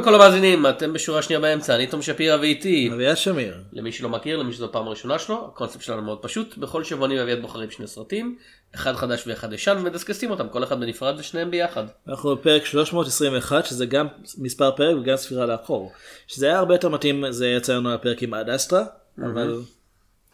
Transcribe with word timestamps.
לכל 0.00 0.14
המאזינים, 0.14 0.66
אתם 0.66 0.92
בשורה 0.92 1.22
שנייה 1.22 1.40
באמצע, 1.40 1.74
אני 1.74 1.86
תום 1.86 2.02
שפירא 2.02 2.36
ואיתי. 2.40 2.90
אביה 2.94 3.16
שמיר. 3.16 3.54
למי 3.72 3.92
שלא 3.92 4.08
מכיר, 4.08 4.36
למי 4.36 4.52
שזו 4.52 4.64
הפעם 4.64 4.86
הראשונה 4.86 5.18
שלו, 5.18 5.50
הקונספט 5.52 5.82
שלנו 5.82 6.02
מאוד 6.02 6.18
פשוט, 6.22 6.56
בכל 6.56 6.84
שבוע 6.84 7.06
אני 7.06 7.18
ואביעד 7.18 7.40
בוחרים 7.40 7.70
שני 7.70 7.86
סרטים, 7.86 8.36
אחד 8.74 8.96
חדש 8.96 9.24
ואחד 9.26 9.52
ישן, 9.52 9.76
ומדסקסים 9.80 10.30
אותם, 10.30 10.48
כל 10.48 10.64
אחד 10.64 10.80
בנפרד 10.80 11.14
ושניהם 11.18 11.50
ביחד. 11.50 11.84
אנחנו 12.08 12.36
בפרק 12.36 12.64
321 12.64 13.66
שזה 13.66 13.86
גם 13.86 14.06
מספר 14.38 14.70
פרק 14.70 14.96
וגם 14.96 15.16
ספירה 15.16 15.46
לאחור. 15.46 15.92
שזה 16.26 16.46
היה 16.46 16.58
הרבה 16.58 16.74
יותר 16.74 16.88
מתאים 16.88 17.24
זה 17.30 17.48
יצא 17.48 17.76
לנו 17.76 17.94
הפרק 17.94 18.22
עם 18.22 18.34
עד 18.34 18.50
אסטרה, 18.50 18.84
אבל 19.18 19.60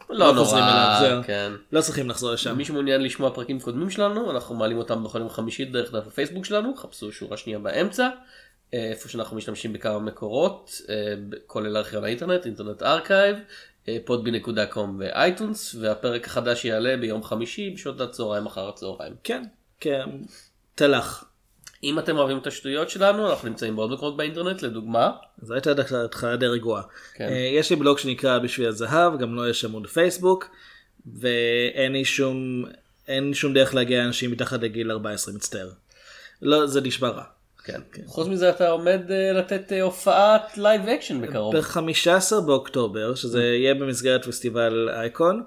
לא 0.09 0.25
אליו, 0.25 0.33
נורא. 0.33 1.21
כן. 1.23 1.51
לא 1.71 1.81
צריכים 1.81 2.09
לחזור 2.09 2.31
לשם. 2.31 2.57
מי 2.57 2.65
שמעוניין 2.65 3.03
לשמוע 3.03 3.29
פרקים 3.33 3.59
קודמים 3.59 3.89
שלנו, 3.89 4.31
אנחנו 4.31 4.55
מעלים 4.55 4.77
אותם 4.77 5.03
בכל 5.03 5.19
יום 5.19 5.29
חמישי 5.29 5.65
דרך 5.65 5.93
דף 5.93 6.07
הפייסבוק 6.07 6.45
שלנו, 6.45 6.75
חפשו 6.75 7.11
שורה 7.11 7.37
שנייה 7.37 7.59
באמצע, 7.59 8.09
איפה 8.73 9.09
שאנחנו 9.09 9.37
משתמשים 9.37 9.73
בכמה 9.73 9.99
מקורות, 9.99 10.81
אה, 10.89 11.13
כולל 11.47 11.77
ארכיון 11.77 12.03
האינטרנט, 12.03 12.45
Internet 12.45 12.83
Archive, 12.83 13.37
podbean.com 13.85 14.79
ו 14.99 15.09
iTunes, 15.09 15.75
והפרק 15.79 16.27
החדש 16.27 16.65
יעלה 16.65 16.97
ביום 16.97 17.23
חמישי 17.23 17.69
בשעות 17.69 18.01
הצהריים 18.01 18.45
אחר 18.45 18.69
הצהריים. 18.69 19.13
כן, 19.23 19.43
כן, 19.79 20.09
תלך. 20.75 21.23
אם 21.83 21.99
אתם 21.99 22.17
אוהבים 22.17 22.37
את 22.37 22.47
השטויות 22.47 22.89
שלנו, 22.89 23.29
אנחנו 23.29 23.49
נמצאים 23.49 23.75
בעוד 23.75 23.91
מקומות 23.91 24.17
באינטרנט, 24.17 24.61
לדוגמה, 24.61 25.11
זו 25.41 25.53
הייתה 25.53 25.71
התחלה 26.03 26.35
די 26.35 26.47
רגועה. 26.47 26.81
כן. 27.13 27.29
אה, 27.29 27.49
יש 27.53 27.69
לי 27.69 27.75
בלוג 27.75 27.97
שנקרא 27.97 28.39
בשביל 28.39 28.67
הזהב, 28.67 29.19
גם 29.19 29.35
לו 29.35 29.47
יש 29.47 29.65
עמוד 29.65 29.87
פייסבוק, 29.87 30.49
ואין 31.19 31.93
לי 31.93 32.05
שום, 32.05 32.65
אין 33.07 33.33
שום 33.33 33.53
דרך 33.53 33.75
להגיע 33.75 34.03
לאנשים 34.03 34.31
מתחת 34.31 34.61
לגיל 34.61 34.91
14, 34.91 35.33
מצטער. 35.33 35.69
לא, 36.41 36.67
זה 36.67 36.81
נשמע 36.81 37.09
רע. 37.09 37.23
כן. 37.67 38.01
חוץ 38.05 38.27
מזה 38.27 38.49
אתה 38.49 38.69
עומד 38.69 39.11
אה, 39.11 39.31
לתת 39.33 39.71
אה, 39.71 39.81
הופעת 39.81 40.57
live 40.57 40.87
action 40.87 41.21
בקרוב. 41.21 41.57
ב-15 41.57 42.41
באוקטובר, 42.45 43.15
שזה 43.15 43.43
יהיה 43.43 43.73
במסגרת 43.73 44.25
פסטיבל 44.25 44.89
אייקון, 44.89 45.43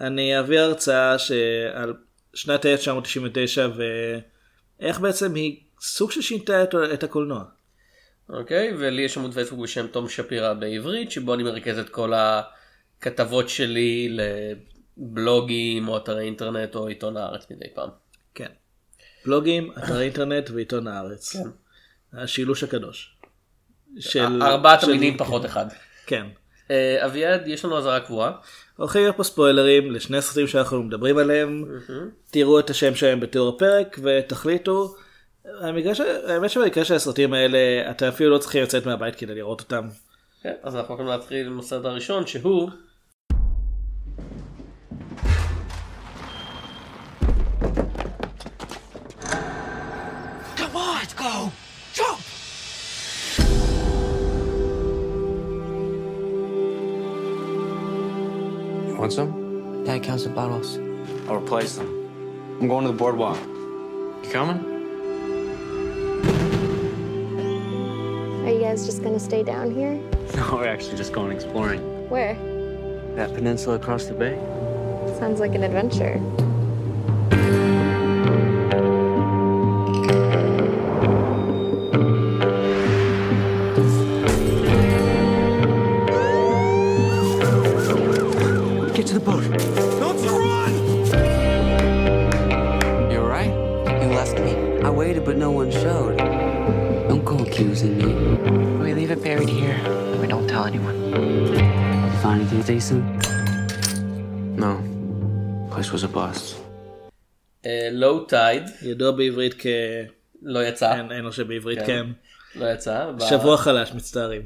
אני 0.00 0.40
אביא 0.40 0.60
הרצאה 0.60 1.18
שעל 1.18 1.94
שנת 2.34 2.66
1999 2.66 3.68
ואיך 4.80 5.00
בעצם 5.00 5.34
היא 5.34 5.60
סוג 5.80 6.10
של 6.10 6.20
שינתה 6.20 6.62
את, 6.62 6.74
את 6.94 7.04
הקולנוע. 7.04 7.44
אוקיי, 8.28 8.74
ולי 8.78 9.02
יש 9.02 9.18
עמוד 9.18 9.34
פייסבוק 9.34 9.60
בשם 9.60 9.86
תום 9.86 10.08
שפירא 10.08 10.52
בעברית, 10.52 11.10
שבו 11.10 11.34
אני 11.34 11.42
מרכז 11.42 11.78
את 11.78 11.88
כל 11.88 12.12
הכתבות 12.14 13.48
שלי 13.48 14.16
לבלוגים 14.96 15.88
או 15.88 15.96
אתרי 15.96 16.24
אינטרנט 16.24 16.74
או 16.74 16.86
עיתון 16.86 17.16
הארץ 17.16 17.50
מדי 17.50 17.74
פעם. 17.74 17.88
כן. 18.34 18.48
בלוגים, 19.24 19.72
אתרי 19.78 20.04
אינטרנט 20.04 20.50
ועיתון 20.50 20.86
הארץ. 20.86 21.36
כן. 21.36 21.48
השילוש 22.14 22.64
הקדוש. 22.64 23.16
של- 24.00 24.42
ארבעת 24.42 24.80
של- 24.80 24.90
המינים 24.90 25.18
פחות 25.18 25.44
אחד. 25.46 25.66
כן. 26.06 26.26
אה, 26.70 27.06
אביעד, 27.06 27.46
יש 27.46 27.64
לנו 27.64 27.78
אזהרה 27.78 28.00
קבועה. 28.00 28.32
הולכים 28.76 29.02
להיות 29.02 29.16
פה 29.16 29.22
ספוילרים 29.24 29.90
לשני 29.90 30.22
סרטים 30.22 30.46
שאנחנו 30.46 30.82
מדברים 30.82 31.18
עליהם. 31.18 31.64
תראו 32.30 32.58
את 32.60 32.70
השם 32.70 32.94
שלהם 32.94 33.20
בתיאור 33.20 33.48
הפרק 33.56 33.98
ותחליטו. 34.02 34.94
ש... 35.94 36.00
האמת 36.28 36.50
שבמקרה 36.50 36.84
של 36.84 36.94
הסרטים 36.94 37.32
האלה 37.32 37.58
אתם 37.90 38.06
אפילו 38.06 38.30
לא 38.30 38.38
צריכים 38.38 38.62
לצאת 38.62 38.86
מהבית 38.86 39.16
כדי 39.16 39.34
לראות 39.34 39.60
אותם. 39.60 39.88
כן, 40.42 40.54
אז 40.62 40.76
אנחנו 40.76 40.94
הולכים 40.94 41.06
להתחיל 41.06 41.46
עם 41.46 41.58
הסרט 41.58 41.84
הראשון 41.84 42.26
שהוא 42.26 42.70
You 59.12 59.24
want 59.24 59.32
some? 59.32 59.84
Dad 59.84 60.02
counts 60.02 60.24
the 60.24 60.30
bottles. 60.30 60.78
I'll 61.28 61.36
replace 61.36 61.76
them. 61.76 61.86
I'm 62.60 62.68
going 62.68 62.86
to 62.86 62.92
the 62.92 62.96
boardwalk. 62.96 63.38
You 64.24 64.30
coming? 64.30 64.58
Are 68.46 68.50
you 68.52 68.60
guys 68.60 68.86
just 68.86 69.02
gonna 69.02 69.20
stay 69.20 69.42
down 69.42 69.70
here? 69.70 70.00
No, 70.34 70.54
we're 70.54 70.66
actually 70.66 70.96
just 70.96 71.12
going 71.12 71.30
exploring. 71.30 71.80
Where? 72.08 72.34
That 73.16 73.34
peninsula 73.34 73.76
across 73.76 74.06
the 74.06 74.14
bay? 74.14 74.36
Sounds 75.18 75.40
like 75.40 75.54
an 75.54 75.62
adventure. 75.62 76.18
Decent? 102.82 103.04
No. 104.62 104.72
Place 105.72 105.90
was 105.92 106.02
a 106.04 106.08
bust. 106.16 106.54
לואו 107.92 108.20
טייד, 108.24 108.62
ידוע 108.82 109.10
בעברית 109.10 109.54
כ... 109.58 109.66
לא 110.42 110.64
יצא, 110.64 110.94
אין, 110.94 111.12
אין 111.12 111.24
לו 111.24 111.32
שבעברית 111.32 111.78
כן. 111.78 111.86
כן. 111.86 112.06
לא 112.60 112.66
יצא. 112.72 113.10
ב- 113.16 113.22
שבוע 113.22 113.56
חלש 113.56 113.92
מצטערים. 113.92 114.42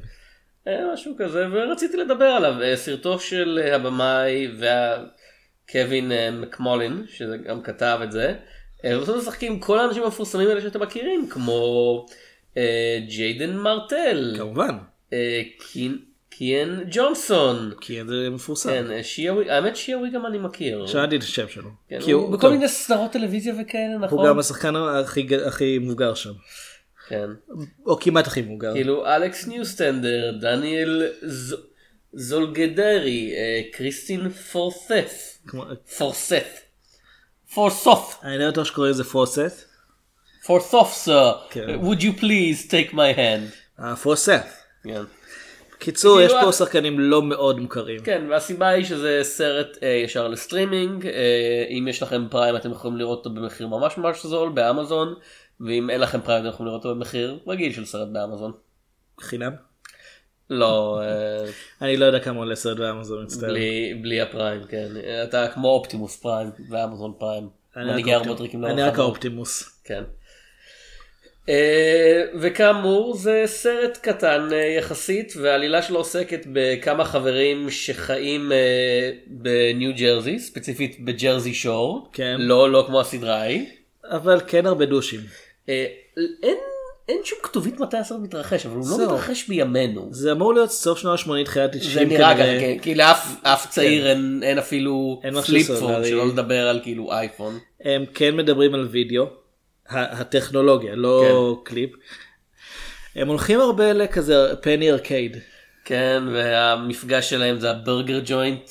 אה, 0.68 0.92
משהו 0.94 1.12
כזה, 1.18 1.46
ורציתי 1.52 1.96
לדבר 1.96 2.24
עליו. 2.24 2.62
אה, 2.62 2.76
סרטו 2.76 3.18
של 3.20 3.60
אה, 3.62 3.74
הבמאי 3.76 4.48
וקווין 5.68 6.12
אה, 6.12 6.30
מקמולין, 6.30 7.04
שגם 7.08 7.62
כתב 7.62 7.98
את 8.04 8.12
זה. 8.12 8.34
ובסוף 8.86 9.16
משחקים 9.16 9.60
כל 9.60 9.78
האנשים 9.78 10.02
המפורסמים 10.02 10.48
האלה 10.48 10.60
שאתם 10.60 10.82
מכירים, 10.82 11.28
כמו 11.30 12.06
ג'יידן 13.08 13.56
מרטל, 13.56 14.34
כמובן. 14.38 14.76
אה, 15.12 15.42
קין- 15.72 15.98
קיאן 16.38 16.80
ג'ונסון. 16.90 17.72
כי 17.80 18.04
זה 18.08 18.28
מפורסם. 18.30 18.68
כן, 18.70 19.02
שיאווי, 19.02 19.50
האמת 19.50 19.76
שיאווי 19.76 20.10
גם 20.10 20.26
אני 20.26 20.38
מכיר. 20.38 20.86
שאלתי 20.86 21.16
את 21.16 21.22
השם 21.22 21.48
שלו. 21.48 21.70
כן, 21.88 21.98
הוא 22.02 22.12
הוא, 22.12 22.32
בכל 22.32 22.50
מיני 22.50 22.68
סדרות 22.68 23.12
טלוויזיה 23.12 23.54
וכאלה, 23.62 23.98
נכון? 23.98 24.18
הוא 24.18 24.26
גם 24.28 24.38
השחקן 24.38 24.76
הכי, 24.76 25.26
הכי 25.46 25.78
מבוגר 25.78 26.14
שם. 26.14 26.32
כן. 27.08 27.26
או 27.86 28.00
כמעט 28.00 28.26
הכי 28.26 28.42
מבוגר. 28.42 28.72
כאילו 28.72 29.06
אלכס 29.06 29.46
ניוסטנדר, 29.46 30.32
דניאל 30.40 31.02
ז- 31.22 31.54
זולגדרי, 32.12 33.32
אה, 33.36 33.60
קריסטין 33.72 34.28
פורסף, 34.30 35.38
פורסף, 35.98 36.60
פורסוף, 37.54 38.18
אני 38.22 38.38
לא 38.38 38.50
בטוח 38.50 38.64
שקוראים 38.66 38.90
לזה 38.92 39.04
פורסט. 39.04 39.64
פורסוף 40.46 40.92
סר, 40.92 41.32
כן. 41.50 41.66
would 41.80 42.00
you 42.00 42.20
please 42.20 42.70
take 42.70 42.92
my 42.92 43.16
hand. 43.16 43.80
אה, 43.82 43.96
פורסט. 43.96 44.30
כן. 44.84 45.02
קיצור 45.78 46.20
יש 46.20 46.26
כאילו, 46.32 46.42
פה 46.44 46.48
את- 46.48 46.54
שחקנים 46.54 47.00
לא 47.00 47.22
מאוד 47.22 47.60
מוכרים. 47.60 48.00
כן, 48.00 48.26
והסיבה 48.30 48.68
היא 48.68 48.84
שזה 48.84 49.20
סרט 49.22 49.78
אה, 49.82 49.88
ישר 49.88 50.28
לסטרימינג, 50.28 51.06
אה, 51.06 51.64
אם 51.70 51.88
יש 51.88 52.02
לכם 52.02 52.26
פריים 52.30 52.56
אתם 52.56 52.70
יכולים 52.70 52.96
לראות 52.96 53.18
אותו 53.18 53.30
במחיר 53.30 53.66
ממש 53.66 53.98
ממש 53.98 54.26
זול 54.26 54.48
באמזון, 54.52 55.14
ואם 55.60 55.90
אין 55.90 56.00
לכם 56.00 56.20
פריים 56.20 56.40
אתם 56.44 56.54
יכולים 56.54 56.68
לראות 56.70 56.84
אותו 56.84 56.94
במחיר 56.94 57.38
רגיל 57.46 57.72
של 57.72 57.84
סרט 57.84 58.08
באמזון. 58.08 58.52
חינם. 59.20 59.52
לא, 60.50 61.00
אה, 61.02 61.44
אני 61.82 61.96
לא 61.96 62.04
יודע 62.04 62.20
כמה 62.20 62.38
עולה 62.38 62.56
סרט 62.56 62.78
באמזון 62.78 63.22
מצטער. 63.24 63.48
בלי, 64.02 64.20
הפריים, 64.20 64.64
כן. 64.68 64.88
אתה 65.24 65.48
כמו 65.48 65.68
אופטימוס 65.68 66.16
פריים 66.16 66.50
ואמזון 66.70 67.12
פריים. 67.18 67.48
אני 68.70 68.82
רק 68.82 68.98
האופטימוס. 68.98 69.80
כן. 69.84 70.02
אה, 71.48 72.22
וכאמור 72.34 73.16
זה 73.16 73.42
סרט 73.46 73.98
קטן 74.02 74.48
אה, 74.52 74.58
יחסית 74.58 75.32
והעלילה 75.36 75.82
שלו 75.82 75.98
עוסקת 75.98 76.46
בכמה 76.52 77.04
חברים 77.04 77.70
שחיים 77.70 78.52
אה, 78.52 79.10
בניו 79.26 79.92
ג'רזי 79.96 80.38
ספציפית 80.38 81.04
בג'רזי 81.04 81.54
שור 81.54 82.08
כן. 82.12 82.36
לא 82.38 82.70
לא 82.70 82.84
כמו 82.86 83.00
הסדרה 83.00 83.36
ההיא. 83.36 83.66
אבל 84.04 84.40
כן 84.46 84.66
הרבה 84.66 84.86
דושים. 84.86 85.20
אין 86.42 86.56
אין 87.08 87.18
שום 87.24 87.38
כתובית 87.42 87.80
מתי 87.80 87.96
הסרט 87.96 88.20
מתרחש 88.20 88.66
אבל 88.66 88.76
הוא 88.76 88.86
לא. 88.90 89.04
מתרחש 89.04 89.48
בימינו. 89.48 90.08
זה 90.10 90.32
אמור 90.32 90.54
להיות 90.54 90.70
סוף 90.70 90.98
שנות 90.98 91.20
ה-80 91.20 91.44
תחילת 91.44 91.74
ה-90 91.74 91.84
זה 91.94 92.04
נראה 92.04 92.34
ככה, 92.34 92.60
כן, 92.60 92.78
כי 92.82 92.94
לאף 92.94 93.36
אף 93.42 93.70
צעיר 93.70 94.08
אין 94.08 94.40
אין 94.42 94.58
אפילו 94.58 95.20
אין 95.24 95.34
משהו 95.34 95.46
flip 95.46 95.66
phone, 95.66 95.76
סלולרי. 95.76 96.08
שלא 96.08 96.26
לדבר 96.28 96.68
על 96.68 96.80
כאילו 96.82 97.12
אייפון. 97.12 97.58
הם 97.80 98.04
כן 98.14 98.36
מדברים 98.36 98.74
על 98.74 98.88
וידאו. 98.90 99.26
הטכנולוגיה 99.90 100.94
לא 100.94 101.60
קליפ. 101.64 101.90
הם 103.16 103.28
הולכים 103.28 103.60
הרבה 103.60 103.92
לכזה 103.92 104.34
פני 104.62 104.90
ארקייד. 104.92 105.36
כן, 105.84 106.22
והמפגש 106.32 107.30
שלהם 107.30 107.60
זה 107.60 107.70
הברגר 107.70 108.20
ג'וינט, 108.24 108.70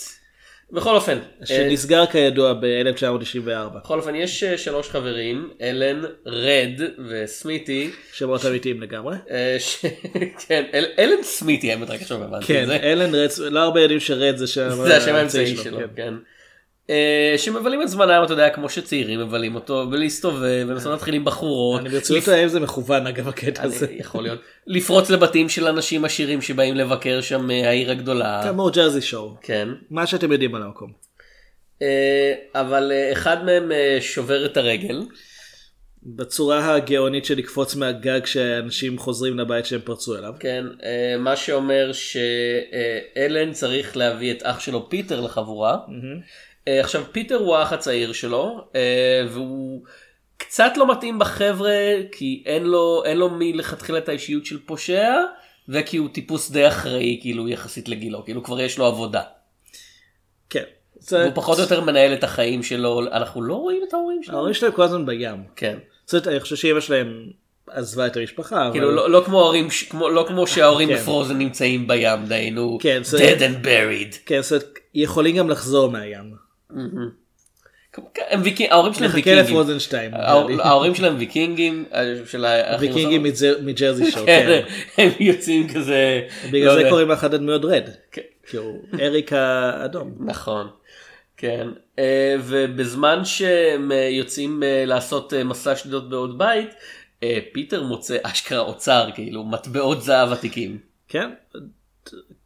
בכל 0.71 0.95
אופן, 0.95 1.17
אה, 1.41 1.45
שנסגר 1.45 2.05
כידוע 2.05 2.53
ב-1994. 2.53 3.49
בכל 3.75 3.99
אופן 3.99 4.15
יש 4.15 4.43
אה, 4.43 4.57
שלוש 4.57 4.89
חברים, 4.89 5.49
אלן, 5.61 6.01
רד 6.25 6.69
וסמיתי. 7.09 7.91
שמות 8.13 8.45
אמיתיים 8.45 8.81
לגמרי. 8.81 9.15
אה, 9.29 9.55
ש- 9.59 9.85
כן, 10.47 10.63
אל- 10.73 10.91
אלן 10.99 11.23
סמיתי 11.23 11.71
האמת 11.71 11.89
רק 11.89 12.01
עכשיו 12.01 12.23
הבנתי 12.23 12.45
כן, 12.45 12.63
את 12.63 12.67
זה. 12.67 12.75
אלן 12.83 13.15
רץ, 13.15 13.39
לא 13.39 13.59
הרבה 13.59 13.81
יודעים 13.81 13.99
שרד 13.99 14.37
זה 14.37 14.47
שם 14.47 14.69
זה 14.69 14.97
השם 14.97 15.15
האמצעי 15.15 15.57
שלו, 15.57 15.77
כן. 15.95 16.13
אה, 16.13 16.19
שמבלים 17.37 17.81
את 17.81 17.89
זמנם, 17.89 18.21
אתה 18.23 18.33
יודע, 18.33 18.49
כמו 18.49 18.69
שצעירים 18.69 19.19
מבלים 19.19 19.55
אותו, 19.55 19.87
ולהסתובב, 19.91 20.65
ולנסות 20.67 20.91
להתחיל 20.91 21.13
עם 21.13 21.25
בחורות. 21.25 21.81
אני 21.81 21.89
ברצינות 21.89 22.27
האם 22.27 22.47
זה 22.47 22.59
מכוון 22.59 23.07
אגב 23.07 23.27
הקטע 23.27 23.63
הזה. 23.63 23.87
יכול 23.91 24.23
להיות. 24.23 24.39
לפרוץ 24.67 25.09
לבתים 25.09 25.49
של 25.49 25.67
אנשים 25.67 26.05
עשירים 26.05 26.41
שבאים 26.41 26.75
לבקר 26.75 27.21
שם 27.21 27.51
אה, 27.51 27.69
העיר 27.69 27.91
הגדולה. 27.91 28.41
כמו 28.49 28.69
ג'רזי 28.73 29.01
שואו. 29.01 29.35
כן. 29.41 29.69
מה 29.89 30.07
שאתם 30.07 30.31
יודעים 30.31 30.55
על 30.55 30.63
המקום. 30.63 30.91
אה, 31.81 32.33
אבל 32.55 32.91
אה, 32.91 33.11
אחד 33.11 33.45
מהם 33.45 33.71
אה, 33.71 33.97
שובר 34.01 34.45
את 34.45 34.57
הרגל. 34.57 35.03
בצורה 36.07 36.75
הגאונית 36.75 37.25
של 37.25 37.37
לקפוץ 37.37 37.75
מהגג 37.75 38.19
כשאנשים 38.23 38.97
חוזרים 38.97 39.39
לבית 39.39 39.65
שהם 39.65 39.81
פרצו 39.83 40.17
אליו. 40.17 40.33
כן, 40.39 40.65
אה, 40.83 41.17
מה 41.19 41.35
שאומר 41.35 41.91
שאלן 41.93 43.51
צריך 43.51 43.97
להביא 43.97 44.31
את 44.31 44.43
אח 44.43 44.59
שלו 44.59 44.89
פיטר 44.89 45.21
לחבורה. 45.21 45.71
אה, 45.73 45.77
עכשיו 46.69 47.03
פיטר 47.11 47.35
הוא 47.35 47.55
האח 47.55 47.73
הצעיר 47.73 48.13
שלו 48.13 48.67
אה, 48.75 48.81
והוא 49.29 49.83
קצת 50.37 50.71
לא 50.77 50.91
מתאים 50.91 51.19
בחבר'ה 51.19 51.71
כי 52.11 52.43
אין 52.45 52.63
לו 52.63 53.03
אין 53.05 53.17
לו 53.17 53.29
מלכתחילה 53.29 53.97
את 53.97 54.09
האישיות 54.09 54.45
של 54.45 54.59
פושע 54.65 55.13
וכי 55.69 55.97
הוא 55.97 56.09
טיפוס 56.13 56.51
די 56.51 56.67
אחראי 56.67 57.19
כאילו 57.21 57.49
יחסית 57.49 57.89
לגילו 57.89 58.25
כאילו 58.25 58.43
כבר 58.43 58.61
יש 58.61 58.77
לו 58.77 58.85
עבודה. 58.85 59.21
כן. 60.49 60.63
זה- 60.99 61.23
הוא 61.23 61.31
פחות 61.35 61.57
או 61.57 61.63
יותר 61.63 61.81
מנהל 61.81 62.13
את 62.13 62.23
החיים 62.23 62.63
שלו 62.63 63.01
אנחנו 63.11 63.41
לא 63.41 63.53
רואים 63.55 63.81
את 63.87 63.93
ההורים 63.93 64.23
שלו. 64.23 64.35
ההורים 64.35 64.53
שלהם 64.53 64.71
כל 64.71 64.83
הזמן 64.83 65.05
בים. 65.05 65.43
כן. 65.55 65.77
זאת 66.05 66.27
אני 66.27 66.39
חושב 66.39 66.55
שאמא 66.55 66.79
שלהם 66.79 67.25
עזבה 67.69 68.07
את 68.07 68.17
המשפחה. 68.17 68.69
כאילו 68.71 68.87
אבל- 68.87 68.95
לא, 68.95 69.09
לא 69.09 69.23
כמו 69.25 69.39
ההורים 69.41 69.71
ש- 69.71 69.83
כמו 69.83 70.09
לא 70.09 70.25
כמו 70.27 70.47
שההורים 70.47 70.89
כן. 70.89 70.95
בפרוזן 70.95 71.37
נמצאים 71.37 71.87
בים 71.87 72.25
דהיינו 72.25 72.77
כן, 72.81 73.01
dead 73.17 73.39
and 73.39 73.65
buried. 73.65 74.17
כן, 74.25 74.41
זאת 74.41 74.63
יכולים 74.93 75.35
גם 75.37 75.49
לחזור 75.49 75.91
מהים. 75.91 76.44
הם 78.29 78.41
ויקים- 78.43 78.71
ההורים 78.71 78.93
שלהם 78.93 79.05
נחכה 79.09 79.15
ויקינגים. 79.17 79.43
לפרוזן 79.45 79.79
2. 79.79 80.11
ההור- 80.13 80.61
ההורים 80.61 80.95
שלהם 80.95 81.15
ויקינגים 81.19 81.85
אה, 81.93 82.13
ויקינגים 82.79 83.23
מג'רזי 83.63 84.05
שואו. 84.11 84.25
כן, 84.25 84.61
כן. 84.95 85.03
הם 85.03 85.09
יוצאים 85.19 85.73
כזה. 85.73 86.21
בגלל 86.51 86.75
לא 86.75 86.83
זה. 86.83 86.89
קוראים 86.89 87.07
לאחד 87.07 87.33
הדמויות 87.33 87.65
רד. 87.65 87.89
כן. 88.11 88.21
כי 88.49 88.57
הוא 88.57 88.81
אריק 89.01 89.33
האדום. 89.33 90.15
נכון. 90.19 90.67
כן, 91.37 91.67
אה, 91.99 92.35
ובזמן 92.43 93.25
שהם 93.25 93.91
אה, 93.91 93.97
יוצאים 94.11 94.63
אה, 94.63 94.83
לעשות 94.85 95.33
אה, 95.33 95.43
מסע 95.43 95.75
שדות 95.75 96.09
בעוד 96.09 96.37
בית, 96.37 96.69
אה, 97.23 97.39
פיטר 97.53 97.83
מוצא 97.83 98.17
אשכרה 98.23 98.59
אוצר, 98.59 99.09
כאילו 99.15 99.43
מטבעות 99.43 100.01
זהב 100.01 100.31
עתיקים. 100.31 100.77
כן. 101.07 101.29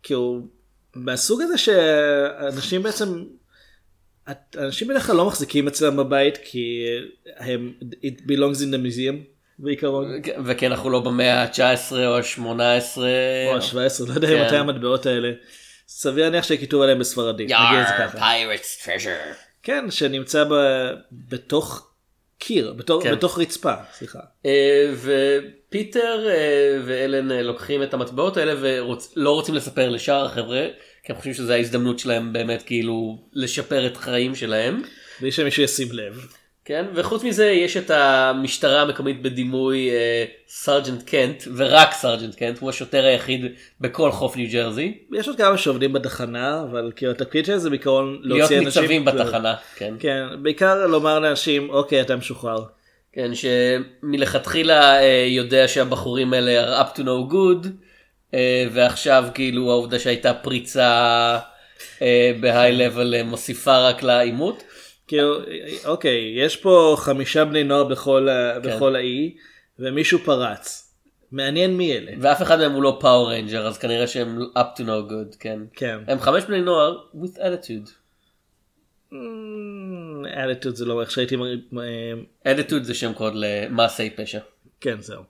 כאילו, 0.03 0.41
מהסוג 0.95 1.41
הזה 1.41 1.57
שאנשים 1.57 2.83
בעצם, 2.83 3.23
אנשים 4.57 4.87
בדרך 4.87 5.07
כלל 5.07 5.15
לא 5.15 5.25
מחזיקים 5.25 5.67
אצלם 5.67 5.97
בבית 5.97 6.37
כי 6.43 6.85
הם, 7.37 7.73
it 7.81 8.21
belongs 8.27 8.57
in 8.57 8.73
the 8.73 8.85
museum 8.85 9.15
בעיקרון. 9.59 10.21
וכן 10.45 10.71
אנחנו 10.71 10.89
לא 10.89 10.99
במאה 10.99 11.43
ה-19 11.43 11.91
או 11.91 12.17
ה-18. 12.17 12.97
או 12.97 13.55
ה-17, 13.55 14.07
לא 14.07 14.13
יודע 14.13 14.27
כן. 14.27 14.45
מתי 14.45 14.55
המטבעות 14.55 15.05
האלה. 15.05 15.31
סביר 15.87 16.23
להניח 16.23 16.43
שכיתוב 16.43 16.81
עליהם 16.81 16.99
בספרדית. 16.99 17.49
יאר. 17.49 17.85
פיירטס 18.19 18.85
טרז'ר. 18.85 19.15
כן, 19.63 19.91
שנמצא. 19.91 20.43
בתוך 21.11 21.88
קיר, 22.39 22.73
בתוך, 22.73 23.03
כן. 23.03 23.15
בתוך 23.15 23.39
רצפה, 23.39 23.73
סליחה. 23.93 24.19
אה, 24.45 24.93
ופיטר 24.93 26.27
אה, 26.29 26.79
ואלן 26.85 27.31
אה, 27.31 27.41
לוקחים 27.41 27.83
את 27.83 27.93
המטבעות 27.93 28.37
האלה 28.37 28.53
ולא 28.59 29.31
רוצים 29.31 29.55
לספר 29.55 29.89
לשאר 29.89 30.25
החבר'ה, 30.25 30.67
כי 31.03 31.11
הם 31.11 31.17
חושבים 31.17 31.33
שזו 31.33 31.53
ההזדמנות 31.53 31.99
שלהם 31.99 32.33
באמת 32.33 32.63
כאילו 32.63 33.17
לשפר 33.33 33.87
את 33.87 33.95
החיים 33.95 34.35
שלהם. 34.35 34.81
בלי 35.21 35.31
שמישהו 35.31 35.63
ישים 35.63 35.87
לב. 35.91 36.25
כן, 36.69 36.85
וחוץ 36.93 37.23
מזה 37.23 37.45
יש 37.45 37.77
את 37.77 37.91
המשטרה 37.91 38.81
המקומית 38.81 39.21
בדמות 39.21 39.89
אה, 39.89 40.25
sergeant 40.47 41.03
קנט, 41.03 41.43
ורק 41.55 41.93
sergeant 41.93 42.35
קנט, 42.35 42.59
הוא 42.59 42.69
השוטר 42.69 43.05
היחיד 43.05 43.45
בכל 43.81 44.11
חוף 44.11 44.35
ניו 44.35 44.47
ג'רזי. 44.51 44.97
יש 45.13 45.27
עוד 45.27 45.37
כמה 45.37 45.57
שעובדים 45.57 45.93
בתחנה, 45.93 46.61
אבל 46.61 46.91
כאילו 46.95 47.11
התפקיד 47.11 47.45
שלהם 47.45 47.59
זה 47.59 47.69
בעיקרון 47.69 48.19
להיות 48.23 48.39
להוציא 48.39 48.59
אנשים. 48.59 48.81
ניצבים 48.83 49.01
ו- 49.01 49.05
בתחנה, 49.05 49.55
כן. 49.75 49.93
כן, 49.99 50.25
בעיקר 50.41 50.87
לומר 50.87 51.19
לאנשים, 51.19 51.69
אוקיי, 51.69 52.01
אתה 52.01 52.15
משוחרר. 52.15 52.63
כן, 53.13 53.31
שמלכתחילה 53.35 55.01
אה, 55.01 55.25
יודע 55.27 55.67
שהבחורים 55.67 56.33
האלה 56.33 56.83
are 56.83 56.87
up 56.87 56.97
to 56.97 57.01
no 57.01 57.31
good, 57.31 57.67
אה, 58.33 58.65
ועכשיו 58.71 59.25
כאילו 59.33 59.71
העובדה 59.71 59.99
שהייתה 59.99 60.33
פריצה 60.33 61.39
אה, 62.01 62.31
ב 62.39 62.71
high 62.71 62.91
level 62.91 63.15
אה, 63.15 63.23
מוסיפה 63.23 63.77
רק 63.77 64.03
לעימות. 64.03 64.63
כאילו, 65.09 65.35
אוקיי, 65.85 66.33
יש 66.35 66.55
פה 66.55 66.95
חמישה 66.97 67.45
בני 67.45 67.63
נוער 67.63 67.83
בכל, 67.83 68.29
ה... 68.29 68.59
כן. 68.63 68.69
בכל 68.69 68.95
האי, 68.95 69.35
ומישהו 69.79 70.19
פרץ. 70.19 70.93
מעניין 71.31 71.77
מי 71.77 71.97
אלה. 71.97 72.11
ואף 72.21 72.41
אחד 72.41 72.59
מהם 72.59 72.71
הוא 72.71 72.83
לא 72.83 72.97
Power 73.01 73.29
Ranger, 73.29 73.67
אז 73.67 73.77
כנראה 73.77 74.07
שהם 74.07 74.39
up 74.57 74.79
to 74.79 74.81
no 74.81 75.11
good, 75.11 75.37
כן. 75.39 75.59
כן. 75.73 75.99
הם 76.07 76.19
חמש 76.19 76.43
בני 76.43 76.61
נוער 76.61 76.97
with 77.13 77.37
attitude. 77.37 77.89
אדיטוד 80.45 80.75
זה 80.75 80.85
לא 80.85 81.01
איך 81.01 81.11
שהייתי... 81.11 81.35
attitude 82.47 82.83
זה 82.83 82.93
שם 82.93 83.13
קוד 83.13 83.33
למעשי 83.35 84.09
פשע. 84.09 84.39
כן, 84.81 85.01
זהו. 85.01 85.23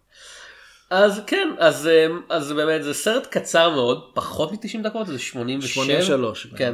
אז 0.90 1.22
כן, 1.28 1.50
אז, 1.58 1.88
אה, 1.88 2.08
אז 2.30 2.52
באמת 2.52 2.84
זה 2.84 2.94
סרט 2.94 3.28
קצר 3.28 3.70
מאוד, 3.70 4.12
פחות 4.14 4.52
מ-90 4.52 4.84
דקות, 4.84 5.08
זה 5.08 5.20
87. 5.20 5.74
83, 5.74 6.48
כן, 6.58 6.74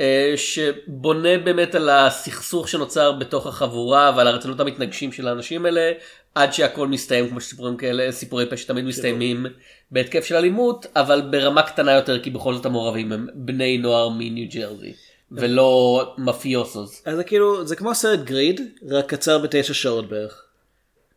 אה, 0.00 0.34
שבונה 0.36 1.38
באמת 1.38 1.74
על 1.74 1.88
הסכסוך 1.88 2.68
שנוצר 2.68 3.12
בתוך 3.12 3.46
החבורה 3.46 4.12
ועל 4.16 4.28
הרצונות 4.28 4.60
המתנגשים 4.60 5.12
של 5.12 5.28
האנשים 5.28 5.66
האלה, 5.66 5.92
עד 6.34 6.52
שהכל 6.52 6.88
מסתיים 6.88 7.28
כמו 7.28 7.40
שסיפורים 7.40 7.76
כאלה, 7.76 8.12
סיפורי 8.12 8.46
פשע 8.50 8.66
תמיד 8.66 8.84
מסתיימים 8.84 9.46
בהתקף 9.90 10.24
של 10.24 10.36
אלימות, 10.36 10.86
אבל 10.96 11.22
ברמה 11.30 11.62
קטנה 11.62 11.92
יותר, 11.92 12.22
כי 12.22 12.30
בכל 12.30 12.54
זאת 12.54 12.66
המעורבים 12.66 13.12
הם 13.12 13.26
בני 13.34 13.78
נוער 13.78 14.08
מניו 14.08 14.48
ג'רזי, 14.54 14.92
ולא 15.32 16.14
מפיוסוס. 16.18 17.02
אז 17.06 17.16
זה 17.16 17.24
כאילו, 17.24 17.66
זה 17.66 17.76
כמו 17.76 17.94
סרט 17.94 18.20
גריד, 18.20 18.60
רק 18.88 19.06
קצר 19.06 19.38
בתשע 19.38 19.74
שעות 19.74 20.08
בערך. 20.08 20.44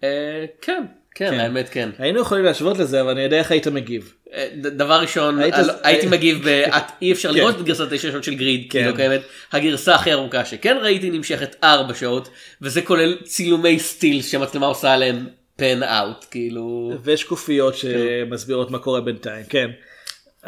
אה, 0.03 0.45
כן, 0.61 0.83
כן, 1.15 1.29
כן. 1.29 1.39
האמת 1.39 1.69
כן. 1.69 1.89
היינו 1.97 2.19
יכולים 2.19 2.45
להשוות 2.45 2.77
לזה, 2.77 3.01
אבל 3.01 3.09
אני 3.09 3.21
יודע 3.21 3.37
איך 3.37 3.51
היית 3.51 3.67
מגיב. 3.67 4.13
דבר 4.55 5.01
ראשון 5.01 5.39
היית- 5.39 5.53
היית, 5.55 5.69
הייתי 5.83 6.07
מגיב 6.07 6.45
אי 7.01 7.11
אפשר 7.11 7.29
כן. 7.29 7.35
לראות 7.37 7.55
את 7.55 7.61
גרסת 7.61 7.87
9 7.93 8.11
שעות 8.11 8.23
של 8.23 8.33
גריד 8.35 8.61
כי 8.61 8.69
כן. 8.69 8.87
לא 8.89 8.95
קיימת 8.95 9.21
הגרסה 9.51 9.95
הכי 9.95 10.13
ארוכה 10.13 10.45
שכן 10.45 10.77
ראיתי 10.81 11.09
נמשכת 11.09 11.55
4 11.63 11.93
שעות 11.93 12.29
וזה 12.61 12.81
כולל 12.81 13.17
צילומי 13.23 13.79
סטיל 13.79 14.21
שהמצלמה 14.21 14.65
עושה 14.65 14.93
עליהם 14.93 15.27
פן 15.55 15.83
אאוט 15.83 16.25
כאילו. 16.31 16.93
ושקופיות 17.03 17.75
שמסבירות 17.75 18.71
מה 18.71 18.79
קורה 18.79 19.01
בינתיים, 19.01 19.45
כן. 19.49 19.69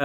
אמ, 0.00 0.04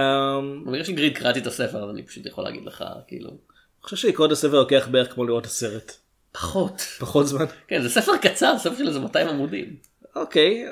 בגלל 0.66 0.84
שגריד 0.84 1.18
קראתי 1.18 1.38
את 1.38 1.46
הספר 1.46 1.84
אז 1.84 1.90
אני 1.90 2.02
פשוט 2.02 2.26
יכול 2.26 2.44
להגיד 2.44 2.62
לך 2.66 2.84
כאילו 3.08 3.28
אני 3.30 3.36
חושב 3.82 3.96
שלקרוא 3.96 4.26
את 4.26 4.32
הספר 4.32 4.54
לוקח 4.58 4.88
בערך 4.90 5.12
כמו 5.14 5.24
לראות 5.24 5.40
את 5.44 5.48
הסרט. 5.48 5.92
פחות. 6.32 6.80
פחות 6.98 7.26
זמן. 7.26 7.44
כן 7.68 7.82
זה 7.82 7.88
ספר 7.88 8.16
קצר 8.16 8.54
ספר 8.58 8.76
של 8.78 8.88
איזה 8.88 8.98
200 9.00 9.28
עמודים. 9.28 9.76
אוקיי, 10.16 10.64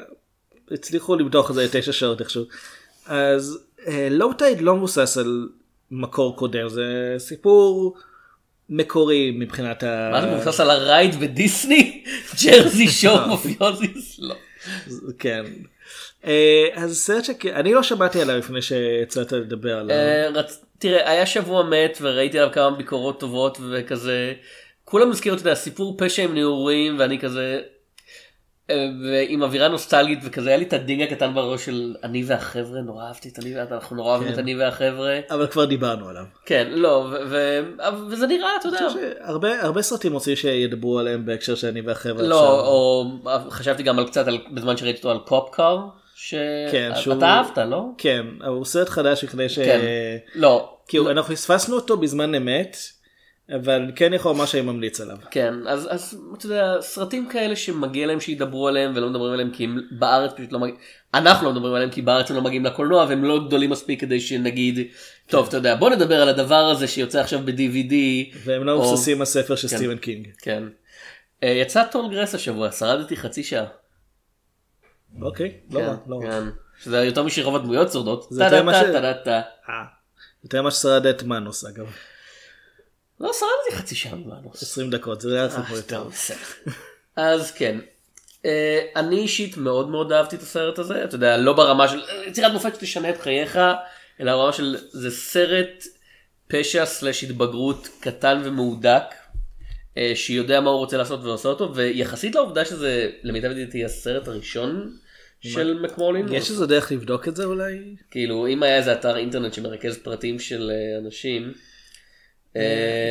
הצליחו 0.71 1.17
למתוח 1.17 1.51
את 1.51 1.55
זה 1.55 1.65
לתשע 1.65 1.93
שעות 1.93 2.21
איכשהו. 2.21 2.45
אז 3.07 3.59
לואו 4.11 4.33
טייד 4.33 4.61
לא 4.61 4.77
מבוסס 4.77 5.19
על 5.19 5.49
מקור 5.91 6.37
קודם, 6.37 6.69
זה 6.69 7.15
סיפור 7.19 7.97
מקורי 8.71 9.37
מבחינת 9.39 9.83
ה... 9.83 10.09
מה 10.13 10.21
זה 10.21 10.27
מבוסס 10.27 10.61
על 10.61 10.71
הרייד 10.71 11.15
בדיסני? 11.21 12.05
ג'רזי 12.45 12.89
שואו 12.89 13.27
מופיוזיס? 13.29 14.19
לא. 14.19 14.35
כן. 15.19 15.45
אה, 16.27 16.69
אז 16.75 16.99
סרט 16.99 17.25
שאני 17.25 17.75
לא 17.75 17.83
שמעתי 17.83 18.23
עליו 18.23 18.39
לפני 18.39 18.63
שיצאת 18.63 19.33
לדבר 19.33 19.79
עליו. 19.79 19.97
אה, 19.97 20.29
רצ... 20.35 20.65
תראה, 20.79 21.11
היה 21.11 21.27
שבוע 21.27 21.63
מת 21.63 21.99
וראיתי 22.01 22.39
עליו 22.39 22.53
כמה 22.53 22.71
ביקורות 22.71 23.21
טובות 23.21 23.59
וכזה, 23.71 24.33
כולם 24.85 25.11
הזכירו, 25.11 25.37
אתה 25.37 25.43
יודע, 25.43 25.55
סיפור 25.55 25.95
פשע 25.99 26.23
עם 26.23 26.35
נעורים 26.35 26.99
ואני 26.99 27.19
כזה, 27.19 27.61
אה, 28.71 28.87
ועם 29.03 29.43
אווירה 29.43 29.69
נוסטלגית 29.69 30.19
וכזה, 30.23 30.49
היה 30.49 30.59
לי 30.59 30.65
את 30.65 30.73
ה 30.73 30.79
ding 30.79 31.03
הקטן 31.03 31.35
בראש 31.35 31.65
של 31.65 31.95
אני 32.05 32.25
והחבר'ה, 32.27 32.81
נורא 32.81 33.05
אהבתי 33.05 33.29
את 33.29 33.39
אני 33.39 33.55
אנחנו 33.61 33.97
נורא 33.97 34.11
אוהבים 34.11 34.29
כן. 34.29 34.35
את 34.35 34.39
אני 34.39 34.57
והחבר'ה. 34.57 35.21
אבל 35.31 35.47
כבר 35.47 35.65
דיברנו 35.65 36.09
עליו. 36.09 36.25
כן, 36.47 36.67
לא, 36.71 37.09
וזה 38.11 38.27
נראה, 38.27 38.49
אתה 38.61 38.69
יודע, 38.69 38.87
הרבה 39.61 39.83
סרטים 39.83 40.13
רוצים 40.13 40.37
שידברו 40.37 40.99
עליהם 40.99 41.27
בהקשר 41.27 41.55
של 41.55 41.69
אני 41.69 41.81
והחבר'ה. 41.81 42.23
לא. 42.23 42.61
או 42.67 43.05
חשבתי 43.51 43.83
גם 43.83 43.99
על 43.99 44.07
קצת, 44.07 44.25
בזמן 44.55 44.77
שראיתי 44.77 44.99
אותו 44.99 45.11
על 45.11 45.19
קופקאר, 45.19 45.89
כן, 46.73 46.93
שאתה 46.97 47.27
אהבת, 47.27 47.59
לא? 47.59 47.85
כן, 47.99 48.27
הוא 48.47 48.65
סרט 48.65 48.89
חדש 48.89 49.25
לפני 49.25 49.49
ש... 49.49 49.59
כן. 49.59 49.81
לא, 50.35 50.77
כאילו 50.89 51.11
אנחנו 51.11 51.35
פספסנו 51.35 51.77
אותו 51.77 51.97
בזמן 51.97 52.35
אמת 52.35 52.77
אבל 53.55 53.93
כן 53.97 54.15
יכול 54.15 54.33
לומר 54.33 54.47
שאני 54.47 54.63
ממליץ 54.63 55.01
עליו. 55.01 55.17
כן, 55.31 55.55
אז, 55.67 55.89
אז 55.91 56.19
אתה 56.39 56.47
יודע, 56.47 56.77
סרטים 56.81 57.29
כאלה 57.29 57.57
שמגיע 57.57 58.07
להם 58.07 58.21
שידברו 58.21 58.69
עליהם 58.69 58.93
ולא 58.97 59.11
מדברים 59.11 59.33
עליהם 59.33 59.51
כי 59.51 59.65
הם 59.65 59.81
בארץ 59.91 60.33
פשוט 60.37 60.53
לא 60.53 60.59
מגיעים, 60.59 60.81
אנחנו 61.15 61.47
לא 61.47 61.53
מדברים 61.53 61.75
עליהם 61.75 61.91
כי 61.91 62.03
בארץ 62.03 62.31
הם 62.31 62.37
לא 62.37 62.43
מגיעים 62.43 62.65
לקולנוע 62.65 63.05
והם 63.09 63.25
לא 63.25 63.47
גדולים 63.47 63.71
מספיק 63.71 64.01
כדי 64.01 64.21
שנגיד, 64.21 64.79
טוב 65.27 65.47
אתה 65.49 65.57
יודע 65.57 65.77
בוא 65.77 65.91
נדבר 65.91 66.23
על 66.23 66.29
הדבר 66.29 66.55
הזה 66.65 66.89
שיוצא 66.89 67.21
עכשיו 67.21 67.41
ב-DVD. 67.45 67.95
והם 68.45 68.65
לא 68.65 68.73
או- 68.73 68.79
מבוססים 68.79 69.21
על 69.21 69.27
ספר 69.27 69.57
של 69.57 69.69
כן. 69.69 69.77
סטיבן 69.77 69.97
קינג. 69.97 70.29
כן. 70.43 70.63
אה, 71.43 71.49
יצא 71.49 71.85
טול 71.85 72.11
גרס 72.11 72.35
השבוע, 72.35 72.73
שרדתי 72.73 73.17
חצי 73.17 73.43
שעה. 73.43 73.67
אוקיי, 75.23 75.53
לא 75.71 75.81
כן, 75.81 75.87
רע, 75.87 75.97
לא 76.07 76.17
רע. 76.17 76.31
כן. 76.31 76.45
שזה 76.83 77.05
יותר 77.05 77.23
משרוב 77.23 77.57
הדמויות 77.57 77.93
שורדות. 77.93 78.27
זה 78.31 78.45
יותר 78.45 78.63
מה 78.63 78.75
ש-. 78.75 78.77
אה, 79.69 79.83
יותר 80.45 80.63
ממה 80.63 80.71
ששרד 80.71 81.07
את 81.07 81.23
מנוס 81.23 81.65
אגב. 81.65 81.87
לא 83.21 83.33
שרדתי 83.33 83.83
חצי 83.83 83.95
שעה 83.95 84.15
ממנוס. 84.15 84.63
20 84.63 84.91
דקות, 84.91 85.21
זה 85.21 85.39
היה 85.39 85.51
סיפור 85.51 85.65
אה, 85.71 85.77
יותר. 85.77 86.09
אז 87.17 87.51
כן. 87.51 87.79
אה, 88.45 88.81
אני 88.97 89.19
אישית 89.19 89.57
מאוד 89.57 89.89
מאוד 89.89 90.13
אהבתי 90.13 90.37
את 90.37 90.43
הסרט 90.43 90.79
הזה, 90.79 91.05
אתה 91.05 91.15
יודע, 91.15 91.37
לא 91.37 91.53
ברמה 91.53 91.89
של 91.89 92.01
אה, 92.01 92.25
יצירת 92.27 92.53
מופת 92.53 92.75
שתשנה 92.75 93.11
את 93.11 93.21
חייך, 93.21 93.59
אלא 94.21 94.37
ברמה 94.37 94.53
של 94.53 94.77
זה 94.91 95.11
סרט 95.11 95.85
פשע 96.49 96.87
סלש 96.87 97.25
התבגרות 97.25 97.89
קטן 98.01 98.41
ומהודק, 98.45 99.03
אה, 99.99 100.13
שיודע 100.15 100.61
מה 100.61 100.71
הוא 100.71 100.79
רוצה 100.79 100.97
לעשות 100.97 101.25
ועושה 101.25 101.49
אותו, 101.49 101.75
ויחסית 101.75 102.35
לעובדה 102.35 102.65
שזה 102.65 103.11
למיטב 103.23 103.51
ידיעתי 103.51 103.85
הסרט 103.85 104.29
הראשון 104.29 104.97
של 105.41 105.79
מקמולין, 105.83 106.33
יש 106.33 106.51
איזה 106.51 106.67
דרך 106.67 106.93
לבדוק 106.93 107.29
את 107.29 107.37
זה 107.37 107.45
אולי? 107.45 107.97
כאילו 108.11 108.47
אם 108.47 108.63
היה 108.63 108.77
איזה 108.77 108.93
אתר 108.93 109.17
אינטרנט 109.17 109.55
שמרכז 109.55 109.99
פרטים 109.99 110.39
של 110.39 110.71
אה, 110.71 110.99
אנשים, 110.99 111.43
אה, 111.43 111.51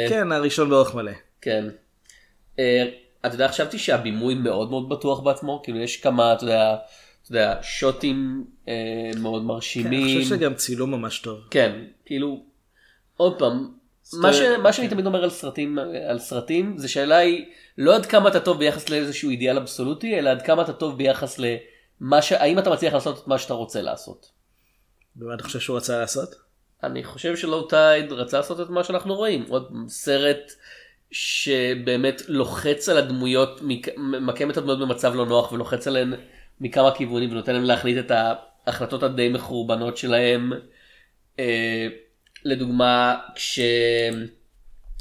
כן, 0.10 0.32
הראשון 0.32 0.70
באורך 0.70 0.96
מלא. 0.96 1.12
כן. 1.42 1.66
אה, 2.60 2.84
אתה 3.26 3.36
יודע, 3.36 3.48
חשבתי 3.48 3.80
שהבימוי 3.80 4.36
מאוד 4.36 4.70
מאוד 4.70 4.90
בטוח 4.90 5.20
בעצמו, 5.20 5.62
כאילו 5.64 5.80
יש 5.80 5.98
כמה, 5.98 6.34
אתה 6.34 6.44
יודע, 6.44 6.76
אתה 7.24 7.32
יודע, 7.32 7.60
שוטים 7.62 8.46
אה, 8.68 9.12
מאוד 9.20 9.42
כן, 9.42 9.48
מרשימים. 9.48 10.04
אני 10.04 10.24
חושב 10.24 10.36
שגם 10.36 10.54
צילום 10.54 10.92
ממש 10.92 11.20
טוב. 11.20 11.40
כן, 11.52 11.80
כאילו, 12.06 12.44
עוד 13.18 13.40
פעם, 13.40 13.72
מה, 14.14 14.34
ש, 14.34 14.40
מה 14.64 14.74
שאני 14.74 14.88
תמיד 14.88 15.06
אומר 15.06 15.24
על 15.24 15.30
סרטים, 15.30 15.78
על 16.10 16.20
סרטים, 16.20 16.78
זה 16.78 16.88
שאלה 16.88 17.18
היא 17.18 17.46
לא 17.78 17.96
עד 17.96 18.06
כמה 18.06 18.30
אתה 18.30 18.40
טוב 18.40 18.60
ביחס 18.60 18.90
לאיזשהו 18.90 19.30
אידיאל 19.30 19.58
אבסולוטי, 19.58 20.20
אלא 20.20 20.30
עד 20.30 20.42
כמה 20.42 20.62
אתה 20.62 20.74
טוב 20.74 20.98
ביחס 20.98 21.40
למה 21.40 22.22
ש... 22.22 22.32
האם 22.32 22.60
אתה 22.60 22.70
מצליח 22.70 22.94
לעשות 22.94 23.20
את 23.24 23.28
מה 23.28 23.38
שאתה 23.38 23.54
רוצה 23.54 23.82
לעשות. 23.82 24.32
ומה 25.18 25.34
אתה 25.34 25.44
חושב 25.44 25.60
שהוא 25.60 25.78
רצה 25.78 26.00
לעשות? 26.00 26.45
אני 26.86 27.04
חושב 27.04 27.36
שלואו 27.36 27.68
טייד 27.68 28.12
רצה 28.12 28.38
לעשות 28.38 28.62
את 28.62 28.70
מה 28.70 28.84
שאנחנו 28.84 29.16
רואים, 29.16 29.46
עוד 29.50 29.72
סרט 29.88 30.52
שבאמת 31.12 32.22
לוחץ 32.28 32.90
על 32.90 32.98
הדמויות, 32.98 33.60
מק- 33.64 33.98
ממקם 33.98 34.52
את 34.52 34.58
הדמויות 34.58 34.80
במצב 34.80 35.16
לא 35.16 35.26
נוח 35.26 35.52
ולוחץ 35.52 35.88
עליהן 35.88 36.14
מכמה 36.62 36.96
כיוונים 36.96 37.32
ונותן 37.32 37.54
להם 37.54 37.64
להחליט 37.64 38.06
את 38.06 38.12
ההחלטות 38.68 39.04
הדי 39.04 39.30
מחורבנות 39.30 39.98
שלהם. 39.98 40.54
אה, 41.40 41.88
לדוגמה, 42.46 43.20
כש... 43.36 43.60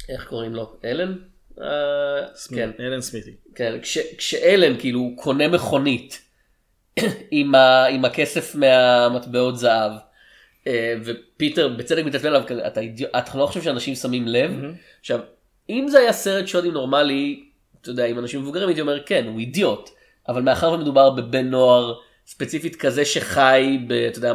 איך 0.09 0.27
קוראים 0.27 0.55
לו? 0.55 0.75
אלן? 0.85 1.15
אה, 1.61 2.27
כן. 2.55 2.69
אלן 2.79 3.01
סמיתי. 3.01 3.31
כן, 3.55 3.79
כש, 3.81 3.97
כשאלן 4.17 4.79
כאילו 4.79 5.11
קונה 5.15 5.47
מכונית 5.47 6.21
עם, 7.31 7.55
ה, 7.55 7.85
עם 7.85 8.05
הכסף 8.05 8.55
מהמטבעות 8.55 9.57
זהב 9.57 9.91
ופיטר 11.03 11.67
בצדק 11.67 12.05
מתעצבן 12.05 12.27
עליו, 12.27 12.43
אתה, 12.67 12.81
אתה 13.17 13.37
לא 13.37 13.45
חושב 13.45 13.61
שאנשים 13.61 13.95
שמים 13.95 14.27
לב? 14.27 14.51
עכשיו, 14.99 15.19
אם 15.69 15.85
זה 15.89 15.99
היה 15.99 16.13
סרט 16.13 16.47
שודים 16.47 16.73
נורמלי, 16.73 17.43
אתה 17.81 17.89
יודע, 17.89 18.05
עם 18.05 18.19
אנשים 18.19 18.41
מבוגרים 18.41 18.67
הייתי 18.67 18.81
אומר 18.81 19.03
כן, 19.03 19.25
הוא 19.27 19.39
אידיוט, 19.39 19.89
אבל 20.27 20.41
מאחר 20.41 20.71
ומדובר 20.71 21.09
בבן 21.09 21.47
נוער 21.47 21.93
ספציפית 22.27 22.75
כזה 22.75 23.05
שחי, 23.05 23.79
ב, 23.87 23.91
אתה 23.91 24.17
יודע, 24.17 24.33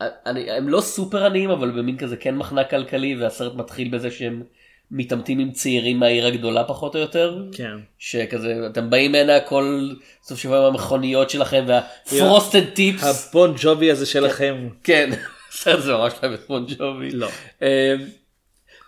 אני, 0.00 0.50
הם 0.50 0.68
לא 0.68 0.80
סופר 0.80 1.26
עניים 1.26 1.50
אבל 1.50 1.70
במין 1.70 1.98
כזה 1.98 2.16
כן 2.16 2.36
מחנק 2.36 2.70
כלכלי 2.70 3.16
והסרט 3.16 3.54
מתחיל 3.54 3.88
בזה 3.88 4.10
שהם 4.10 4.42
מתעמתים 4.90 5.38
עם 5.38 5.52
צעירים 5.52 5.98
מהעיר 5.98 6.26
הגדולה 6.26 6.64
פחות 6.64 6.94
או 6.94 7.00
יותר. 7.00 7.42
כן. 7.52 7.76
שכזה 7.98 8.66
אתם 8.72 8.90
באים 8.90 9.14
הנה 9.14 9.40
כל 9.40 9.90
סוף 10.22 10.38
שבוע 10.38 10.58
עם 10.58 10.64
המכוניות 10.64 11.30
שלכם 11.30 11.64
והפרוסטד 11.66 12.64
טיפס. 12.74 13.28
הבון 13.28 13.54
ג'ובי 13.58 13.90
הזה 13.90 14.06
שלכם. 14.06 14.68
כן, 14.84 15.10
זה 15.78 15.92
ממש 15.92 16.12
לא 16.22 16.34
את 16.34 16.40
בון 16.48 16.66
ג'ובי. 16.68 17.10
לא. 17.10 17.28
אמ, 17.62 17.66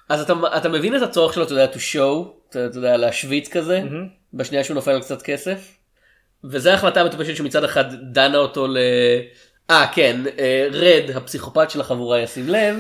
אז 0.09 0.21
אתה, 0.21 0.33
אתה 0.57 0.69
מבין 0.69 0.97
את 0.97 1.03
הצורך 1.03 1.35
שלו, 1.35 1.45
אתה 1.45 1.53
יודע, 1.53 1.67
to 1.73 1.77
show, 1.77 2.29
אתה, 2.49 2.67
אתה 2.67 2.79
יודע, 2.79 2.97
להשוויץ 2.97 3.49
כזה, 3.49 3.83
בשנייה 4.35 4.65
שהוא 4.65 4.75
נופל 4.75 4.91
על 4.91 5.01
קצת 5.01 5.23
כסף. 5.23 5.77
וזה 6.45 6.73
ההחלטה 6.73 7.01
המטופשת 7.01 7.37
שמצד 7.37 7.65
אחד 7.65 7.85
דנה 8.13 8.39
אותו 8.39 8.67
ל... 8.67 8.77
אה, 9.71 9.87
כן, 9.95 10.21
אה, 10.39 10.69
רד, 10.73 11.11
הפסיכופת 11.15 11.71
של 11.71 11.81
החבורה 11.81 12.21
ישים 12.21 12.49
לב, 12.49 12.77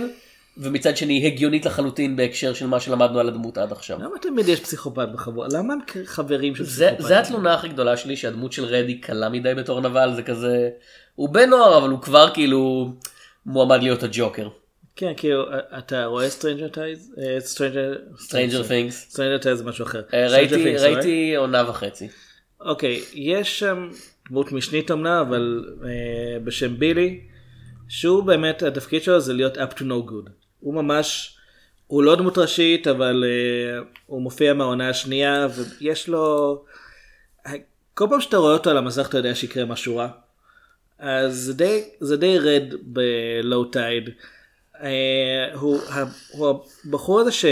ומצד 0.56 0.96
שני 0.96 1.26
הגיונית 1.26 1.66
לחלוטין 1.66 2.16
בהקשר 2.16 2.54
של 2.54 2.66
מה 2.66 2.80
שלמדנו 2.80 3.20
על 3.20 3.28
הדמות 3.28 3.58
עד 3.58 3.72
עכשיו. 3.72 3.98
למה 3.98 4.18
תמיד 4.22 4.48
יש 4.48 4.60
פסיכופת 4.60 5.08
בחבורה? 5.12 5.48
למה 5.52 5.74
הם 5.74 5.78
חברים 6.04 6.54
של 6.54 6.64
פסיכופת? 6.64 7.02
זה 7.08 7.18
התלונה 7.18 7.54
הכי 7.54 7.68
גדולה 7.68 7.96
שלי 7.96 8.16
שהדמות 8.16 8.52
של 8.52 8.64
רד 8.64 8.84
היא 8.88 9.02
קלה 9.02 9.28
מדי 9.28 9.54
בתור 9.54 9.80
נבל 9.80 10.14
זה 10.16 10.22
כזה 10.22 10.70
הוא 11.14 11.28
בן 11.28 11.50
נוער 11.50 11.78
אבל 11.78 11.90
הוא 11.90 12.00
כבר 12.00 12.30
כאילו 12.34 12.92
מועמד 13.46 13.82
להיות 13.82 14.02
הג'וקר. 14.02 14.48
כן, 14.96 15.12
כאילו, 15.16 15.44
אתה 15.78 16.04
רואה 16.04 16.30
Stranger 16.30 16.68
Tides? 16.68 17.14
Stranger... 17.38 17.94
Stranger 18.16 18.68
Things. 18.68 18.90
Stranger 18.90 19.38
Tides 19.38 19.58
זה 19.58 19.64
משהו 19.64 19.84
אחר. 19.84 20.02
אה, 20.14 20.28
ראיתי 20.28 21.36
עונה 21.36 21.70
וחצי. 21.70 22.08
אוקיי, 22.60 23.00
יש 23.14 23.58
שם 23.58 23.88
דמות 24.28 24.52
משנית 24.52 24.90
אמנם, 24.90 25.24
אבל 25.28 25.64
אה, 25.84 26.38
בשם 26.44 26.78
בילי, 26.78 27.20
שהוא 27.88 28.22
באמת, 28.24 28.62
התפקיד 28.62 29.02
שלו 29.02 29.20
זה 29.20 29.32
להיות 29.32 29.56
up 29.56 29.78
to 29.78 29.80
no 29.80 30.10
good. 30.10 30.41
הוא 30.62 30.74
ממש, 30.74 31.36
הוא 31.86 32.02
לא 32.02 32.16
דמות 32.16 32.38
ראשית, 32.38 32.86
אבל 32.86 33.24
אה, 33.26 33.82
הוא 34.06 34.22
מופיע 34.22 34.54
מהעונה 34.54 34.88
השנייה, 34.88 35.48
ויש 35.80 36.08
לו... 36.08 36.64
כל 37.94 38.06
פעם 38.10 38.20
שאתה 38.20 38.36
רואה 38.36 38.52
אותו 38.52 38.70
על 38.70 38.76
המסך 38.76 39.06
אתה 39.08 39.18
יודע 39.18 39.34
שיקרה 39.34 39.64
משהו 39.64 39.96
רע. 39.96 40.08
אז 40.98 41.36
זה 41.36 41.54
די, 41.54 41.84
זה 42.00 42.16
די 42.16 42.38
רד 42.38 42.74
בלואו 42.82 43.64
טייד. 43.64 44.10
הוא, 45.54 45.80
ה- 45.88 46.04
הוא 46.32 46.64
הבחור 46.84 47.20
הזה 47.20 47.32
ש... 47.32 47.44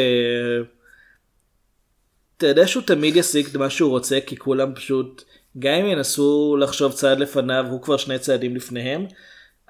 אתה 2.37 2.47
יודע 2.47 2.67
שהוא 2.67 2.83
תמיד 2.87 3.17
ישיג 3.17 3.47
את 3.47 3.57
מה 3.57 3.71
שהוא 3.71 3.90
רוצה 3.90 4.19
כי 4.26 4.37
כולם 4.37 4.75
פשוט 4.75 5.25
גם 5.59 5.73
אם 5.73 5.87
ינסו 5.87 6.57
לחשוב 6.61 6.93
צעד 6.93 7.19
לפניו 7.19 7.67
הוא 7.71 7.83
כבר 7.83 7.97
שני 7.97 8.19
צעדים 8.19 8.57
לפניהם 8.57 9.07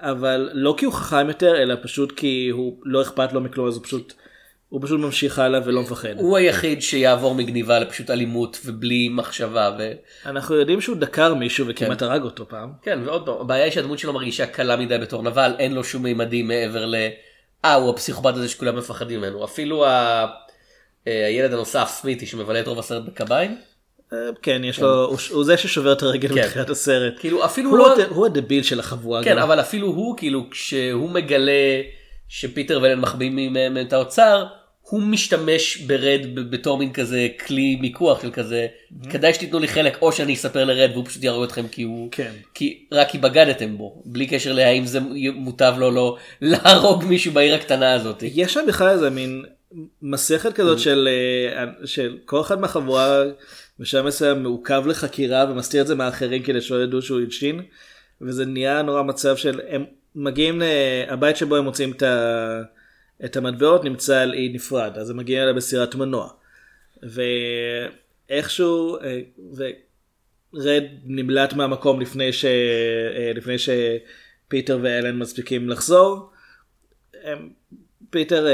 אבל 0.01 0.49
לא 0.53 0.75
כי 0.77 0.85
הוא 0.85 0.93
חכם 0.93 1.27
יותר 1.27 1.61
אלא 1.61 1.75
פשוט 1.81 2.11
כי 2.11 2.49
הוא 2.51 2.81
לא 2.83 3.01
אכפת 3.01 3.33
לו 3.33 3.41
מכלום 3.41 3.67
אז 3.67 3.75
הוא 3.75 3.83
פשוט 3.83 4.13
הוא 4.69 4.81
פשוט 4.83 4.99
ממשיך 4.99 5.39
הלאה 5.39 5.59
ולא 5.65 5.81
מפחד. 5.81 6.15
הוא 6.17 6.37
היחיד 6.37 6.81
שיעבור 6.81 7.35
מגניבה 7.35 7.79
לפשוט 7.79 8.09
אלימות 8.09 8.59
ובלי 8.65 9.09
מחשבה 9.09 9.75
ו... 9.79 9.91
אנחנו 10.25 10.55
יודעים 10.55 10.81
שהוא 10.81 10.97
דקר 10.97 11.33
מישהו 11.33 11.67
וכמעט 11.67 11.99
כן. 11.99 12.05
הרג 12.05 12.21
אותו 12.21 12.47
פעם. 12.47 12.69
כן 12.81 12.99
ועוד 13.05 13.25
פעם 13.25 13.35
הבעיה 13.39 13.63
היא 13.63 13.71
שהדמות 13.71 13.99
שלו 13.99 14.13
מרגישה 14.13 14.45
קלה 14.45 14.77
מדי 14.77 14.97
בתור 14.97 15.23
נבל 15.23 15.55
אין 15.59 15.73
לו 15.73 15.83
שום 15.83 16.03
מימדים 16.03 16.47
מעבר 16.47 16.85
ל... 16.85 16.95
אה 17.65 17.73
הוא 17.73 17.89
הפסיכופת 17.89 18.35
הזה 18.35 18.49
שכולם 18.49 18.77
מפחדים 18.77 19.19
ממנו 19.19 19.45
אפילו 19.45 19.85
ה... 19.85 20.25
אה, 21.07 21.25
הילד 21.25 21.53
הנוסף 21.53 21.87
סמיתי 22.01 22.25
שמבלה 22.25 22.59
את 22.59 22.67
רוב 22.67 22.79
הסרט 22.79 23.03
בקביים. 23.03 23.57
אה, 24.13 24.17
כן 24.41 24.61
יש 24.63 24.79
לו 24.79 25.05
הוא- 25.31 25.43
זה 25.43 25.57
ששובר 25.57 25.91
את 25.93 26.03
הרגל 26.03 26.29
כן. 26.29 26.35
בתחילת 26.35 26.69
הסרט. 26.69 27.13
כאילו 27.19 27.45
אפילו 27.45 27.69
הוא 27.69 27.77
לא... 27.77 28.25
הדביל 28.25 28.63
של 28.63 28.79
החבורה. 28.79 29.23
כן. 29.23 29.37
אבל 29.37 29.59
אפילו 29.59 29.87
הוא 29.87 30.17
כאילו 30.17 30.49
כשהוא 30.49 31.09
מגלה 31.09 31.81
שפיטר 32.29 32.79
ואלן 32.83 32.99
מחביאים 32.99 33.53
מהם 33.53 33.77
את 33.77 33.93
האוצר 33.93 34.45
הוא 34.81 35.01
משתמש 35.01 35.77
ברד 35.77 36.19
בתור 36.49 36.77
מין 36.77 36.93
כזה 36.93 37.27
כלי 37.47 37.75
מיקוח 37.81 38.21
של 38.21 38.31
כזה 38.31 38.67
כדאי 39.09 39.33
שתיתנו 39.33 39.59
לי 39.59 39.67
חלק 39.67 39.97
או 40.01 40.11
שאני 40.11 40.33
אספר 40.33 40.63
לרד 40.65 40.89
והוא 40.93 41.05
פשוט 41.05 41.23
יהרוג 41.23 41.43
אתכם 41.43 41.67
כי 41.67 41.83
הוא 41.83 42.07
כן. 42.11 42.31
כי 42.53 42.85
רק 42.91 43.09
כי 43.09 43.17
בגדתם 43.17 43.77
בו 43.77 44.01
בלי 44.05 44.27
קשר 44.27 44.53
להאם 44.53 44.85
זה 44.85 44.99
מוטב 45.35 45.73
לו 45.77 45.91
לא 45.91 46.17
להרוג 46.41 47.03
מישהו 47.03 47.31
בעיר 47.33 47.55
הקטנה 47.55 47.93
הזאת. 47.93 48.23
יש 48.23 48.53
שם 48.53 48.61
בכלל 48.67 48.89
איזה 48.89 49.09
מין 49.09 49.43
מסכת 50.01 50.53
כזאת 50.53 50.77
Mm. 50.77 50.81
של, 50.81 51.09
אה, 51.55 51.65
של 51.85 52.17
כל 52.25 52.41
אחד 52.41 52.59
מהחבורה 52.61 53.23
בשלב 53.81 54.05
מסוים 54.05 54.43
מעוכב 54.43 54.83
לחקירה 54.87 55.45
ומסתיר 55.49 55.81
את 55.81 55.87
זה 55.87 55.95
מהאחרים 55.95 56.43
כדי 56.43 56.61
שלא 56.61 56.83
ידעו 56.83 57.01
שהוא 57.01 57.19
הלשין 57.19 57.61
וזה 58.21 58.45
נהיה 58.45 58.81
נורא 58.81 59.03
מצב 59.03 59.35
של 59.35 59.61
הם 59.67 59.85
מגיעים 60.15 60.61
לבית 61.11 61.37
שבו 61.37 61.55
הם 61.55 61.63
מוצאים 61.63 61.91
את, 61.91 62.03
ה, 62.03 62.61
את 63.25 63.37
המטבעות 63.37 63.83
נמצא 63.83 64.21
על 64.21 64.33
אי 64.33 64.49
נפרד 64.53 64.97
אז 64.97 65.09
הם 65.09 65.17
מגיעים 65.17 65.41
אליה 65.41 65.53
בסירת 65.53 65.95
מנוע 65.95 66.29
ואיכשהו 68.29 68.97
אה, 68.97 69.21
ורד 70.53 70.83
נמלט 71.05 71.53
מהמקום 71.53 72.01
לפני, 72.01 72.33
ש, 72.33 72.45
אה, 72.45 73.31
לפני 73.35 73.55
שפיטר 73.57 74.79
ואלן 74.81 75.17
מספיקים 75.17 75.69
לחזור. 75.69 76.29
הם 77.23 77.49
פיטר 78.09 78.47
אה, 78.47 78.51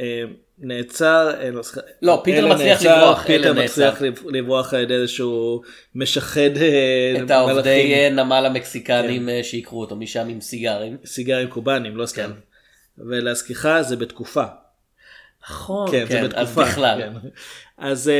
אה, 0.00 0.24
נעצר, 0.62 1.30
אין 1.40 1.54
לו 1.54 1.64
שכר- 1.64 1.80
לא, 2.02 2.20
פיטר 2.24 2.46
מצליח 2.46 2.82
נעצר, 2.82 2.96
לברוח, 3.02 3.26
פיטר 3.26 3.52
מצליח 3.52 4.02
נעצר. 4.02 4.20
לברוח 4.30 4.74
על 4.74 4.80
ידי 4.80 4.94
איזשהו 4.94 5.62
משחד 5.94 6.56
אה, 6.56 7.14
את 7.24 7.30
העובדי. 7.30 7.94
אה, 7.94 8.10
נמל 8.10 8.46
המקסיקנים 8.46 9.22
כן. 9.22 9.28
אה, 9.28 9.44
שיקרו 9.44 9.80
אותו 9.80 9.96
משם 9.96 10.28
עם 10.28 10.40
סיגרים. 10.40 10.96
סיגרים 11.04 11.48
קובאנים, 11.48 11.96
לא 11.96 12.06
סתם. 12.06 12.30
כן. 12.96 13.02
ולהזכירך 13.08 13.80
זה 13.80 13.96
בתקופה. 13.96 14.44
נכון, 15.44 15.90
כן, 15.90 16.04
זה 16.08 16.12
כן, 16.14 16.24
אז 16.24 16.48
בתקופה. 16.48 16.62
בכלל. 16.64 17.02
כן. 17.02 17.28
אז 17.78 18.10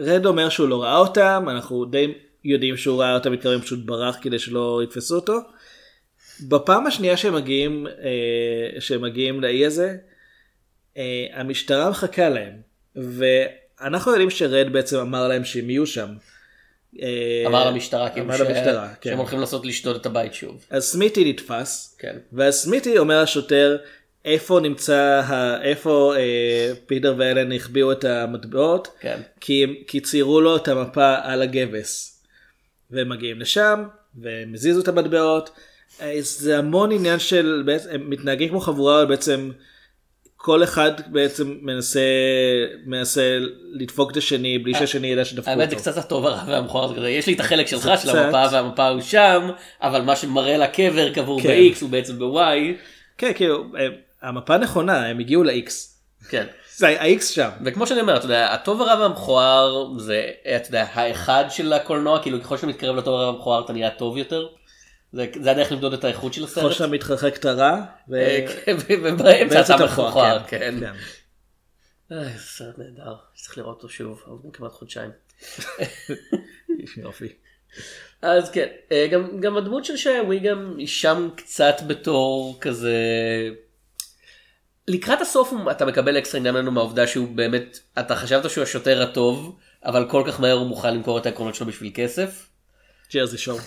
רד 0.00 0.26
אומר 0.26 0.48
שהוא 0.48 0.68
לא 0.68 0.82
ראה 0.82 0.96
אותם, 0.96 1.46
אנחנו 1.50 1.84
די 1.84 2.14
יודעים 2.44 2.76
שהוא 2.76 3.02
ראה 3.02 3.14
אותם 3.14 3.32
מתקרבים, 3.32 3.60
פשוט 3.60 3.78
ברח 3.84 4.16
כדי 4.22 4.38
שלא 4.38 4.80
יתפסו 4.84 5.14
אותו. 5.14 5.38
בפעם 6.48 6.86
השנייה 6.86 7.16
שהם 7.16 7.34
מגיעים, 7.34 7.86
שהם 8.80 9.02
מגיעים 9.02 9.40
לאי 9.40 9.66
הזה, 9.66 9.96
המשטרה 11.32 11.90
מחכה 11.90 12.28
להם, 12.28 12.52
ואנחנו 12.96 14.10
יודעים 14.10 14.30
שרד 14.30 14.66
בעצם 14.72 14.98
אמר 14.98 15.28
להם 15.28 15.44
שהם 15.44 15.70
יהיו 15.70 15.86
שם. 15.86 16.08
אה, 17.02 17.42
אמר 17.46 17.70
למשטרה, 17.70 18.10
כאילו, 18.10 18.26
אמר 18.26 18.36
ש- 18.36 18.40
למשטרה, 18.40 18.88
כן. 19.00 19.10
שהם 19.10 19.18
הולכים 19.18 19.40
לעשות 19.40 19.66
לשדוד 19.66 19.96
את 19.96 20.06
הבית 20.06 20.34
שוב. 20.34 20.66
אז 20.70 20.84
סמיתי 20.84 21.30
נתפס, 21.32 21.96
כן. 21.98 22.16
ואז 22.32 22.54
סמיתי 22.54 22.98
אומר 22.98 23.22
לשוטר 23.22 23.76
איפה 24.24 24.60
נמצא, 24.60 25.22
ה... 25.24 25.62
איפה 25.62 26.14
אה, 26.16 26.72
פיטר 26.86 27.14
ואלן 27.18 27.52
החביאו 27.52 27.92
את 27.92 28.04
המטבעות, 28.04 28.88
כן. 29.00 29.20
כי, 29.40 29.84
כי 29.86 30.00
ציירו 30.00 30.40
לו 30.40 30.56
את 30.56 30.68
המפה 30.68 31.14
על 31.22 31.42
הגבס. 31.42 32.22
והם 32.90 33.08
מגיעים 33.08 33.40
לשם, 33.40 33.84
והם 34.14 34.54
הזיזו 34.54 34.80
את 34.80 34.88
המטבעות. 34.88 35.50
אה, 36.00 36.16
זה 36.20 36.58
המון 36.58 36.92
עניין 36.92 37.18
של, 37.18 37.68
הם 37.90 38.10
מתנהגים 38.10 38.48
כמו 38.48 38.60
חבורה, 38.60 39.02
אבל 39.02 39.08
בעצם 39.08 39.50
כל 40.44 40.64
אחד 40.64 40.92
בעצם 41.06 41.56
מנסה, 41.60 42.00
מנסה 42.86 43.38
לדפוק 43.72 44.10
את 44.10 44.16
השני 44.16 44.58
בלי 44.58 44.74
שהשני 44.74 45.06
ידע 45.06 45.24
שדפקו 45.24 45.50
אותו. 45.50 45.60
האמת 45.60 45.70
זה 45.70 45.76
קצת 45.76 45.96
הטוב 45.96 46.26
הרע 46.26 46.42
והמכוער 46.46 46.88
זה 46.88 46.94
כזה, 46.94 47.10
יש 47.10 47.26
לי 47.26 47.32
את 47.32 47.40
החלק 47.40 47.66
שלך 47.66 47.90
של 48.02 48.16
המפה 48.16 48.44
והמפה 48.52 48.88
הוא 48.88 49.00
שם, 49.00 49.50
אבל 49.82 50.02
מה 50.02 50.16
שמראה 50.16 50.58
לקבר 50.58 51.12
קבור 51.12 51.42
כן. 51.42 51.48
ב-X 51.48 51.78
הוא 51.80 51.90
בעצם 51.90 52.18
ב-Y. 52.18 52.74
כן, 53.18 53.32
כאילו, 53.34 53.64
המפה 54.22 54.56
נכונה, 54.56 55.06
הם 55.06 55.18
הגיעו 55.18 55.42
ל-X. 55.42 55.70
כן. 56.28 56.46
זה 56.76 56.88
ה-X 56.88 57.22
שם. 57.22 57.48
וכמו 57.64 57.86
שאני 57.86 58.00
אומר, 58.00 58.16
אתה 58.16 58.24
יודע, 58.24 58.52
הטוב 58.52 58.82
הרע 58.82 59.00
והמכוער 59.00 59.88
זה, 59.98 60.30
אתה 60.56 60.68
יודע, 60.68 60.86
האחד 60.92 61.44
של 61.50 61.72
הקולנוע, 61.72 62.22
כאילו 62.22 62.42
ככל 62.42 62.56
שאתה 62.56 62.66
מתקרב 62.66 62.96
לטוב 62.96 63.14
הרע 63.14 63.30
והמכוער 63.30 63.64
אתה 63.64 63.72
נהיה 63.72 63.90
טוב 63.90 64.16
יותר. 64.16 64.46
זה, 65.12 65.26
זה 65.42 65.50
הדרך 65.50 65.72
למדוד 65.72 65.92
את 65.92 66.04
האיכות 66.04 66.34
של 66.34 66.44
הסרט. 66.44 66.72
שאתה 66.72 66.86
מתרחק 66.86 67.36
את 67.36 67.44
הרע, 67.44 67.84
ו- 68.08 68.14
אה, 68.14 68.46
כן, 68.64 68.76
ו- 68.76 69.02
ובאמצע 69.02 69.74
אתה 69.74 69.84
מכוער, 69.84 70.42
כן, 70.46 70.58
כן. 70.58 70.74
כן. 70.80 70.92
אה, 72.12 72.38
סרט 72.38 72.78
נהדר, 72.78 73.14
צריך 73.34 73.58
לראות 73.58 73.76
אותו 73.76 73.88
שוב, 73.88 74.22
עברו 74.26 74.52
כמעט 74.52 74.72
חודשיים. 74.72 75.10
יופי. 77.02 77.28
אז 78.22 78.50
כן, 78.50 78.68
אה, 78.92 79.06
גם, 79.10 79.40
גם 79.40 79.56
הדמות 79.56 79.84
של 79.84 79.96
שי 79.96 80.38
גם 80.44 80.74
היא 80.78 80.86
שם 80.86 81.28
קצת 81.36 81.74
בתור 81.86 82.58
כזה... 82.60 82.96
לקראת 84.88 85.20
הסוף 85.20 85.52
אתה 85.70 85.84
מקבל 85.86 86.18
אקסטרה 86.18 86.40
עניין 86.40 86.54
ממנו 86.54 86.70
מהעובדה 86.72 87.06
שהוא 87.06 87.28
באמת, 87.36 87.78
אתה 87.98 88.16
חשבת 88.16 88.50
שהוא 88.50 88.62
השוטר 88.62 89.02
הטוב, 89.02 89.58
אבל 89.84 90.10
כל 90.10 90.22
כך 90.26 90.40
מהר 90.40 90.52
הוא 90.52 90.66
מוכן 90.66 90.94
למכור 90.94 91.18
את 91.18 91.26
העקרונות 91.26 91.54
שלו 91.54 91.66
בשביל 91.66 91.90
כסף. 91.94 92.48
ג'רזי 93.14 93.38
שואו. 93.38 93.58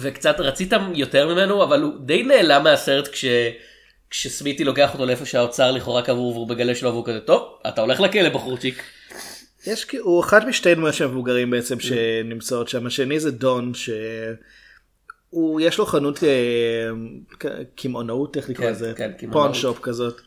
וקצת 0.00 0.40
רצית 0.40 0.72
יותר 0.94 1.34
ממנו, 1.34 1.64
אבל 1.64 1.82
הוא 1.82 1.92
די 2.00 2.22
נעלם 2.22 2.64
מהסרט 2.64 3.08
כש... 3.08 3.24
כשסמיתי 4.12 4.64
לוקח 4.64 4.92
אותו 4.92 5.06
לאיפה 5.06 5.24
שהאוצר 5.24 5.70
לכאורה 5.70 6.02
קבור 6.02 6.32
והוא 6.32 6.48
מגלה 6.48 6.74
שלו 6.74 6.92
והוא 6.92 7.06
כזה 7.06 7.20
טוב 7.20 7.58
אתה 7.68 7.80
הולך 7.80 8.00
לכלא 8.00 8.28
בחורצ'יק. 8.28 8.82
יש 9.66 9.86
הוא 10.00 10.20
אחד 10.20 10.48
משתי 10.48 10.74
דמויות 10.74 10.94
של 10.94 11.06
מבוגרים 11.06 11.50
בעצם 11.50 11.80
שנמצאות 11.80 12.68
שם 12.68 12.86
השני 12.86 13.20
זה 13.20 13.30
דון 13.30 13.72
שהוא 13.74 15.60
יש 15.60 15.78
לו 15.78 15.86
חנות 15.86 16.24
אה, 16.24 16.90
קמעונאות 17.76 18.36
איך 18.36 18.50
לקרוא 18.50 18.66
כן, 18.66 18.72
לזה 18.72 18.92
כן. 18.96 19.12
פון 19.32 19.54
שופ 19.54 19.78
כזאת. 19.82 20.20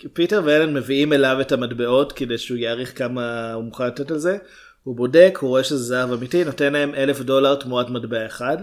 שפיטר 0.00 0.42
ואלן 0.44 0.74
מביאים 0.74 1.12
אליו 1.12 1.40
את 1.40 1.52
המטבעות 1.52 2.12
כדי 2.12 2.38
שהוא 2.38 2.58
יעריך 2.58 2.98
כמה 2.98 3.52
הוא 3.52 3.64
מוכן 3.64 3.86
לתת 3.86 4.10
על 4.10 4.18
זה. 4.18 4.38
הוא 4.84 4.96
בודק 4.96 5.38
הוא 5.40 5.48
רואה 5.48 5.64
שזה 5.64 5.76
זהב 5.76 6.12
אמיתי 6.12 6.44
נותן 6.44 6.72
להם 6.72 6.94
אלף 6.94 7.20
דולר 7.20 7.54
תמורת 7.54 7.88
מטבע 7.90 8.26
אחד. 8.26 8.56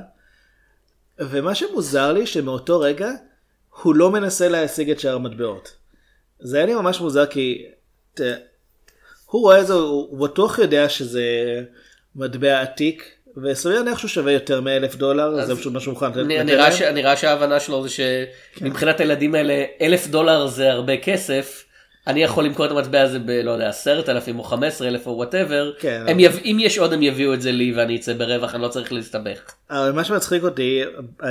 ומה 1.20 1.56
שמוזר 1.56 2.14
לי 2.14 2.26
שמאותו 2.26 2.80
רגע 2.80 3.10
הוא 3.84 3.96
לא 3.96 4.12
מנסה 4.12 4.50
להשיג 4.50 4.90
את 4.90 5.00
שאר 5.00 5.16
המטבעות. 5.16 5.76
זה 6.40 6.58
היה 6.58 6.66
לי 6.66 6.76
ממש 6.76 7.00
מוזר 7.02 7.26
כי 7.26 7.66
ת, 8.14 8.22
הוא 9.26 9.42
רואה 9.42 9.62
את 9.62 9.68
זה, 9.68 9.74
הוא, 9.74 10.20
בטוח 10.28 10.60
יודע 10.60 10.90
שזה 10.90 11.24
מטבע 12.16 12.62
עתיק, 12.62 13.12
וסביר 13.44 13.76
להניח 13.80 13.98
שהוא 13.98 14.10
שווה 14.10 14.32
יותר 14.32 14.62
מאלף 14.62 14.96
דולר, 14.96 15.46
זה 15.46 15.56
פשוט 15.56 15.74
מה 15.74 15.80
שהוא 15.80 15.94
מוכן 15.94 16.10
לתת. 16.12 16.18
נראה 16.18 16.44
להם. 16.70 16.72
ש- 16.72 16.82
נראה 16.82 17.18
שההבנה 17.18 17.60
שלו 17.60 17.84
זה 17.84 17.90
שמבחינת 17.90 19.00
הילדים 19.00 19.36
האלה 19.36 19.64
אלף 19.82 20.08
דולר 20.08 20.48
זה 20.48 20.72
הרבה 20.72 20.98
כסף. 20.98 21.65
אני 22.08 22.24
יכול 22.24 22.46
למכור 22.46 22.66
את 22.66 22.72
המטבע 22.72 23.02
הזה 23.02 23.20
ב... 23.20 23.30
לא 23.30 23.52
יודע, 23.52 23.70
עשרת 23.70 24.10
אלפים 24.10 24.40
או 24.40 24.44
חמש 24.44 24.74
עשרה 24.74 24.88
אלף 24.88 25.08
או 25.08 25.12
whatever. 25.12 25.72
כן. 25.80 26.06
אם 26.46 26.58
יש 26.60 26.78
עוד 26.78 26.94
הם 26.94 27.04
יביאו 27.04 27.34
את 27.34 27.42
זה 27.42 27.52
לי 27.52 27.74
ואני 27.76 27.96
אצא 27.96 28.14
ברווח 28.14 28.56
אני 28.56 28.62
לא 28.62 28.68
צריך 28.68 28.94
להסתבך. 28.94 29.54
אבל 29.70 29.92
מה 29.92 30.04
שמצחיק 30.04 30.44
אותי, 30.44 30.84
אה, 31.24 31.30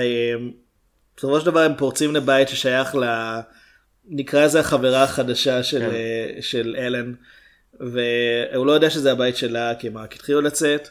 בסופו 1.17 1.41
של 1.41 1.47
דבר 1.47 1.61
הם 1.61 1.75
פורצים 1.77 2.15
לבית 2.15 2.49
ששייך 2.49 2.95
ל... 2.95 3.05
נקרא 4.09 4.45
לזה 4.45 4.61
החברה 4.61 5.03
החדשה 5.03 5.63
של, 5.63 5.79
כן. 5.79 5.91
אה, 5.91 6.31
של 6.41 6.77
אלן, 6.79 7.13
והוא 7.81 8.67
לא 8.67 8.73
יודע 8.73 8.91
שזה 8.91 9.13
הבית 9.13 9.37
שלה 9.37 9.73
כי 9.79 9.89
הם 9.89 9.99
רק 9.99 10.15
התחילו 10.15 10.41
לצאת, 10.41 10.89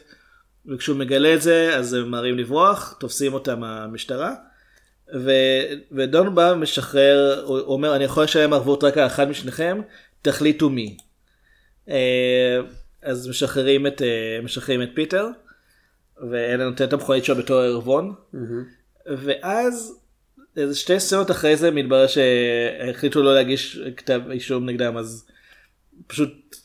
וכשהוא 0.66 0.96
מגלה 0.96 1.34
את 1.34 1.42
זה 1.42 1.76
אז 1.76 1.94
הם 1.94 2.10
מראים 2.10 2.38
לברוח, 2.38 2.96
תופסים 3.00 3.34
אותם 3.34 3.64
המשטרה, 3.64 4.34
ו... 5.14 5.30
ודון 5.92 6.34
בא 6.34 6.52
ומשחרר, 6.56 7.44
הוא 7.46 7.58
אומר 7.58 7.96
אני 7.96 8.04
יכול 8.04 8.24
לשלם 8.24 8.52
ערבות 8.52 8.84
רק 8.84 8.98
על 8.98 9.06
אחד 9.06 9.28
משניכם, 9.28 9.80
תחליטו 10.22 10.70
מי. 10.70 10.96
אה, 11.88 12.60
אז 13.02 13.28
משחררים 13.28 13.86
את, 13.86 14.02
אה, 14.02 14.40
משחררים 14.42 14.82
את 14.82 14.90
פיטר. 14.94 15.26
ואלה 16.30 16.64
נותן 16.64 16.84
את 16.84 16.92
המכונית 16.92 17.24
שלו 17.24 17.36
בתור 17.36 17.60
ערבון. 17.60 18.14
ואז 19.06 19.98
איזה 20.56 20.74
שתי 20.74 21.00
סצנות 21.00 21.30
אחרי 21.30 21.56
זה 21.56 21.70
מתברר 21.70 22.06
שהחליטו 22.06 23.22
לא 23.22 23.34
להגיש 23.34 23.80
כתב 23.96 24.20
אישום 24.30 24.68
נגדם 24.68 24.96
אז 24.96 25.26
פשוט 26.06 26.56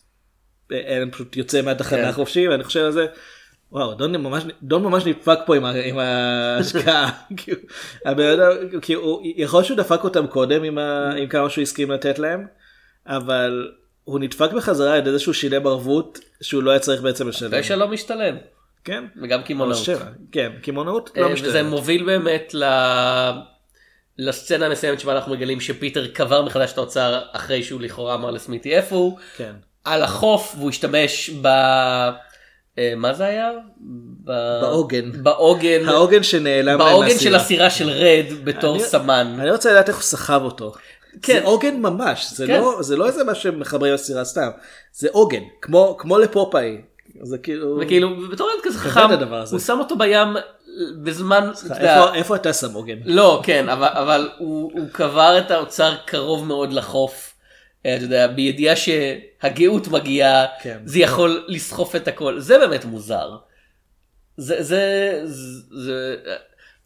אלן 0.71 1.11
פשוט 1.11 1.37
יוצא 1.37 1.61
מהתחנה 1.61 2.05
כן. 2.05 2.11
חופשי 2.11 2.47
ואני 2.47 2.63
חושב 2.63 2.79
על 2.79 2.91
זה. 2.91 3.05
וואו 3.71 3.93
דון 3.93 4.15
ממש 4.15 4.43
דון 4.63 4.83
ממש 4.83 5.05
נדפק 5.05 5.39
פה 5.45 5.55
עם, 5.55 5.65
ה- 5.65 5.71
עם 5.85 5.97
ההשקעה 5.99 7.09
כאילו, 7.37 7.57
הבן 8.05 8.25
אדם, 8.39 8.51
כאילו, 8.81 9.01
הוא- 9.01 9.21
יכול 9.35 9.57
להיות 9.57 9.65
שהוא 9.67 9.77
דפק 9.77 10.03
אותם 10.03 10.27
קודם 10.27 10.63
עם, 10.63 10.77
ה, 10.77 11.11
עם 11.17 11.27
כמה 11.27 11.49
שהוא 11.49 11.61
הסכים 11.61 11.91
לתת 11.91 12.19
להם 12.19 12.47
אבל 13.07 13.71
הוא 14.03 14.19
נדפק 14.19 14.51
בחזרה 14.51 14.91
על 14.93 14.97
ידי 14.99 15.11
זה 15.11 15.19
שהוא 15.19 15.33
שילם 15.33 15.67
ערבות 15.67 16.19
שהוא 16.41 16.63
לא 16.63 16.71
היה 16.71 16.79
צריך 16.79 17.01
בעצם 17.01 17.27
לשלם. 17.27 17.61
פשע 17.61 17.75
לא 17.75 17.87
משתלם. 17.87 18.35
כן. 18.83 19.03
וגם 19.21 19.43
קמעונאות. 19.43 19.77
כן, 20.31 20.51
קמעונאות 20.61 21.09
אה, 21.17 21.21
לא 21.21 21.25
וזה 21.25 21.33
משתלם. 21.33 21.65
מוביל 21.69 22.05
באמת 22.05 22.53
ל... 22.53 22.63
לסצנה 24.17 24.65
המסוימת 24.65 24.99
שבה 24.99 25.13
אנחנו 25.15 25.31
מגלים 25.33 25.59
שפיטר 25.61 26.07
קבר 26.07 26.41
מחדש 26.41 26.71
את 26.73 26.77
האוצר 26.77 27.19
אחרי 27.31 27.63
שהוא 27.63 27.81
לכאורה 27.81 28.15
אמר 28.15 28.31
לסמיתי 28.31 28.75
איפה 28.75 28.95
הוא. 28.95 29.17
כן. 29.37 29.53
על 29.83 30.03
החוף 30.03 30.55
והוא 30.57 30.69
השתמש 30.69 31.29
ב... 31.41 31.47
אה, 32.79 32.93
מה 32.97 33.13
זה 33.13 33.25
היה? 33.25 33.49
בעוגן. 34.23 35.11
בעוגן. 35.23 35.89
העוגן 35.89 36.23
שנעלם 36.23 36.65
להם 36.65 36.77
בעוגן 36.77 37.09
של 37.09 37.13
מהסירה. 37.15 37.37
הסירה 37.37 37.69
של 37.69 37.89
רד 37.89 38.25
בתור 38.43 38.79
סמן. 38.79 39.35
אני 39.39 39.51
רוצה 39.51 39.71
לדעת 39.71 39.87
איך 39.87 39.95
הוא 39.97 40.03
סחב 40.03 40.41
אותו. 40.43 40.73
כן. 41.21 41.33
זה 41.41 41.45
עוגן 41.45 41.75
ממש, 41.81 42.27
זה 42.33 42.47
כן. 42.47 42.61
לא 42.61 42.77
זה 42.81 42.97
לא 42.97 43.07
איזה 43.07 43.23
מה 43.23 43.35
שמחברים 43.35 43.93
לסירה 43.93 44.25
סתם, 44.25 44.49
זה 44.93 45.07
עוגן, 45.11 45.41
כמו 45.61 45.95
כמו 45.99 46.17
לפופאי. 46.19 46.77
זה 47.21 47.37
כאילו, 47.37 47.77
וכאילו 47.81 48.09
בתור 48.31 48.49
ילד 48.53 48.63
כזה 48.63 48.79
חכם. 48.79 49.01
הוא 49.51 49.59
שם 49.59 49.79
אותו 49.79 49.97
בים 49.97 50.27
בזמן. 51.03 51.49
אתה 51.65 51.75
יודע, 51.75 51.95
איפה- 52.03 52.15
איפה 52.15 52.35
אתה 52.35 52.53
שם 52.53 52.73
עוגן? 52.73 52.95
לא 53.05 53.39
כן 53.43 53.69
אבל, 53.69 53.87
אבל 53.87 54.29
הוא, 54.37 54.71
הוא 54.73 54.87
קבר 54.91 55.37
את 55.37 55.51
האוצר 55.51 55.93
קרוב 56.05 56.45
מאוד 56.45 56.73
לחוף. 56.73 57.28
אה, 57.85 57.95
אתה 57.95 58.03
יודע, 58.03 58.27
בידיעה 58.27 58.75
שהגאות 58.75 59.87
מגיעה 59.87 60.45
כן. 60.61 60.77
זה 60.85 60.99
יכול 60.99 61.45
לסחוף 61.47 61.95
את 61.95 62.07
הכל 62.07 62.39
זה 62.39 62.59
באמת 62.59 62.85
מוזר. 62.85 63.37
זה 64.37 64.63
זה 64.63 65.21
זה 65.71 66.15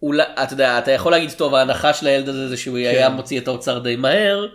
אולי 0.01 0.23
אתה 0.43 0.53
יודע 0.53 0.79
אתה 0.79 0.91
יכול 0.91 1.11
להגיד 1.11 1.31
טוב 1.31 1.55
ההנחה 1.55 1.93
של 1.93 2.07
הילד 2.07 2.29
הזה 2.29 2.47
זה 2.47 2.57
שהוא 2.57 2.77
כן. 2.77 2.89
היה 2.89 3.09
מוציא 3.09 3.39
את 3.39 3.47
האוצר 3.47 3.79
די 3.79 3.95
מהר 3.95 4.47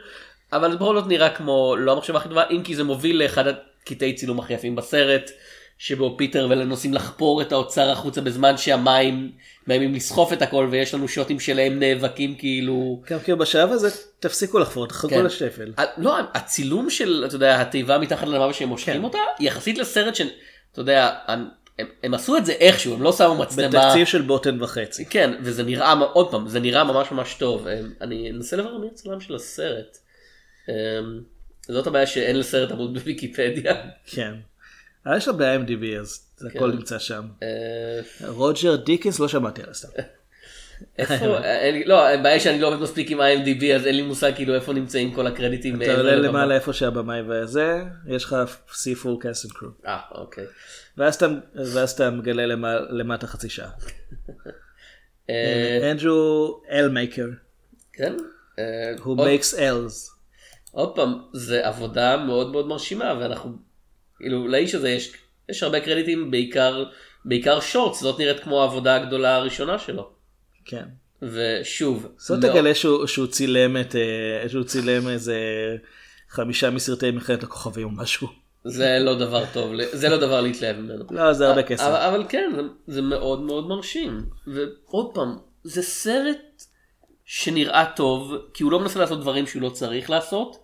אבל 0.53 0.71
זה 0.71 0.77
בכל 0.77 0.97
זאת 0.97 1.07
נראה 1.07 1.31
כמו 1.31 1.77
לא 1.79 1.93
המחשבה 1.93 2.19
הכי 2.19 2.29
טובה 2.29 2.45
אם 2.51 2.63
כי 2.65 2.75
זה 2.75 2.85
מוביל 2.85 3.23
לאחד 3.23 3.45
הקטעי 3.49 4.15
צילום 4.15 4.39
הכי 4.39 4.55
יפים 4.55 4.77
בסרט 4.77 5.31
שבו 5.79 6.15
פיטר 6.19 6.47
ולן 6.51 6.69
נוסעים 6.69 6.95
לחפור 6.95 7.43
את 7.43 7.53
האוצר 7.53 7.91
החוצה 7.91 8.21
בזמן 8.21 8.57
שהמים 8.57 9.33
מאיימים 9.67 9.95
לסחוף 9.95 10.33
את 10.33 10.43
הכל 10.43 10.69
ויש 10.71 10.95
לנו 10.95 11.09
שוטים 11.09 11.41
שלהם 11.41 11.79
נאבקים 11.79 12.35
כאילו. 12.35 13.03
גם 13.11 13.19
כאילו 13.19 13.39
בשלב 13.39 13.73
הזה 13.73 13.89
תפסיקו 14.21 14.59
לחפור, 14.59 14.87
תחכו 14.87 15.09
כן. 15.09 15.25
לשפל. 15.25 15.73
לא, 15.99 16.17
הצילום 16.35 16.91
של, 16.91 17.25
אתה 17.27 17.37
יודע, 17.37 17.61
התיבה 17.61 17.99
מתחת 17.99 18.27
לאדמה 18.29 18.47
ושהם 18.47 18.69
מושכים 18.69 18.95
כן. 18.95 19.05
אותה, 19.05 19.19
יחסית 19.41 19.79
לסרט 19.79 20.15
של, 20.15 20.29
אתה 20.73 20.81
יודע, 20.81 21.15
הם, 21.27 21.47
הם 22.03 22.15
עשו 22.15 22.37
את 22.37 22.47
זה 22.47 22.53
איכשהו, 22.53 22.95
הם 22.95 23.03
לא 23.03 23.13
שמו 23.13 23.35
מצלמה. 23.35 23.69
בתקציב 23.69 24.07
של 24.07 24.23
בוטן 24.23 24.63
וחצי. 24.63 25.05
כן, 25.05 25.35
וזה 25.41 25.63
נראה, 25.63 25.93
עוד 25.93 26.31
פעם, 26.31 26.49
זה 26.49 26.61
נראה 26.61 26.85
ממש 26.85 27.11
ממש 27.13 27.35
טוב. 27.35 27.67
אני 28.01 28.31
אנסה 28.31 28.57
לברר 28.57 28.79
מי 28.79 28.87
הצלם 28.93 29.21
של 29.21 29.35
הסרט. 29.35 29.99
אמ, 30.69 30.75
זאת 31.69 31.87
הבעיה 31.87 32.07
שאין 32.07 32.39
לסרט 32.39 32.71
עמוד 32.71 32.95
בוויקיפדיה. 32.95 33.75
כן. 34.07 34.35
אבל 35.09 35.17
יש 35.17 35.29
לו 35.29 35.37
ב-IMDb 35.37 35.99
אז 36.01 36.27
זה 36.37 36.49
הכל 36.49 36.59
כן. 36.71 36.77
נמצא 36.77 36.99
שם. 36.99 37.27
אה, 37.43 38.01
רוג'ר 38.29 38.77
דיקנס 38.77 39.21
לא 39.21 39.29
שמעתי 39.29 39.63
עליו 39.63 39.75
סתם. 39.75 39.89
איפה, 40.99 41.39
לי- 41.73 41.85
לא, 41.85 42.09
הבעיה 42.09 42.41
שאני 42.41 42.61
לא 42.61 42.67
עובד 42.69 42.83
מספיק 42.83 43.11
עם 43.11 43.21
IMDb 43.21 43.65
אז 43.75 43.87
אין 43.87 43.97
לי 43.97 44.03
מושג 44.03 44.33
כאילו 44.37 44.55
איפה 44.55 44.73
נמצאים 44.73 45.15
כל 45.15 45.27
הקרדיטים. 45.27 45.83
אתה 45.83 45.97
עולה. 45.97 46.17
למעלה 46.17 46.55
איפה 46.55 46.73
שהבמאי 46.73 47.21
וזה, 47.29 47.83
יש 48.07 48.25
לך 48.25 48.37
see 48.71 49.03
full 49.05 49.23
cast 49.25 49.49
and 49.51 49.55
crew. 49.55 49.87
אה, 49.87 49.99
אוקיי. 50.15 50.45
ואז 50.97 51.15
אתה, 51.95 52.11
מגלה 52.11 52.47
למטה 52.91 53.27
חצי 53.27 53.49
שעה. 53.49 53.71
אה, 55.31 55.91
אנדרו 55.91 56.61
אלמייקר, 56.71 57.27
כן. 57.93 58.17
אה, 58.59 58.65
who 58.99 59.05
עוד- 59.05 59.19
makes 59.21 59.55
L's. 59.55 60.11
עוד 60.71 60.97
פעם, 60.97 61.19
זה 61.33 61.67
עבודה 61.67 62.17
מאוד 62.17 62.53
מאוד 62.53 62.67
מרשימה, 62.67 63.19
ואנחנו, 63.21 63.68
כאילו, 64.21 64.49
לאיש 64.49 64.75
הזה 64.75 64.91
יש, 64.91 65.13
יש 65.49 65.63
הרבה 65.63 65.81
קרדיטים, 65.81 66.31
בעיקר, 66.31 66.85
בעיקר 67.25 67.61
שורטס, 67.61 68.01
זאת 68.01 68.19
נראית 68.19 68.41
כמו 68.41 68.63
העבודה 68.63 68.97
הגדולה 68.97 69.37
הראשונה 69.37 69.79
שלו. 69.79 70.11
כן. 70.65 70.85
ושוב, 71.23 72.07
זאת 72.17 72.45
לא- 72.45 72.51
תגלה 72.51 72.75
שהוא, 72.75 73.07
שהוא 73.07 73.27
צילם 73.27 73.77
את, 73.77 73.97
אה, 73.97 74.49
שהוא 74.49 74.65
צילם 74.65 75.09
איזה 75.09 75.37
חמישה 76.29 76.71
מסרטי 76.71 77.11
מלחמת 77.11 77.43
הכוכבים 77.43 77.87
או 77.87 77.91
משהו. 77.91 78.29
זה 78.65 78.99
לא 79.01 79.15
דבר 79.19 79.45
טוב, 79.53 79.73
זה 79.93 80.09
לא 80.09 80.17
דבר 80.17 80.41
להתלהב 80.41 80.77
ממנו. 80.77 81.05
לא, 81.11 81.33
זה 81.33 81.49
הרבה 81.49 81.63
כסף. 81.63 81.85
אבל, 81.85 81.97
אבל 81.97 82.25
כן, 82.29 82.51
זה, 82.57 82.63
זה 82.87 83.03
מאוד 83.03 83.41
מאוד 83.41 83.69
מרשים. 83.69 84.21
ועוד 84.47 85.11
פעם, 85.15 85.37
זה 85.65 85.83
סרט 85.83 86.63
שנראה 87.25 87.85
טוב, 87.97 88.35
כי 88.55 88.63
הוא 88.63 88.73
לא 88.73 88.81
מנסה 88.81 88.99
לעשות 89.01 89.21
דברים 89.21 89.47
שהוא 89.47 89.63
לא 89.63 89.71
צריך 89.71 90.11
לעשות, 90.11 90.57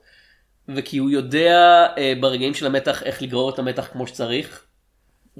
וכי 0.69 0.99
הוא 0.99 1.11
יודע 1.11 1.87
אה, 1.99 2.13
ברגעים 2.21 2.55
של 2.55 2.67
המתח 2.67 3.03
איך 3.03 3.23
לגרור 3.23 3.51
את 3.51 3.59
המתח 3.59 3.89
כמו 3.93 4.07
שצריך. 4.07 4.65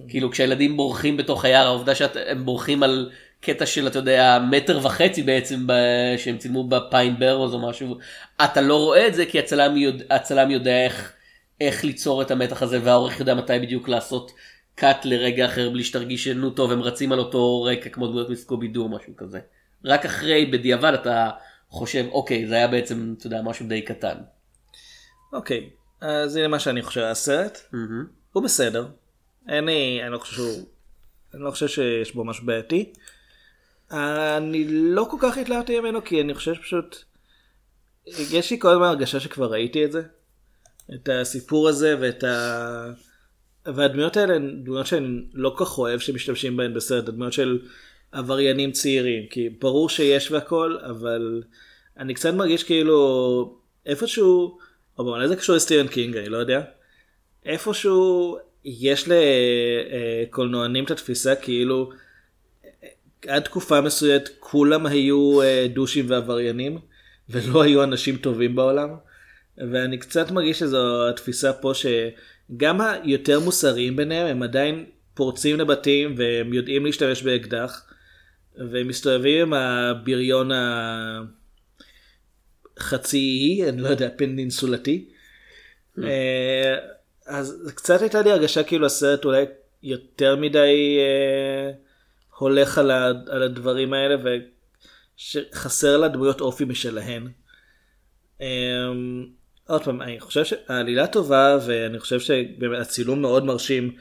כאילו 0.09 0.31
כשהילדים 0.31 0.77
בורחים 0.77 1.17
בתוך 1.17 1.45
היער, 1.45 1.67
העובדה 1.67 1.95
שהם 1.95 2.45
בורחים 2.45 2.83
על 2.83 3.11
קטע 3.41 3.67
של, 3.67 3.87
אתה 3.87 3.99
יודע, 3.99 4.39
מטר 4.51 4.81
וחצי 4.83 5.23
בעצם, 5.23 5.67
ב... 5.67 5.73
שהם 6.17 6.39
צילמו 6.39 6.65
בפיין 6.65 7.19
ברוז 7.19 7.55
או 7.55 7.69
משהו, 7.69 7.99
אתה 8.45 8.61
לא 8.61 8.77
רואה 8.77 9.07
את 9.07 9.15
זה 9.15 9.27
כי 9.27 9.39
הצלם, 9.39 9.77
יודע, 9.77 10.05
הצלם 10.15 10.51
יודע 10.51 10.85
איך, 10.85 11.13
איך 11.61 11.85
ליצור 11.85 12.23
את 12.23 12.31
המתח 12.31 12.63
הזה, 12.63 12.79
והעורך 12.83 13.21
יודע 13.21 13.35
מתי 13.35 13.59
בדיוק 13.63 13.89
לעשות 13.89 14.33
קאט 14.75 15.05
לרגע 15.05 15.47
אחר 15.47 15.71
בלי 15.71 15.85
שתרגיש 15.85 16.25
שנו 16.25 16.51
טוב, 16.51 16.73
הם 16.73 16.83
רצים 16.83 17.13
על 17.13 17.19
אותו 17.19 17.63
רקע 17.63 17.91
כמו 17.91 18.07
דמויות 18.07 18.31
מסקובי 18.31 18.69
דו 18.69 18.83
או 18.83 18.89
משהו 18.89 19.17
כזה. 19.17 19.41
רק 19.85 20.05
אחרי, 20.05 20.47
בדיעבד, 20.47 20.93
אתה 20.95 21.31
חושב, 21.69 22.07
אוקיי, 22.13 22.47
זה 22.47 22.55
היה 22.55 22.69
בעצם, 22.69 23.15
אתה 23.19 23.27
יודע, 23.27 23.43
משהו 23.43 23.67
די 23.67 23.83
קטן. 23.83 24.17
אוקיי, 25.35 25.71
אז 26.01 26.37
הנה 26.37 26.49
מה 26.49 26.59
שאני 26.59 26.83
חושב 26.83 27.01
על 27.01 27.11
הסרט. 27.11 27.59
הוא 28.33 28.43
בסדר. 28.43 28.87
לי, 29.49 30.01
אני 30.03 30.13
לא 30.13 30.19
חושב 30.19 30.35
שהוא, 30.35 30.67
אני 31.35 31.43
לא 31.43 31.51
חושב 31.51 31.69
שיש 31.69 32.15
בו 32.15 32.25
משהו 32.25 32.47
בעייתי. 32.47 32.93
אני 33.91 34.65
לא 34.69 35.07
כל 35.11 35.17
כך 35.21 35.39
התלהבתי 35.39 35.81
ממנו 35.81 36.05
כי 36.05 36.21
אני 36.21 36.35
חושב 36.35 36.55
שפשוט, 36.55 36.97
יש 38.07 38.51
לי 38.51 38.59
כל 38.61 38.69
הזמן 38.69 38.87
הרגשה 38.87 39.21
שכבר 39.21 39.53
ראיתי 39.53 39.85
את 39.85 39.93
זה. 39.93 40.03
את 40.95 41.09
הסיפור 41.09 41.69
הזה 41.69 41.97
ואת 42.01 42.25
ה... 42.25 42.93
והדמויות 43.67 44.17
האלה 44.17 44.35
הן 44.35 44.65
דמויות 44.65 44.87
שאני 44.87 45.25
לא 45.35 45.55
כל 45.57 45.65
כך 45.65 45.79
אוהב 45.79 46.01
שמשתמשים 46.01 46.57
בהן 46.57 46.75
בסרט, 46.75 47.09
הדמויות 47.09 47.33
של 47.33 47.59
עבריינים 48.13 48.73
צעירים, 48.73 49.27
כי 49.31 49.49
ברור 49.49 49.89
שיש 49.89 50.31
והכל, 50.31 50.77
אבל 50.91 51.43
אני 51.99 52.15
קצת 52.15 52.35
מרגיש 52.35 52.65
כאילו 52.65 53.59
איפשהו, 53.87 54.59
או 54.99 55.09
אולי 55.09 55.29
זה 55.29 55.37
קשור 55.37 55.57
לסטיבן 55.57 55.89
קינג, 55.89 56.17
אני 56.17 56.29
לא 56.29 56.37
יודע, 56.37 56.61
איפשהו 57.47 58.39
יש 58.65 59.09
לקולנוענים 60.27 60.85
את 60.85 60.91
התפיסה 60.91 61.35
כאילו 61.35 61.91
עד 63.29 63.43
תקופה 63.43 63.81
מסוימת 63.81 64.29
כולם 64.41 64.87
היו 64.87 65.43
אה, 65.43 65.67
דושים 65.73 66.05
ועבריינים 66.09 66.79
ולא 67.29 67.63
היו 67.63 67.83
אנשים 67.83 68.17
טובים 68.17 68.57
בעולם. 68.57 68.89
ואני 69.59 69.99
קצת 69.99 70.31
מרגיש 70.31 70.59
שזו 70.59 71.09
התפיסה 71.09 71.53
פה 71.53 71.73
שגם 71.75 72.81
היותר 72.81 73.41
מוסריים 73.41 73.97
ביניהם 73.97 74.27
הם 74.27 74.43
עדיין 74.43 74.85
פורצים 75.15 75.61
לבתים 75.61 76.15
והם 76.17 76.53
יודעים 76.53 76.87
להשתמש 76.87 77.23
באקדח 77.23 77.83
והם 78.57 78.89
מסתובבים 78.89 79.41
עם 79.41 79.53
הבריון 79.53 80.51
החצי 82.79 83.19
אי, 83.19 83.69
אני 83.69 83.81
לא 83.83 83.89
יודע, 83.89 84.09
פנינסולתי. 84.17 85.09
אה, 86.03 86.77
אז 87.27 87.73
קצת 87.75 88.01
הייתה 88.01 88.23
לי 88.23 88.31
הרגשה 88.31 88.63
כאילו 88.63 88.87
הסרט 88.87 89.25
אולי 89.25 89.45
יותר 89.83 90.37
מדי 90.37 90.99
אה, 91.01 91.73
הולך 92.39 92.79
על, 92.79 92.91
ה, 92.91 93.13
על 93.29 93.43
הדברים 93.43 93.93
האלה 93.93 94.15
וחסר 95.35 95.97
לה 95.97 96.09
דמויות 96.09 96.41
אופי 96.41 96.65
משלהן. 96.65 97.29
אה, 98.41 98.47
עוד 99.67 99.85
פעם, 99.85 100.03
אני 100.03 100.21
חושב 100.21 100.45
שהעלילה 100.45 101.07
טובה 101.07 101.59
ואני 101.67 101.99
חושב 101.99 102.21
שהצילום 102.21 103.21
מאוד 103.21 103.45
מרשים. 103.45 103.97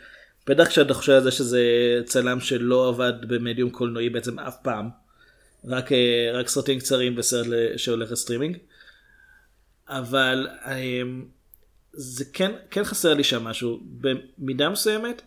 בטח 0.47 0.67
כשאתה 0.67 0.93
חושב 0.93 1.11
על 1.13 1.23
זה 1.23 1.31
שזה 1.31 1.63
צלם 2.05 2.39
שלא 2.39 2.89
עבד 2.89 3.13
במדיום 3.27 3.69
קולנועי 3.69 4.09
בעצם 4.09 4.39
אף 4.39 4.55
פעם. 4.63 5.02
רק, 5.65 5.91
אה, 5.91 6.31
רק 6.33 6.47
סרטים 6.47 6.79
קצרים 6.79 7.13
וסרט 7.17 7.47
ל- 7.47 7.77
שהולך 7.77 8.11
לסטרימינג. 8.11 8.57
אבל 9.87 10.47
אה, 10.65 11.01
זה 11.93 12.25
כן, 12.33 12.51
כן 12.71 12.83
חסר 12.83 13.13
לי 13.13 13.23
שם 13.23 13.43
משהו. 13.43 13.79
במידה 14.37 14.69
מסוימת 14.69 15.21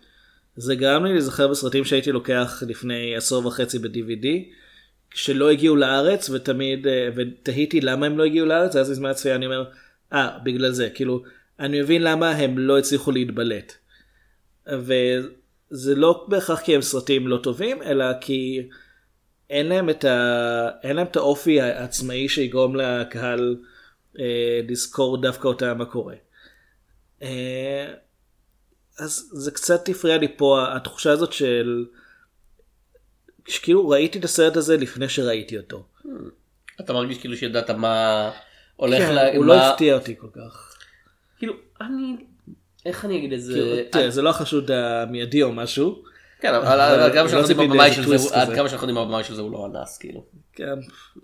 זה 0.57 0.75
גרם 0.75 1.05
לי 1.05 1.13
להיזכר 1.13 1.49
בסרטים 1.49 1.85
שהייתי 1.85 2.13
לוקח 2.13 2.63
לפני 2.67 3.17
עשור 3.17 3.47
וחצי 3.47 3.79
ב-DVD, 3.79 4.27
שלא 5.15 5.51
הגיעו 5.51 5.77
לארץ 5.77 6.31
ותמיד, 6.31 6.87
אה, 6.87 7.09
ותהיתי 7.17 7.81
למה 7.81 8.07
הם 8.07 8.19
לא 8.19 8.25
הגיעו 8.25 8.47
לארץ, 8.47 8.77
אז 8.77 8.91
בזמן 8.91 9.11
הצפייה 9.11 9.35
אני 9.35 9.47
אומר, 9.47 9.65
אה, 10.13 10.39
בגלל 10.45 10.71
זה, 10.73 10.91
כאילו, 10.91 11.23
אני 11.61 11.81
מבין 11.81 12.03
למה 12.03 12.31
הם 12.31 12.59
לא 12.59 12.79
הצליחו 12.79 13.11
להתבלט. 13.13 13.73
וזה 14.67 15.95
לא 15.95 16.27
בהכרח 16.29 16.61
כי 16.61 16.75
הם 16.75 16.83
סרטים 16.83 17.29
לא 17.29 17.37
טובים, 17.37 17.83
אלא 17.83 18.05
כי 18.21 18.69
אין 19.51 19.67
להם 19.67 19.91
את, 19.91 20.05
ה... 20.05 20.69
אין 20.83 20.97
להם 20.97 21.07
את 21.07 21.17
האופי 21.17 21.61
העצמאי 21.61 22.29
שיגרום 22.29 22.77
לקהל 22.77 23.57
אה, 24.19 24.61
לזכור 24.69 25.23
דווקא 25.23 25.49
אותה 25.49 25.75
מה 25.75 25.85
קורה. 25.85 26.15
אה, 27.23 27.95
אז 28.99 29.31
זה 29.33 29.51
קצת 29.51 29.89
הפריע 29.89 30.19
לי 30.19 30.29
פה 30.37 30.77
התחושה 30.77 31.13
הזאת 31.13 31.33
של 31.33 31.87
שכאילו 33.49 33.89
ראיתי 33.89 34.19
את 34.19 34.25
הסרט 34.25 34.57
הזה 34.57 34.77
לפני 34.77 35.09
שראיתי 35.09 35.59
אותו. 35.59 35.87
אתה 36.81 36.93
מרגיש 36.93 37.19
כאילו 37.19 37.37
שידעת 37.37 37.71
מה 37.71 38.31
הולך 38.77 38.99
כן, 39.03 39.15
ל... 39.15 39.19
הוא 39.37 39.47
מה- 39.47 39.57
לא 39.57 39.63
הפתיע 39.63 39.95
אותי 39.95 40.15
כל 40.19 40.29
כך. 40.33 40.77
כאילו, 41.39 41.55
אני... 41.81 42.17
איך 42.87 43.05
אני 43.05 43.19
אגיד 43.19 43.33
את 43.33 43.43
זה? 43.43 43.53
כאילו, 43.53 43.77
תראה, 43.91 44.11
זה 44.11 44.23
לא 44.23 44.31
החשוד 44.31 44.71
המיידי 44.71 45.43
או 45.43 45.53
משהו. 45.53 46.03
כן, 46.41 46.55
אבל 46.55 46.81
עד 46.81 47.13
כמה 47.13 47.29
שאנחנו 47.29 47.39
יודעים 47.39 47.47
ציפיתי 47.47 47.67
בבמאי 47.69 47.79
לאיזה 47.79 47.95
של 47.97 48.05
טוויסט 48.05 48.29
זה, 48.29 48.37
עד 48.41 48.47
כזה. 48.47 48.57
כמה 48.57 48.69
שאנחנו 48.69 48.89
יודעים 48.89 49.07
בבמאי 49.07 49.25
של 49.25 49.35
זה 49.35 49.43
הוא 49.43 49.53
לא 49.53 49.67
אנס, 49.67 49.99
כאילו. 49.99 50.25
כן, 50.55 50.65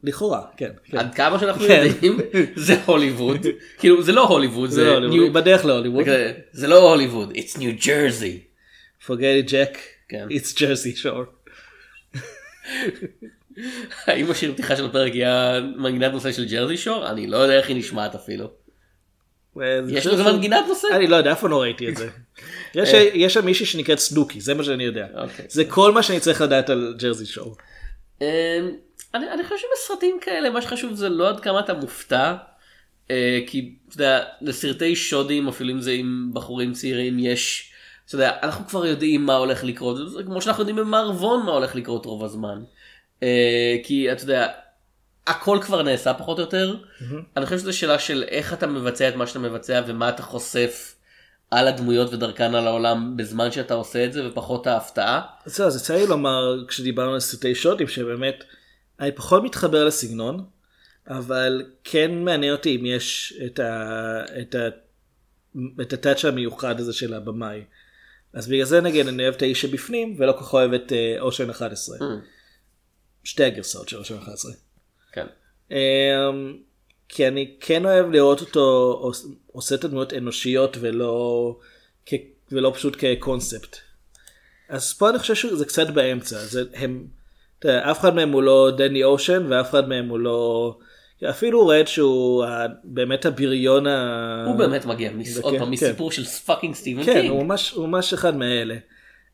לכאורה, 0.03 0.43
כן. 0.57 0.71
כן. 0.85 0.99
עד 0.99 1.15
כמה 1.15 1.39
שאנחנו 1.39 1.67
כן. 1.67 1.83
יודעים, 1.87 2.19
זה 2.67 2.77
הוליווד. 2.87 3.47
כאילו, 3.79 4.03
זה 4.03 4.13
לא 4.13 4.25
הוליווד, 4.29 4.71
זה 4.71 4.85
לא 4.85 4.95
הוליווד, 4.95 5.33
בדרך 5.33 5.65
להוליווד. 5.65 6.05
זה- 6.05 6.33
זה 6.53 6.67
לא 6.69 6.91
הוליווד, 6.91 7.33
it's 7.33 7.57
New 7.57 7.83
Jersey. 7.85 8.39
forget 9.07 9.11
it 9.47 9.51
jack, 9.51 9.79
כן. 10.09 10.27
it's 10.31 10.57
jersey 10.57 11.03
shore. 11.05 11.53
האם 14.07 14.31
השיר 14.31 14.53
פתיחה 14.53 14.77
של 14.77 14.87
הפרק 14.87 15.15
יהיה 15.15 15.61
מנגינת 15.77 16.13
נושא 16.13 16.33
של 16.33 16.45
ג'רזי 16.49 16.77
שור? 16.77 17.11
אני 17.11 17.27
לא 17.27 17.37
יודע 17.37 17.55
איך 17.59 17.69
היא 17.69 17.77
נשמעת 17.77 18.15
אפילו. 18.15 18.51
יש 19.89 20.07
לזה 20.07 20.23
מנגינת 20.23 20.65
נושא? 20.69 20.89
אני 20.93 21.07
לא 21.07 21.17
יודע, 21.17 21.33
אף 21.33 21.41
פעם 21.41 21.51
לא 21.51 21.61
ראיתי 21.61 21.89
את 21.89 21.97
זה. 21.97 22.09
יש- 22.75 23.33
שם 23.35 23.45
מישהי 23.45 23.67
שנקראת 23.67 23.99
סנוקי, 23.99 24.41
זה 24.41 24.55
מה 24.55 24.65
שאני 24.65 24.85
יודע. 24.85 25.07
אוקיי. 25.15 25.45
זה 25.49 25.65
כל 25.65 25.93
מה 25.93 26.03
שאני 26.03 26.21
צריך 26.21 26.41
לדעת 26.41 26.71
על 26.71 26.95
ג'רזי 26.99 27.27
שור. 27.27 27.57
אמ, 28.21 28.27
אני, 29.15 29.45
חושב 29.45 29.57
שבסרטים 29.57 30.19
כאלה 30.21 30.51
מה 30.51 30.63
שחשוב 30.63 30.95
זה 30.95 31.09
לא 31.09 31.29
עד 31.29 31.41
כמה 31.41 31.61
אתה 31.61 31.75
מופתע 31.75 32.35
אה, 33.11 33.41
כי 33.47 33.75
אתה 33.89 33.95
יודע, 33.97 34.25
לסרטי 34.41 34.97
שודים 34.97 35.49
אפילו 35.49 35.71
אם 35.71 35.81
זה 35.81 35.93
עם 35.93 36.31
בחורים 36.33 36.73
צעירים 36.73 37.19
יש 37.19 37.73
אתה 38.07 38.15
יודע, 38.15 38.33
אנחנו 38.43 38.67
כבר 38.67 38.87
יודעים 38.87 39.27
מה 39.27 39.37
הולך 39.37 39.65
לקרות, 39.65 39.97
כמו 40.27 40.43
שאנחנו 40.43 40.61
יודעים 40.61 40.77
במערבון 40.77 41.47
מה 41.47 41.53
הולך 41.53 41.75
לקרות 41.75 42.07
רוב 42.07 42.25
הזמן. 42.25 42.63
אה, 43.23 43.77
כי 43.85 44.13
אתה 44.13 44.25
יודע, 44.25 44.49
הכל 45.27 45.59
כבר 45.63 45.83
נעשה 45.83 46.15
פחות 46.15 46.39
או 46.39 46.45
יותר. 46.45 46.77
אני 47.37 47.45
חושב 47.45 47.59
שזו 47.59 47.73
שאלה 47.73 47.99
של 47.99 48.25
איך 48.29 48.53
אתה 48.53 48.67
מבצע 48.67 49.09
את 49.09 49.15
מה 49.15 49.27
שאתה 49.27 49.39
מבצע 49.39 49.83
ומה 49.87 50.09
אתה 50.09 50.23
חושף 50.23 50.95
על 51.51 51.69
הדמויות 51.69 52.13
ודרכן 52.13 52.55
על 52.55 52.67
העולם 52.67 53.17
בזמן 53.17 53.53
שאתה 53.53 53.75
עושה 53.75 54.05
את 54.05 54.13
זה 54.13 54.29
ופחות 54.29 54.67
ההפתעה. 54.67 55.21
זהו, 55.45 55.67
אז 55.67 55.77
יצא 55.77 55.95
לי 55.95 56.07
לומר 56.07 56.65
כשדיברנו 56.69 57.15
על 57.15 57.21
סרטי 57.21 57.55
שוטים 57.55 57.89
שבאמת 57.89 58.45
אני 59.01 59.13
פחות 59.13 59.43
מתחבר 59.43 59.85
לסגנון 59.85 60.45
אבל 61.09 61.63
כן 61.85 62.25
מעניין 62.25 62.53
אותי 62.53 62.77
אם 62.77 62.87
יש 62.87 63.35
את 63.47 63.59
ה... 63.59 64.21
את 64.41 64.55
ה... 64.55 64.69
את 65.81 65.93
הטאצ' 65.93 66.25
המיוחד 66.25 66.81
הזה 66.81 66.93
של 66.93 67.15
הבמאי. 67.15 67.65
אז 68.33 68.49
בגלל 68.49 68.65
זה 68.65 68.81
נגיד 68.81 69.09
אני 69.09 69.23
אוהב 69.23 69.35
את 69.35 69.43
האיש 69.43 69.63
שבפנים 69.63 70.17
ולא 70.19 70.33
כל 70.33 70.39
כך 70.39 70.53
אוהב 70.53 70.73
את 70.73 70.93
אה, 70.93 71.17
אושן 71.21 71.51
11. 71.51 71.97
שתי 73.25 73.45
הגרסאות 73.45 73.89
של 73.89 73.99
אושן 73.99 74.19
11. 74.19 74.53
כן. 75.13 75.27
אמ, 75.71 75.77
כי 77.09 77.29
אני 77.29 77.55
כן 77.61 77.85
אוהב 77.87 78.11
לראות 78.11 78.41
אותו 78.41 78.99
עוש- 79.01 79.25
עושה 79.53 79.75
את 79.75 79.85
הדמויות 79.85 80.13
אנושיות 80.13 80.77
ולא, 80.81 81.57
כ, 82.07 82.15
ולא 82.53 82.73
פשוט 82.75 82.97
כקונספט. 82.99 83.77
אז 84.69 84.93
פה 84.93 85.11
אני 85.11 85.19
חושב 85.19 85.35
שזה 85.35 85.65
קצת 85.65 85.91
באמצע. 85.91 86.39
זה, 86.39 86.63
הם, 86.75 87.07
יודע, 87.65 87.91
אף 87.91 88.01
אחד 88.01 88.15
מהם 88.15 88.33
הוא 88.33 88.43
לא 88.43 88.71
דני 88.77 89.05
אושן 89.05 89.47
ואף 89.49 89.71
אחד 89.71 89.89
מהם 89.89 90.09
הוא 90.09 90.19
לא... 90.19 90.79
אפילו 91.31 91.67
רד 91.67 91.87
שהוא 91.87 92.45
באמת 92.85 93.27
הבריון 93.27 93.87
ה... 93.87 94.45
הוא 94.49 94.59
באמת 94.59 94.85
מגיע 94.85 95.11
מס- 95.13 95.39
עוד 95.39 95.53
כן, 95.53 95.59
פעם 95.59 95.67
כן. 95.67 95.73
מסיפור 95.73 96.13
של 96.13 96.25
fucking 96.25 96.75
סטיבן 96.75 97.03
כן, 97.05 97.13
קינג. 97.13 97.31
הוא 97.31 97.45
ממש, 97.45 97.71
הוא 97.71 97.89
ממש 97.89 98.13
אחד 98.13 98.37
מאלה. 98.37 98.77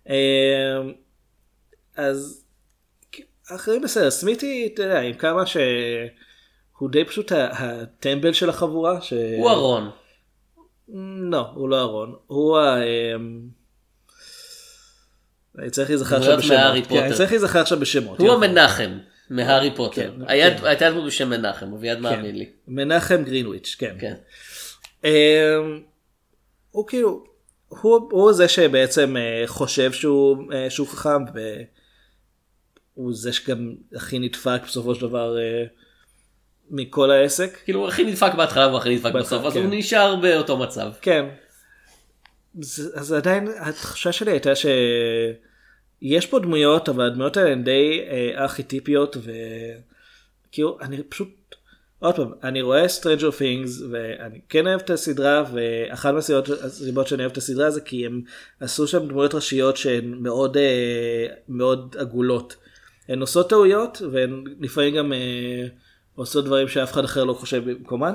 אמ, 0.09 0.15
אז 1.97 2.45
אחרים 3.55 3.83
בסדר, 3.83 4.11
סמיתי, 4.11 4.71
אתה 4.75 4.83
יודע, 4.83 5.01
עם 5.01 5.15
כמה 5.15 5.43
שהוא 5.47 6.91
די 6.91 7.05
פשוט 7.05 7.33
הטמבל 7.33 8.33
של 8.33 8.49
החבורה. 8.51 9.01
ש... 9.01 9.13
הוא 9.39 9.51
הרון. 9.51 9.91
לא, 11.31 11.47
הוא 11.55 11.69
לא 11.69 11.81
הרון. 11.81 12.15
הוא 12.27 12.59
ה... 12.59 12.77
אמ, 12.83 13.41
אני 15.59 15.71
צריך 15.71 15.91
להיזכר 15.91 16.17
עכשיו 16.17 16.39
בשמות. 16.39 16.57
מהארי 16.59 16.83
כן, 16.83 16.89
פוטר. 16.89 17.05
אני 17.07 17.15
צריך 17.15 17.31
להיזכר 17.31 17.61
עכשיו 17.61 17.81
בשמות. 17.81 18.19
הוא. 18.19 18.31
המנחם 18.33 18.99
מהארי 19.31 19.71
פוטר. 19.77 19.95
כן, 19.95 20.11
היה- 20.27 20.59
כן. 20.59 20.67
הייתה 20.67 20.91
דמות 20.91 21.07
בשם 21.07 21.31
מנחם, 21.31 21.73
אביעד 21.75 21.99
מאמין 21.99 22.37
לי. 22.37 22.51
מנחם 22.69 23.23
גרינוויץ', 23.25 23.77
כן. 23.79 23.97
כן. 24.01 24.15
אמ, 25.05 25.11
הוא 26.71 26.87
כאילו, 26.87 27.25
הוא, 27.69 28.33
זה 28.33 28.49
שבעצם 28.49 29.17
אה, 29.17 29.43
חושב 29.47 29.93
שהוא, 29.93 30.53
אה, 30.53 30.71
שהוא 30.71 30.87
חכם 30.89 31.25
והוא 32.99 33.15
זה 33.15 33.33
שגם 33.33 33.75
הכי 33.95 34.19
נדפק 34.19 34.61
בסופו 34.65 34.95
של 34.95 35.01
דבר 35.01 35.39
אה, 35.39 35.65
מכל 36.71 37.11
העסק. 37.11 37.59
כאילו 37.65 37.81
הוא 37.81 37.89
הכי 37.89 38.05
נדפק 38.05 38.35
בהתחלה 38.37 38.67
והוא 38.67 38.79
הכי 38.79 38.95
נדפק 38.95 39.13
בסוף, 39.15 39.45
אז 39.45 39.53
כן. 39.53 39.59
הוא 39.59 39.69
נשאר 39.71 40.17
באותו 40.17 40.57
מצב. 40.57 40.91
כן. 41.01 41.25
אז, 42.95 43.13
עדיין 43.13 43.49
התחושה 43.61 44.13
שלי 44.13 44.31
הייתה 44.31 44.51
שיש 44.55 46.27
פה 46.27 46.39
דמויות 46.39 46.89
אבל 46.89 47.07
הדמויות 47.07 47.37
האלה 47.37 47.51
הן 47.51 47.65
די 47.65 48.01
אה, 48.11 48.43
ארכיטיפיות 48.43 49.17
וכאילו 49.17 50.79
אני 50.81 51.03
פשוט 51.03 51.29
עוד 51.99 52.17
פעם 52.17 52.33
אני 52.45 52.63
רואה 52.63 52.87
Stranger 52.87 53.33
Things 53.41 53.85
ואני 53.91 54.41
כן 54.49 54.67
אוהב 54.67 54.81
את 54.81 54.91
הסדרה 54.91 55.45
ואחת 55.53 56.15
מהסיבות 56.15 56.49
הסיבות 56.49 57.09
שאני 57.09 57.23
אוהב 57.23 57.33
את 57.33 57.37
הסדרה 57.37 57.71
זה 57.71 57.81
כי 57.81 58.07
הם 58.07 58.23
עשו 58.61 58.87
שם 58.87 59.09
דמויות 59.09 59.35
ראשיות 59.35 59.77
שהן 59.77 60.15
מאוד 60.21 60.57
אה, 60.57 61.27
מאוד 61.49 61.97
עגולות. 61.99 62.57
הן 63.09 63.21
עושות 63.21 63.49
טעויות 63.49 64.03
והן 64.13 64.45
לפעמים 64.61 64.95
גם 64.95 65.13
אה, 65.13 65.67
עושות 66.15 66.45
דברים 66.45 66.69
שאף 66.69 66.93
אחד 66.93 67.05
אחר 67.05 67.25
לא 67.25 67.33
חושב 67.33 67.71
במקומן 67.71 68.15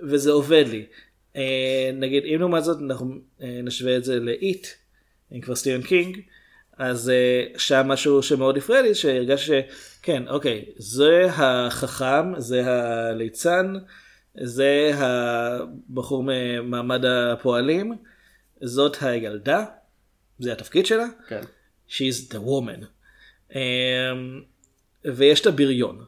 וזה 0.00 0.30
עובד 0.30 0.64
לי. 0.70 0.86
אה, 1.36 1.90
נגיד 1.94 2.24
אם 2.24 2.36
לעומת 2.40 2.64
זאת 2.64 2.78
אנחנו 2.82 3.14
אה, 3.42 3.60
נשווה 3.62 3.96
את 3.96 4.04
זה 4.04 4.20
לאיט, 4.20 4.66
אם 5.32 5.40
כבר 5.40 5.54
סטיבן 5.54 5.82
קינג, 5.82 6.20
אז 6.78 7.10
אה, 7.10 7.44
שם 7.58 7.82
משהו 7.88 8.22
שמאוד 8.22 8.56
הפריע 8.56 8.82
לי 8.82 8.94
שהרגשתי 8.94 9.52
שכן 10.00 10.28
אוקיי 10.28 10.64
זה 10.76 11.26
החכם 11.30 12.40
זה 12.40 12.62
הליצן 12.66 13.74
זה 14.40 14.90
הבחור 14.94 16.24
ממעמד 16.26 17.04
הפועלים 17.04 17.92
זאת 18.62 18.96
הילדה 19.00 19.64
זה 20.38 20.52
התפקיד 20.52 20.86
שלה 20.86 21.06
כן. 21.28 21.40
she's 21.88 22.32
the 22.32 22.38
woman 22.38 22.84
ויש 25.04 25.40
את 25.40 25.46
הבריון 25.46 26.04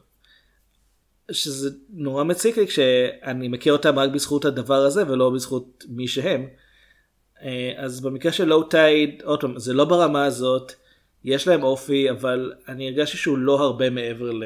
שזה 1.31 1.69
נורא 1.89 2.23
מציק 2.23 2.57
לי 2.57 2.67
כשאני 2.67 3.47
מכיר 3.47 3.73
אותם 3.73 3.99
רק 3.99 4.09
בזכות 4.09 4.45
הדבר 4.45 4.75
הזה 4.85 5.11
ולא 5.11 5.29
בזכות 5.29 5.85
מי 5.89 6.07
שהם. 6.07 6.47
אה, 7.41 7.73
אז 7.77 8.01
במקרה 8.01 8.31
של 8.31 8.45
לואו 8.45 8.63
טייד, 8.63 9.21
עוד 9.23 9.41
פעם, 9.41 9.59
זה 9.59 9.73
לא 9.73 9.85
ברמה 9.85 10.25
הזאת, 10.25 10.73
יש 11.23 11.47
להם 11.47 11.63
אופי, 11.63 12.09
אבל 12.09 12.53
אני 12.67 12.87
הרגשתי 12.87 13.17
שהוא 13.17 13.37
לא 13.37 13.59
הרבה 13.61 13.89
מעבר 13.89 14.31
ל... 14.31 14.43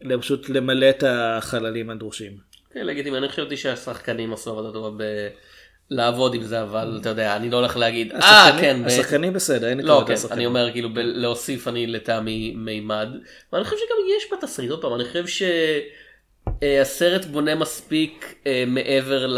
לפשוט 0.00 0.48
למלא 0.48 0.90
את 0.90 1.04
החללים 1.06 1.90
הדרושים. 1.90 2.38
כן, 2.70 2.86
לגיטימי, 2.86 3.18
אני 3.18 3.28
חשבתי 3.28 3.56
שהשחקנים 3.56 4.32
עשו 4.32 4.50
עבודה 4.50 4.72
טובה. 4.72 5.04
לעבוד 5.90 6.34
עם 6.34 6.42
זה, 6.42 6.62
אבל 6.62 6.98
אתה 7.00 7.08
יודע, 7.08 7.36
אני 7.36 7.50
לא 7.50 7.56
הולך 7.56 7.76
להגיד, 7.76 8.12
אה, 8.12 8.56
כן, 8.60 8.82
השחקנים 8.86 9.32
בסדר, 9.32 9.68
אין 9.68 9.78
לי 9.78 9.84
לא, 9.84 10.04
כן. 10.06 10.14
אני 10.30 10.46
אומר 10.46 10.72
כאילו 10.72 10.88
להוסיף 10.94 11.68
אני 11.68 11.86
לטעמי 11.86 12.54
מימד, 12.56 13.08
ואני 13.52 13.64
חושב 13.64 13.76
שגם 13.76 13.96
יש 14.16 14.26
בתסריט, 14.32 14.70
עוד 14.70 14.82
פעם, 14.82 14.94
אני 14.94 15.04
חושב 15.04 15.24
שהסרט 16.62 17.24
בונה 17.24 17.54
מספיק 17.54 18.34
אה, 18.46 18.64
מעבר 18.66 19.36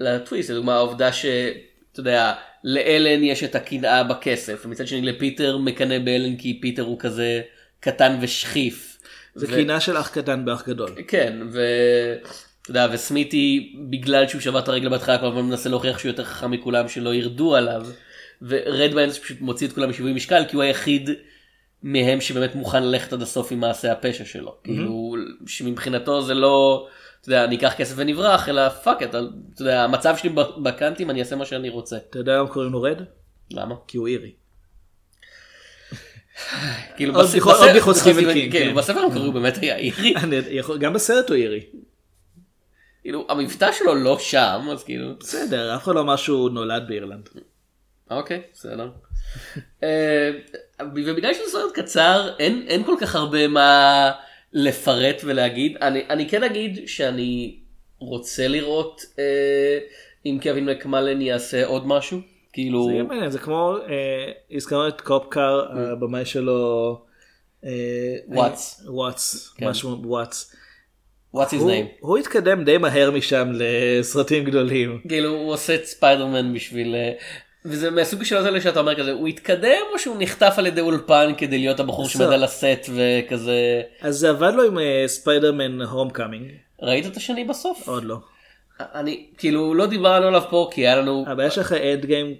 לטוויסט, 0.00 0.50
לדוגמה 0.50 0.74
העובדה 0.74 1.12
שאתה 1.12 2.00
יודע, 2.00 2.32
לאלן 2.64 3.24
יש 3.24 3.44
את 3.44 3.54
הקנאה 3.54 4.04
בכסף, 4.04 4.62
ומצד 4.64 4.86
שני 4.86 5.02
לפיטר 5.02 5.58
מקנא 5.58 5.98
באלן 5.98 6.36
כי 6.36 6.58
פיטר 6.62 6.82
הוא 6.82 6.98
כזה 7.00 7.40
קטן 7.80 8.18
ושכיף. 8.20 8.98
זה 9.34 9.46
ו- 9.50 9.54
קינה 9.54 9.80
של 9.80 9.98
אח 9.98 10.08
קטן 10.08 10.44
באח 10.44 10.68
גדול. 10.68 10.90
כן, 11.08 11.38
ו... 11.52 11.60
אתה 12.70 12.78
יודע, 12.78 12.94
וסמיתי, 12.94 13.76
בגלל 13.90 14.28
שהוא 14.28 14.40
שבר 14.40 14.58
את 14.58 14.68
הרגל 14.68 14.88
בהתחלה, 14.88 15.18
כל 15.18 15.26
הזמן 15.26 15.42
מנסה 15.42 15.68
להוכיח 15.68 15.98
שהוא 15.98 16.08
יותר 16.10 16.24
חכם 16.24 16.50
מכולם, 16.50 16.88
שלא 16.88 17.14
ירדו 17.14 17.56
עליו. 17.56 17.86
ורד 18.42 18.94
ביינס 18.94 19.18
פשוט 19.18 19.40
מוציא 19.40 19.68
את 19.68 19.72
כולם 19.72 19.90
משיווי 19.90 20.12
משקל, 20.12 20.44
כי 20.48 20.56
הוא 20.56 20.62
היחיד 20.62 21.10
מהם 21.82 22.20
שבאמת 22.20 22.54
מוכן 22.54 22.82
ללכת 22.82 23.12
עד 23.12 23.22
הסוף 23.22 23.52
עם 23.52 23.60
מעשה 23.60 23.92
הפשע 23.92 24.24
שלו. 24.24 24.56
כאילו, 24.64 25.14
שמבחינתו 25.46 26.22
זה 26.22 26.34
לא, 26.34 26.88
אתה 27.20 27.28
יודע, 27.28 27.44
אני 27.44 27.56
אקח 27.56 27.72
כסף 27.76 27.94
ונברח, 27.96 28.48
אלא 28.48 28.68
fuck 28.68 29.02
it, 29.02 29.08
אתה 29.08 29.18
יודע, 29.60 29.84
המצב 29.84 30.16
שלי 30.16 30.30
בקאנטים, 30.62 31.10
אני 31.10 31.20
אעשה 31.20 31.36
מה 31.36 31.46
שאני 31.46 31.68
רוצה. 31.68 31.96
אתה 31.96 32.18
יודע 32.18 32.38
למה 32.38 32.48
קוראים 32.48 32.72
לו 32.72 32.82
רד? 32.82 33.02
למה? 33.50 33.74
כי 33.86 33.98
הוא 33.98 34.08
אירי. 34.08 34.32
כאילו. 38.50 38.74
בספר 38.74 39.00
המקורי 39.00 39.26
הוא 39.30 39.34
באמת 39.34 39.58
היה 39.58 39.76
אירי. 39.76 40.14
גם 40.80 40.92
בסרט 40.92 41.28
הוא 41.28 41.36
אירי. 41.36 41.60
כאילו, 43.02 43.26
המבטא 43.28 43.72
שלו 43.72 43.94
לא 43.94 44.18
שם, 44.18 44.60
אז 44.72 44.84
כאילו... 44.84 45.18
בסדר, 45.20 45.76
אף 45.76 45.84
אחד 45.84 45.94
לא 45.94 46.00
אמר 46.00 46.16
שהוא 46.16 46.50
נולד 46.50 46.82
באירלנד. 46.88 47.28
אוקיי, 48.10 48.42
בסדר. 48.52 48.90
אה, 49.82 50.30
ובגלל 50.80 51.34
שזה 51.34 51.50
סרט 51.50 51.74
קצר, 51.74 52.30
אין, 52.38 52.64
אין 52.68 52.84
כל 52.84 52.94
כך 53.00 53.14
הרבה 53.14 53.48
מה 53.48 54.10
לפרט 54.52 55.20
ולהגיד. 55.24 55.76
אני, 55.76 56.02
אני 56.10 56.28
כן 56.28 56.42
אגיד 56.42 56.88
שאני 56.88 57.58
רוצה 57.98 58.48
לראות 58.48 59.02
אה, 59.18 59.78
אם 60.26 60.38
קווין 60.42 60.68
מקמלן 60.68 61.20
יעשה 61.20 61.66
עוד 61.66 61.86
משהו. 61.86 62.18
כאילו, 62.52 62.84
זה 62.84 62.92
יהיה 62.92 63.02
מעניין, 63.02 63.30
זה 63.30 63.38
כמו, 63.38 63.76
אה, 63.88 64.32
הזכרנו 64.50 64.88
את 64.88 65.00
קופקאר, 65.00 65.68
הבמאי 65.92 66.24
שלו, 66.24 66.98
אה, 67.64 67.70
וואטס. 68.28 68.82
וואטס, 68.86 69.48
כן. 69.56 69.68
משהו 69.68 70.02
וואטס. 70.04 70.56
What's 71.34 71.38
his 71.38 71.62
name? 71.62 72.00
הוא 72.00 72.18
התקדם 72.18 72.64
די 72.64 72.78
מהר 72.78 73.10
משם 73.10 73.48
לסרטים 73.52 74.44
גדולים. 74.44 75.00
כאילו, 75.08 75.30
הוא 75.30 75.52
עושה 75.52 75.74
את 75.74 75.84
ספיידרמן 75.84 76.54
בשביל... 76.54 76.94
אה, 76.94 77.12
וזה 77.64 77.90
מהסוג 77.90 78.22
של 78.22 78.36
הזה 78.36 78.60
שאתה 78.60 78.80
אומר 78.80 78.94
כזה, 78.94 79.12
הוא 79.12 79.28
התקדם 79.28 79.82
או 79.92 79.98
שהוא 79.98 80.16
נחטף 80.18 80.54
על 80.56 80.66
ידי 80.66 80.80
אולפן 80.80 81.32
כדי 81.38 81.58
להיות 81.58 81.80
הבחור. 81.80 82.08
שעומד 82.08 82.32
על 82.32 82.44
הסט 82.44 82.90
וכזה... 82.94 83.82
אז 84.00 84.16
זה 84.16 84.30
עבד 84.30 84.52
לו 84.54 84.62
עם 84.62 84.78
אה, 84.78 85.04
ספיידרמן 85.06 85.82
הום 85.82 86.10
קאמינג, 86.10 86.50
ראית 86.82 87.06
את 87.06 87.16
השני 87.16 87.44
בסוף? 87.44 87.88
עוד 87.88 88.04
לא. 88.04 88.16
אני, 88.80 89.26
כאילו, 89.38 89.74
לא 89.74 89.86
דיברנו 89.86 90.26
עליו 90.26 90.42
פה 90.50 90.70
כי 90.72 90.80
היה 90.80 90.96
לנו 90.96 91.24
הבעיה 91.26 91.50
שאחרי 91.50 91.94
אנדגיים 91.94 92.34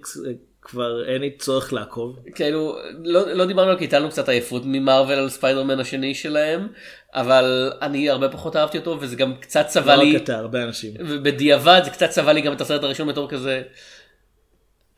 כבר 0.61 1.05
אין 1.07 1.21
לי 1.21 1.31
צורך 1.37 1.73
לעקוב. 1.73 2.19
כאילו 2.35 2.77
לא, 3.03 3.27
לא 3.33 3.45
דיברנו 3.45 3.69
על 3.71 3.77
כי 3.77 3.83
הייתה 3.83 3.99
לנו 3.99 4.09
קצת 4.09 4.29
עייפות 4.29 4.61
ממרוויל 4.65 5.19
על 5.19 5.29
ספיידרמן 5.29 5.79
השני 5.79 6.15
שלהם 6.15 6.67
אבל 7.13 7.73
אני 7.81 8.09
הרבה 8.09 8.29
פחות 8.29 8.55
אהבתי 8.55 8.77
אותו 8.77 8.97
וזה 8.99 9.15
גם 9.15 9.35
קצת 9.35 9.65
צבע 9.67 9.95
לא 9.95 9.99
רק 9.99 10.03
לי 10.03 10.15
אותו, 10.15 10.37
הרבה 10.37 10.63
אנשים. 10.63 10.93
ובדיעבד 10.99 11.81
זה 11.83 11.89
קצת 11.89 12.09
צבע 12.09 12.33
לי 12.33 12.41
גם 12.41 12.53
את 12.53 12.61
הסרט 12.61 12.83
הראשון 12.83 13.07
בתור 13.07 13.29
כזה. 13.29 13.61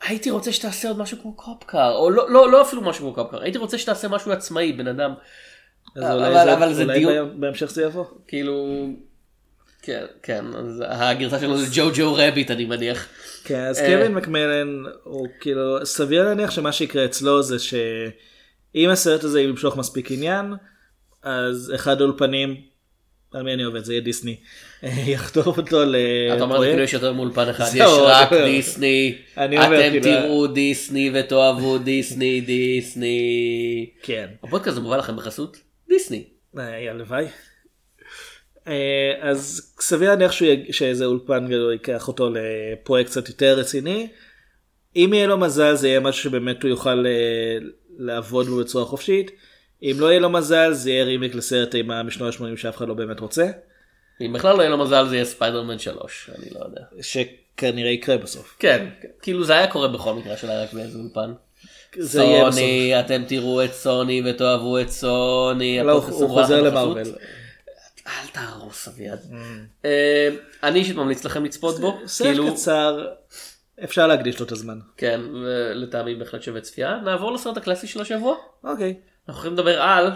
הייתי 0.07 0.31
רוצה 0.31 0.51
שתעשה 0.51 0.87
עוד 0.87 0.97
משהו 0.97 1.17
כמו 1.21 1.33
קופקאר, 1.35 1.95
או 1.95 2.09
לא, 2.09 2.29
לא, 2.31 2.51
לא 2.51 2.61
אפילו 2.61 2.81
משהו 2.81 3.03
כמו 3.05 3.13
קופקאר, 3.13 3.41
הייתי 3.41 3.57
רוצה 3.57 3.77
שתעשה 3.77 4.07
משהו 4.07 4.31
עצמאי, 4.31 4.73
בן 4.73 4.87
אדם, 4.87 5.13
אז 5.95 6.03
אבל- 6.03 6.11
אולי 6.25 6.33
זה- 6.45 6.53
אבל 6.53 6.73
זה 6.73 6.83
אולי 6.83 6.99
דיון- 6.99 7.13
בה- 7.13 7.33
בהמשך 7.39 7.65
זה 7.69 7.83
יבוא. 7.83 8.05
כאילו, 8.27 8.87
כן, 9.85 10.05
כן, 10.23 10.45
אז 10.55 10.83
הגרסה 10.87 11.39
שלו 11.39 11.57
זה 11.57 11.67
ג'ו 11.73 11.89
ג'ו 11.95 12.13
רביט 12.13 12.51
אני 12.51 12.65
מניח. 12.65 13.07
כן, 13.43 13.59
אז 13.59 13.79
אה, 13.79 13.85
קווין 13.85 14.13
מקמלן 14.13 14.83
הוא 15.03 15.27
כאילו 15.39 15.85
סביר 15.85 16.23
להניח 16.23 16.51
שמה 16.51 16.71
שיקרה 16.71 17.05
אצלו 17.05 17.43
זה 17.43 17.59
שאם 17.59 18.89
הסרט 18.89 19.23
הזה 19.23 19.41
ימשוך 19.41 19.77
מספיק 19.77 20.11
עניין 20.11 20.53
אז 21.23 21.71
אחד 21.75 22.01
האולפנים 22.01 22.55
על 23.33 23.43
מי 23.43 23.53
אני 23.53 23.63
עובד 23.63 23.83
זה 23.83 23.93
יהיה 23.93 24.01
דיסני 24.01 24.35
יחתור 24.83 25.43
אותו 25.45 25.63
אתה 25.63 25.73
אומר 25.75 26.37
כאילו 26.37 26.45
לפרויקט. 26.47 26.79
יש 26.83 26.93
יותר 26.93 27.13
מאולפן 27.13 27.49
אחד, 27.49 27.65
יש 27.73 27.81
רק. 28.03 28.33
דיסני, 28.33 29.15
אתם 29.33 29.49
כאילו- 29.91 30.03
תראו 30.03 30.47
דיסני 30.47 31.11
ותאהבו 31.13 31.77
דיסני, 31.77 32.41
דיסני. 32.41 33.89
כן, 34.03 34.27
הפודקאסט 34.43 34.67
הזה 34.71 34.81
מובא 34.81 34.97
לכם 34.97 35.15
בחסות 35.15 35.57
דיסני. 35.89 36.23
אה, 36.57 36.91
הלוואי. 36.91 37.25
אה, 38.67 39.13
אז 39.21 39.73
סביר 39.79 40.09
להניח 40.09 40.31
שאיזה 40.71 41.05
אולפן 41.05 41.47
גדול 41.47 41.71
ייקח 41.71 42.07
אותו 42.07 42.29
לפרויקט 42.29 43.09
קצת 43.09 43.27
יותר 43.27 43.59
רציני. 43.59 44.07
אם 44.95 45.11
יהיה 45.13 45.27
לו 45.27 45.37
מזל 45.37 45.75
זה 45.75 45.87
יהיה 45.87 45.99
משהו 45.99 46.23
שבאמת 46.23 46.63
הוא 46.63 46.69
יוכל 46.69 47.05
אה, 47.05 47.57
לעבוד 47.97 48.47
בו 48.47 48.57
בצורה 48.57 48.85
חופשית. 48.85 49.31
אם 49.83 49.95
לא 49.99 50.05
יהיה 50.05 50.19
לו 50.19 50.29
מזל 50.29 50.73
זה 50.73 50.91
יהיה 50.91 51.03
רימיק 51.03 51.35
לסרט 51.35 51.75
אימה 51.75 52.03
משנות 52.03 52.33
ה-80 52.33 52.57
שאף 52.57 52.77
אחד 52.77 52.87
לא 52.87 52.93
באמת 52.93 53.19
רוצה. 53.19 53.47
אם 54.21 54.33
בכלל 54.33 54.55
לא 54.55 54.61
יהיה 54.61 54.69
לו 54.69 54.77
מזל 54.77 55.07
זה 55.07 55.15
יהיה 55.15 55.25
ספיידרמן 55.25 55.79
3, 55.79 56.29
אני 56.37 56.49
לא 56.55 56.65
יודע. 56.65 56.81
שכנראה 57.01 57.91
יקרה 57.91 58.17
בסוף. 58.17 58.55
כן, 58.59 58.87
כאילו 59.21 59.43
זה 59.43 59.53
היה 59.53 59.67
קורה 59.67 59.87
בכל 59.87 60.13
מקרה 60.13 60.37
של 60.37 60.49
היה 60.49 60.63
רק 60.63 60.73
באיזה 60.73 60.99
אולפן. 60.99 61.33
סוני, 62.01 62.99
אתם 62.99 63.23
תראו 63.27 63.63
את 63.63 63.73
סוני 63.73 64.21
ותאהבו 64.25 64.79
את 64.79 64.89
סוני. 64.89 65.79
לא, 65.83 65.91
הוא 65.91 66.29
חוזר 66.29 66.61
למרוויל. 66.61 67.07
אל 68.07 68.27
תהרוס 68.31 68.87
אביעד. 68.87 69.19
אה, 69.85 70.29
אני 70.63 70.79
אישית 70.79 70.95
ממליץ 70.95 71.25
לכם 71.25 71.45
לצפות 71.45 71.79
בו. 71.79 71.99
סרט 72.05 72.27
כאילו, 72.27 72.53
קצר 72.53 73.07
אפשר 73.83 74.07
להקדיש 74.07 74.39
לו 74.39 74.45
את 74.45 74.51
הזמן. 74.51 74.79
כן, 74.97 75.21
ולטעמי 75.43 76.15
בהחלט 76.15 76.41
שווה 76.41 76.61
צפייה. 76.61 76.99
נעבור 77.05 77.31
לסרט 77.31 77.57
הקלאסי 77.57 77.87
של 77.87 78.01
השבוע. 78.01 78.35
אוקיי. 78.63 78.95
אנחנו 79.27 79.39
יכולים 79.39 79.53
לדבר 79.53 79.81
על... 79.81 80.11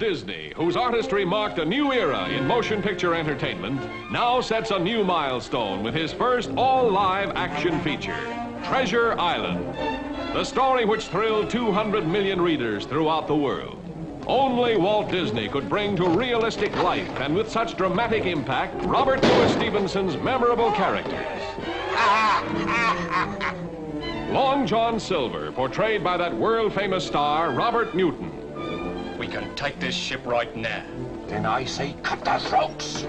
Disney, 0.00 0.54
whose 0.56 0.76
artistry 0.76 1.24
marked 1.24 1.58
a 1.58 1.64
new 1.64 1.92
era 1.92 2.28
in 2.28 2.46
motion 2.46 2.80
picture 2.80 3.14
entertainment, 3.14 3.80
now 4.12 4.40
sets 4.40 4.70
a 4.70 4.78
new 4.78 5.02
milestone 5.02 5.82
with 5.82 5.92
his 5.92 6.12
first 6.12 6.50
all 6.56 6.88
live 6.88 7.30
action 7.34 7.78
feature, 7.80 8.16
Treasure 8.68 9.18
Island. 9.18 10.07
The 10.32 10.44
story 10.44 10.84
which 10.84 11.06
thrilled 11.06 11.48
200 11.48 12.06
million 12.06 12.40
readers 12.40 12.84
throughout 12.84 13.26
the 13.26 13.34
world. 13.34 13.82
Only 14.26 14.76
Walt 14.76 15.10
Disney 15.10 15.48
could 15.48 15.70
bring 15.70 15.96
to 15.96 16.06
realistic 16.06 16.76
life 16.76 17.08
and 17.18 17.34
with 17.34 17.50
such 17.50 17.78
dramatic 17.78 18.26
impact 18.26 18.74
Robert 18.84 19.22
Louis 19.22 19.52
Stevenson's 19.54 20.18
memorable 20.18 20.70
characters. 20.72 21.42
Long 24.30 24.66
John 24.66 25.00
Silver, 25.00 25.50
portrayed 25.50 26.04
by 26.04 26.18
that 26.18 26.36
world 26.36 26.74
famous 26.74 27.06
star 27.06 27.50
Robert 27.50 27.94
Newton. 27.94 28.30
We 29.18 29.28
can 29.28 29.54
take 29.56 29.80
this 29.80 29.94
ship 29.94 30.26
right 30.26 30.54
now. 30.54 30.84
Then 31.26 31.46
I 31.46 31.64
say 31.64 31.96
cut 32.02 32.22
the 32.22 32.38
throats. 32.38 33.04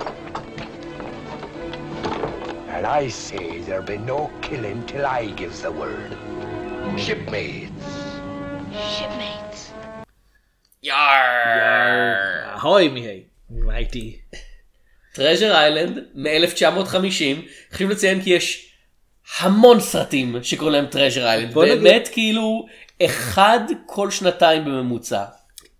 And 2.69 2.87
I 2.87 3.09
say 3.09 3.59
there'll 3.59 3.83
be 3.83 3.97
no 3.97 4.31
killing 4.41 4.85
till 4.85 5.05
I 5.05 5.25
gives 5.31 5.61
the 5.61 5.71
word. 5.71 6.17
Shipmates. 6.79 7.85
Shipmates. 8.73 9.71
יאר. 10.83 10.95
אהוי 12.55 12.87
מי 12.87 13.23
הייתי. 13.69 14.19
טרז'ר 15.13 15.55
איילנד 15.55 15.99
מ-1950 16.15 17.41
חשוב 17.73 17.89
לציין 17.91 18.21
כי 18.21 18.29
יש 18.29 18.73
המון 19.39 19.79
סרטים 19.79 20.35
שקוראים 20.43 20.73
להם 20.73 20.85
טרז'ר 20.85 21.25
איילנד 21.25 21.53
באמת 21.53 22.09
כאילו 22.11 22.65
אחד 23.05 23.59
כל 23.85 24.11
שנתיים 24.11 24.65
בממוצע. 24.65 25.23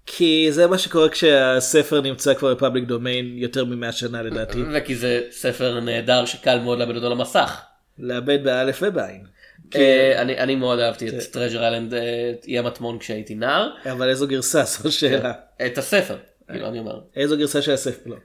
כי 0.06 0.48
זה 0.52 0.68
מה 0.68 0.78
שקורה 0.78 1.10
כשהספר 1.10 2.02
נמצא 2.02 2.34
כבר 2.34 2.56
בפאבליק 2.56 2.84
דומיין 2.84 3.38
יותר 3.38 3.66
ממאה 3.66 3.92
שנה 3.92 4.22
לדעתי. 4.22 4.60
וכי 4.74 4.96
זה 4.96 5.22
ספר 5.32 5.80
נהדר 5.80 6.26
שקל 6.26 6.60
מאוד 6.60 6.80
לאבד 6.80 6.96
אותו 6.96 7.10
למסך. 7.10 7.62
לאבד 8.00 8.44
באלף 8.44 8.80
ובעין. 8.82 9.39
אה, 9.76 10.22
אני 10.22 10.56
מאוד 10.56 10.80
אהבתי 10.80 11.10
את 11.10 11.14
טרז'ר 11.32 11.64
איילנד 11.64 11.94
אה, 11.94 12.32
אי 12.48 12.60
המטמון 12.60 13.00
כשהייתי 13.00 13.36
נער. 13.36 13.70
אבל 13.92 14.10
איזו 14.10 14.28
גרסה 14.28 14.64
זו 14.64 14.92
שאלה. 14.92 15.34
את 15.66 15.78
הספר 15.78 16.18
כאילו 16.52 16.68
אני 16.68 16.80
אומר. 16.80 17.00
איזו 17.16 17.38
גרסה 17.38 17.62
של 17.62 17.72
הספר 17.72 18.10
לא. 18.10 18.16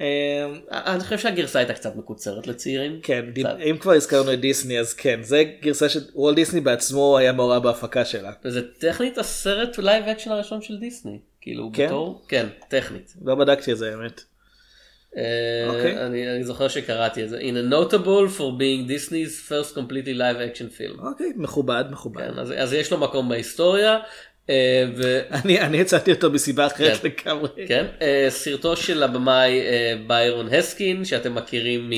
אה, 0.00 0.46
אני 0.70 1.00
חושב 1.00 1.18
שהגרסה 1.18 1.58
הייתה 1.58 1.74
קצת 1.74 1.96
מקוצרת 1.96 2.46
לצעירים. 2.46 3.00
כן. 3.02 3.24
אם 3.70 3.76
כבר 3.80 3.92
הזכרנו 3.92 4.32
את 4.32 4.40
דיסני 4.40 4.80
אז 4.80 4.94
כן, 4.94 5.22
זה 5.22 5.44
גרסה 5.62 5.88
שוולט 5.88 6.36
דיסני 6.36 6.60
בעצמו 6.60 7.18
היה 7.18 7.32
מעורב 7.32 7.62
בהפקה 7.62 8.04
שלה. 8.04 8.32
וזה 8.44 8.60
טכנית 8.78 9.18
הסרט 9.18 9.78
live 9.78 10.04
action 10.04 10.30
הראשון 10.30 10.62
של 10.62 10.78
דיסני. 10.78 11.18
כאילו 11.40 11.70
כן? 11.72 11.86
בתור 11.86 12.24
כן 12.28 12.46
טכנית. 12.68 13.14
לא 13.24 13.34
בדקתי 13.34 13.72
את 13.72 13.78
זה 13.78 13.90
האמת. 13.90 14.24
אה, 15.16 15.22
אוקיי. 15.66 16.06
אני 16.06 16.30
אני 16.34 16.44
זוכר 16.44 16.68
שקראתי 16.68 17.24
את 17.24 17.28
זה. 17.28 17.38
In 17.38 17.70
a 17.70 17.72
notable 17.72 18.38
for 18.38 18.60
being 18.60 18.88
Disney's 18.88 19.50
first 19.50 19.74
completely 19.74 20.18
live 20.18 20.38
action 20.54 20.78
film. 20.78 21.06
אוקיי, 21.06 21.32
מכובד, 21.36 21.84
מכובד. 21.90 22.20
כן, 22.20 22.38
אז 22.38 22.72
יש 22.72 22.90
לו 22.90 22.98
מקום 22.98 23.28
בהיסטוריה. 23.28 23.98
אה. 24.50 24.84
אני 25.66 25.80
הצעתי 25.80 26.12
אותו 26.12 26.30
מסיבה 26.30 26.66
אחרת 26.66 27.00
כן. 27.02 27.08
לגמרי. 27.08 27.48
כן, 27.68 27.86
אה, 28.02 28.26
סרטו 28.28 28.76
של 28.76 29.02
הבמאי 29.02 29.60
אה, 29.60 29.94
ביירון 30.06 30.54
האסקין 30.54 31.04
שאתם 31.04 31.34
מכירים 31.34 31.90
מ... 31.90 31.92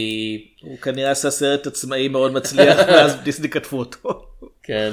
הוא 0.60 0.78
כנראה 0.78 1.10
עשה 1.10 1.30
סרט 1.30 1.66
עצמאי 1.66 2.08
מאוד 2.08 2.32
מצליח 2.32 2.78
ואז 2.88 3.16
דיסני 3.16 3.48
כתבו 3.48 3.78
אותו. 3.78 4.26
כן. 4.62 4.90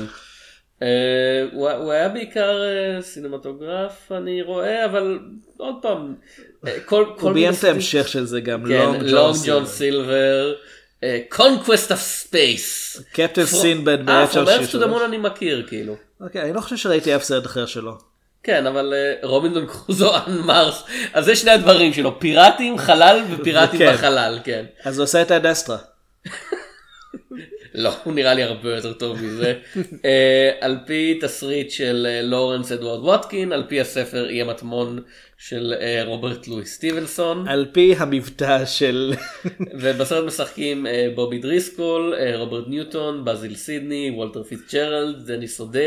אה, 0.82 0.88
הוא 1.52 1.92
היה 1.92 2.10
בעיקר 2.10 2.62
אה, 2.64 3.02
cinematographer 3.02 4.12
אני 4.12 4.42
רואה 4.42 4.86
אבל 4.86 5.20
עוד 5.58 5.76
פעם 5.82 6.16
אה, 6.68 6.80
כל 6.86 7.06
כל 7.18 7.22
הוא 7.22 7.32
ביים 7.32 7.54
את 7.54 7.64
מיני 7.64 7.72
ההמשך 7.72 8.08
של 8.08 8.26
זה 8.26 8.42
גם, 8.42 8.66
לונג 8.66 9.04
ג'ון 9.46 9.66
סילבר, 9.66 10.54
קונקווסט 11.30 11.92
אוף 11.92 12.00
ספייס. 12.00 13.02
קפטן 13.14 13.46
סינבד 13.46 14.10
אה, 14.10 14.26
ב-1963. 14.26 14.34
From 14.34 14.48
Earth 14.48 14.72
to 14.72 14.78
the 14.78 14.88
Moon 14.88 15.06
אני 15.06 15.18
מכיר 15.18 15.66
כאילו. 15.68 15.96
אוקיי, 16.22 16.42
אני 16.42 16.54
לא 16.54 16.62
חושב 16.62 16.78
שראיתי 16.78 17.16
אף 17.16 17.24
סרט 17.24 17.46
אחר 17.46 17.66
שלו. 17.66 17.98
כן, 18.44 18.68
אבל 18.68 18.94
רובינזון 19.24 19.66
קרוזו 19.66 20.16
און 20.16 20.38
מרס, 20.38 20.84
אז 21.14 21.26
זה 21.26 21.36
שני 21.36 21.52
הדברים 21.52 21.94
שלו, 21.94 22.20
פיראטים, 22.20 22.78
חלל 22.78 23.22
ופיראטים 23.32 23.80
כן. 23.80 23.94
בחלל, 23.94 24.40
כן. 24.44 24.66
אז 24.84 24.98
הוא 24.98 25.04
עושה 25.04 25.22
את 25.22 25.32
אד 25.32 25.43
אסטרה. 25.43 25.78
לא, 27.78 27.94
הוא 28.04 28.14
נראה 28.14 28.34
לי 28.34 28.44
הרבה 28.44 28.76
יותר 28.76 28.94
טוב 28.94 29.24
מזה. 29.24 29.54
אה, 30.06 30.52
על 30.62 30.78
פי 30.86 31.20
תסריט 31.22 31.72
של 31.72 32.08
אה, 32.10 32.22
לורנס 32.22 32.72
אדוארד 32.72 33.04
ווטקין, 33.04 33.52
על 33.52 33.64
פי 33.68 33.82
הספר 33.82 34.30
אי 34.30 34.42
המטמון 34.42 35.00
של 35.38 35.74
אה, 35.82 36.04
רוברט 36.06 36.48
לואי 36.48 36.66
סטיבנסון. 36.66 37.48
על 37.48 37.66
פי 37.72 37.96
המבטא 37.98 38.66
של... 38.66 39.14
ובסרט 39.80 40.26
משחקים 40.26 40.86
בובי 41.16 41.38
דריסקול, 41.38 42.14
רוברט 42.36 42.68
ניוטון, 42.68 43.26
בזיל 43.26 43.56
סידני, 43.56 44.12
וולטר 44.16 44.44
פיצג'רלד, 44.44 45.28
דניס 45.28 45.60
אודה, 45.60 45.80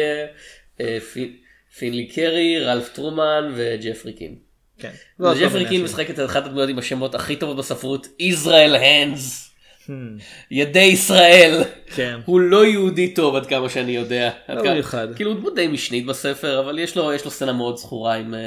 פי- 1.12 1.36
פינלי 1.78 2.06
קרי, 2.06 2.64
רלף 2.64 2.88
טרומן 2.88 3.52
וג'פרי 3.56 4.12
קין. 4.12 4.34
כן. 4.78 4.90
וג'פרי 5.20 5.34
מיני 5.34 5.50
קין 5.52 5.62
אנשים. 5.62 5.84
משחק 5.84 6.10
את 6.10 6.20
אחת 6.20 6.46
הדמויות 6.46 6.68
עם 6.68 6.78
השמות 6.78 7.14
הכי 7.14 7.36
טובות 7.36 7.56
בספרות, 7.56 8.06
ישראל 8.18 8.76
הנדס. 8.76 9.47
ידי 10.50 10.78
ישראל. 10.80 11.62
כן. 11.94 12.18
הוא 12.24 12.40
לא 12.40 12.66
יהודי 12.66 13.14
טוב 13.14 13.36
עד 13.36 13.46
כמה 13.46 13.68
שאני 13.68 13.92
יודע. 13.92 14.30
לא 14.48 14.62
במיוחד. 14.62 15.08
כאילו 15.16 15.32
הוא 15.32 15.50
די 15.54 15.68
משנית 15.68 16.06
בספר 16.06 16.60
אבל 16.60 16.78
יש 16.78 16.96
לו 16.96 17.12
יש 17.12 17.24
לו 17.24 17.30
סצנה 17.30 17.52
מאוד 17.52 17.76
זכורה 17.76 18.14
עם 18.14 18.34
אה, 18.34 18.40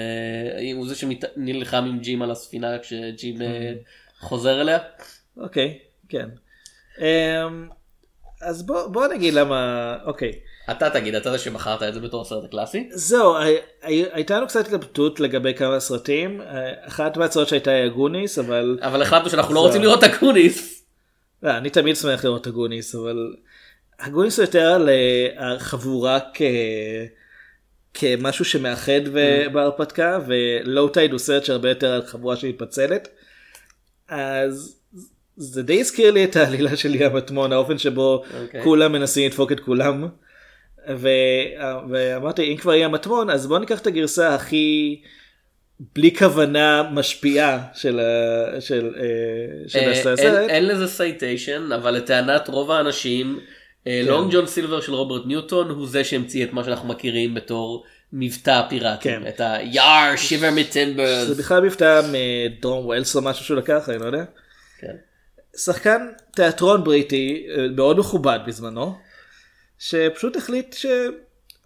עם- 0.60 0.78
הוא 0.78 0.88
זה 0.88 0.96
שנלחם 0.96 1.86
עם 1.86 2.00
ג'ים 2.00 2.22
על 2.22 2.32
הספינה 2.32 2.78
כשג'ים 2.80 3.42
אה, 3.42 3.72
חוזר 4.20 4.62
אליה. 4.62 4.78
אוקיי, 5.38 5.78
כן. 6.10 6.26
אמ, 7.00 7.06
אז 8.42 8.66
בוא 8.66 8.88
בוא 8.88 9.08
נגיד 9.08 9.34
למה... 9.34 9.96
אוקיי. 10.06 10.32
אתה 10.72 10.90
תגיד 10.90 11.16
אתה 11.16 11.32
זה 11.32 11.38
שבחרת 11.38 11.84
את 11.84 11.94
זה 11.94 12.00
בתור 12.00 12.22
הסרט 12.22 12.44
הקלאסי. 12.44 12.90
זהו, 12.92 13.38
הי- 13.38 13.56
הי- 13.84 14.06
הייתה 14.12 14.38
לנו 14.38 14.48
קצת 14.48 14.66
התלבטות 14.68 15.20
לגבי 15.20 15.54
כמה 15.54 15.80
סרטים. 15.80 16.42
אה, 16.42 16.48
אחת 16.88 17.18
מההצעות 17.18 17.48
שהייתה 17.48 17.72
היא 17.72 17.84
הגוניס, 17.84 18.40
אבל... 18.40 18.80
אבל 18.82 19.02
החלטנו 19.02 19.30
שאנחנו 19.30 19.54
לא. 19.56 19.60
רוצים 19.60 19.82
לראות 19.82 20.04
את 20.04 20.10
אקוניס. 20.10 20.81
לא, 21.44 21.58
אני 21.58 21.70
תמיד 21.70 21.96
שמח 21.96 22.26
לראות 22.26 22.42
את 22.42 22.48
הגוניס, 22.48 22.96
אבל 22.96 23.36
הגוניס 24.00 24.40
הוא 24.40 24.44
יותר 24.44 24.74
על 24.74 24.90
אה, 24.90 25.54
החבורה 25.56 26.20
כ... 26.34 26.42
כמשהו 27.94 28.46
שמאחד 28.46 29.02
ו- 29.14 29.54
בהרפתקה, 29.54 30.20
ולואו 30.28 30.90
טייד 30.90 31.12
הוא 31.12 31.20
סרט 31.20 31.46
שהרבה 31.46 31.70
יותר 31.70 31.94
על 31.94 32.06
חבורה 32.06 32.36
שמתפצלת. 32.36 33.08
אז 34.10 34.82
זה 35.38 35.64
די 35.64 35.80
הזכיר 35.80 36.12
לי 36.12 36.24
את 36.24 36.36
העלילה 36.36 36.76
של 36.76 36.96
אי 36.96 37.16
המטמון, 37.16 37.54
האופן 37.54 37.78
שבו 37.78 38.24
אוקיי. 38.42 38.64
כולם 38.64 38.92
מנסים 38.92 39.28
לדפוק 39.28 39.52
את 39.52 39.60
כולם. 39.60 40.08
ו... 40.98 41.08
ואמרתי 41.90 42.52
אם 42.52 42.58
כבר 42.58 42.74
אי 42.74 42.92
המטמון 42.92 43.30
אז 43.30 43.48
בוא 43.48 43.60
ניקח 43.60 43.80
את 43.80 43.88
הגרסה 43.88 44.36
הכי 44.36 45.02
בלי 45.96 46.16
כוונה 46.16 46.84
משפיעה 46.92 47.60
של, 47.74 48.00
ה... 48.00 48.62
של, 48.62 48.94
אה, 48.98 49.70
של 49.70 49.80
אה, 49.80 49.92
הסרט. 49.92 50.20
אין- 50.20 50.50
אין 50.50 50.68
לזה 50.68 50.88
citation 50.88 51.72
אבל 51.76 51.92
לטענת 51.92 52.48
רוב 52.48 52.72
האנשים 52.72 53.40
כן. 53.86 54.04
לונג 54.08 54.34
ג'ון 54.34 54.48
סילבר 54.48 54.82
של 54.82 54.94
רוברט 54.94 55.26
ניוטון 55.26 55.70
הוא 55.70 55.88
זה 55.88 56.04
שהמציא 56.04 56.44
את 56.46 56.54
מה 56.54 56.64
שאנחנו 56.64 56.88
מכירים 56.88 57.34
בתור 57.34 57.86
מבטא 58.14 58.62
פיראטים 58.70 59.22
כן. 59.22 59.28
את 59.28 59.40
ה- 59.40 59.65
yarr 59.65 60.16
shiver 60.16 60.50
me 60.56 60.70
timbers. 60.70 61.28
זה 61.28 61.36
בכלל 61.36 61.62
מבטא 61.62 62.02
מדרום 62.12 62.86
ווילס 62.86 63.16
או 63.16 63.22
משהו 63.22 63.46
שהוא 63.46 63.58
לקח 63.58 63.90
אני 63.90 63.98
לא 64.00 64.06
יודע. 64.06 64.24
כן. 64.80 64.96
שחקן 65.58 66.08
תיאטרון 66.36 66.84
בריטי 66.84 67.48
אה, 67.58 67.68
מאוד 67.76 68.00
מכובד 68.00 68.40
בזמנו 68.48 68.96
שפשוט 69.80 70.36
החליט 70.36 70.74
ש... 70.74 70.86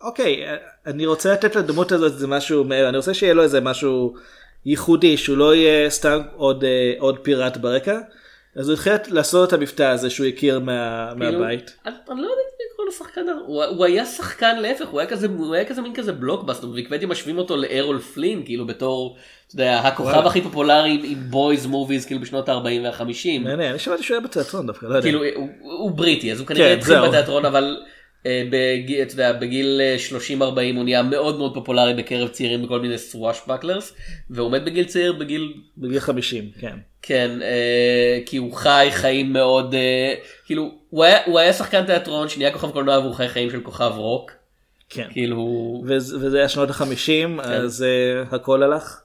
אוקיי 0.01 0.45
אני 0.85 1.05
רוצה 1.05 1.33
לתת 1.33 1.55
לדמות 1.55 1.91
הזאת 1.91 2.13
איזה 2.13 2.27
משהו 2.27 2.63
מעבר 2.63 2.89
אני 2.89 2.97
רוצה 2.97 3.13
שיהיה 3.13 3.33
לו 3.33 3.43
איזה 3.43 3.61
משהו 3.61 4.15
ייחודי 4.65 5.17
שהוא 5.17 5.37
לא 5.37 5.55
יהיה 5.55 5.89
סתם 5.89 6.21
עוד 6.35 6.63
אה, 6.63 6.93
עוד 6.99 7.19
פיראט 7.19 7.57
ברקע. 7.57 7.99
אז 8.55 8.69
הוא 8.69 8.73
החליט 8.73 9.07
לעשות 9.07 9.47
את 9.47 9.53
המבטא 9.53 9.83
הזה 9.83 10.09
שהוא 10.09 10.27
הכיר 10.27 10.59
מה, 10.59 11.11
כאילו, 11.19 11.39
מהבית. 11.39 11.77
אני 11.85 11.93
אני 12.11 12.21
לא 12.21 12.27
יודע 12.27 12.41
אם 12.41 12.65
לקרוא 12.71 12.85
לו 12.85 12.91
שחקן, 12.91 13.21
הוא, 13.45 13.63
הוא 13.63 13.85
היה 13.85 14.05
שחקן 14.05 14.59
להפך, 14.59 14.87
הוא 14.87 14.99
היה 14.99 15.09
כזה, 15.09 15.27
הוא 15.37 15.55
היה 15.55 15.65
כזה 15.65 15.81
מין 15.81 15.93
כזה 15.93 16.11
בלוקבאסטר, 16.11 16.67
וויקיפדיה 16.67 17.07
משווים 17.07 17.37
אותו 17.37 17.57
לארול 17.57 17.99
פלין, 17.99 18.45
כאילו 18.45 18.67
בתור, 18.67 19.17
אתה 19.47 19.55
יודע, 19.55 19.79
הכוכב. 19.79 20.27
הכי 20.27 20.41
פופולרי 20.41 21.01
עם 21.03 21.19
boys 21.29 21.65
movies, 21.65 22.05
כאילו 22.05 22.21
בשנות 22.21 22.49
ה-40 22.49 22.83
וה-50. 22.83 23.39
מעניין, 23.43 23.69
אני 23.69 23.79
שמעתי 23.79 24.03
שהוא 24.03 24.15
היה 24.15 24.25
בתיאטרון 24.27 24.67
דווקא, 24.67 24.85
לא 24.85 24.89
יודע. 24.89 25.01
כאילו 25.01 25.23
הוא, 25.35 25.49
הוא 25.61 25.91
בריטי 25.91 26.31
אז 26.31 26.39
הוא 26.39 26.47
כנראה 26.47 26.73
כן, 26.73 26.79
התחיל. 26.79 27.07
בתיאטרון 27.07 27.45
אבל 27.45 27.77
בגיל, 28.49 29.01
אתה 29.01 29.13
יודע, 29.13 29.33
בגיל 29.33 29.81
אה, 29.81 29.95
30-40 30.39 30.41
הוא 30.75 30.83
נהיה 30.83 31.03
מאוד 31.03 31.37
מאוד 31.37 31.53
פופולרי 31.53 31.93
בקרב 31.93 32.27
צעירים 32.27 32.63
בכל 32.63 32.79
מיני 32.79 32.97
swashbucklers 32.97 33.93
והוא 34.29 34.51
מת 34.51 34.63
בגיל 34.63 34.85
צעיר 34.85 35.13
בגיל 35.13 35.53
בגיל 35.77 35.99
50, 35.99 36.51
כן. 36.59 36.77
כן 37.01 37.41
אה, 37.41 38.19
כי 38.25 38.37
הוא 38.37 38.53
חי 38.53 38.87
חיים 38.91 39.33
מאוד 39.33 39.73
אה, 39.73 40.13
כאילו 40.45 40.71
הוא 40.89 41.03
היה, 41.03 41.17
הוא 41.25 41.39
היה 41.39 41.53
שחקן 41.53 41.85
תיאטרון 41.85 42.29
שנהיה 42.29 42.51
כוכב 42.51 42.71
קולנוע 42.71 42.99
והוא 42.99 43.13
חי 43.13 43.27
חיים 43.27 43.49
של 43.49 43.61
כוכב 43.61 43.91
רוק 43.95 44.31
כן. 44.89 45.07
כאילו 45.11 45.83
וזה 45.87 46.17
וזה 46.17 46.37
היה 46.37 46.49
שנות 46.49 46.69
החמישים, 46.69 47.39
אז 47.39 47.83
אה, 47.83 48.35
הכל 48.35 48.63
הלך. 48.63 49.01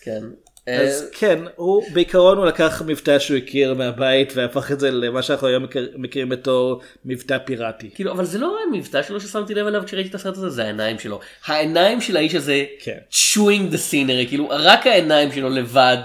כן. 0.00 0.22
אז 0.66 1.02
אה, 1.02 1.08
כן, 1.18 1.38
הוא 1.56 1.84
בעיקרון 1.92 2.38
הוא 2.38 2.46
לקח 2.46 2.82
מבטא 2.86 3.18
שהוא 3.18 3.36
הכיר 3.36 3.74
מהבית 3.74 4.32
והפך 4.36 4.72
את 4.72 4.80
זה 4.80 4.90
למה 4.90 5.22
שאנחנו 5.22 5.46
היום 5.46 5.62
מכיר- 5.62 5.92
מכירים 5.96 6.28
בתור 6.28 6.80
מבטא 7.04 7.38
פיראטי. 7.38 7.90
כאילו 7.94 8.12
אבל 8.12 8.24
זה 8.24 8.38
לא 8.38 8.56
המבטא 8.68 9.02
שלו 9.02 9.20
ששמתי 9.20 9.54
לב 9.54 9.66
אליו 9.66 9.82
כשראיתי 9.86 10.08
את 10.10 10.14
הסרט 10.14 10.36
הזה 10.36 10.50
זה 10.50 10.64
העיניים 10.64 10.98
שלו 10.98 11.20
העיניים 11.46 12.00
של 12.00 12.16
האיש 12.16 12.34
הזה 12.34 12.64
כן. 12.80 12.98
chewing 13.10 13.72
the 13.72 13.78
scenery 13.90 14.28
כאילו 14.28 14.48
רק 14.50 14.86
העיניים 14.86 15.32
שלו 15.32 15.48
לבד 15.48 15.98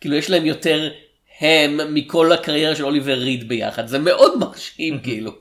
כאילו 0.00 0.16
יש 0.16 0.30
להם 0.30 0.46
יותר 0.46 0.88
הם 1.40 1.80
מכל 1.94 2.32
הקריירה 2.32 2.74
של 2.76 2.84
אוליבר 2.84 3.14
ריד 3.18 3.48
ביחד 3.48 3.86
זה 3.86 3.98
מאוד 3.98 4.38
מרשים 4.38 4.98
כאילו. 5.04 5.32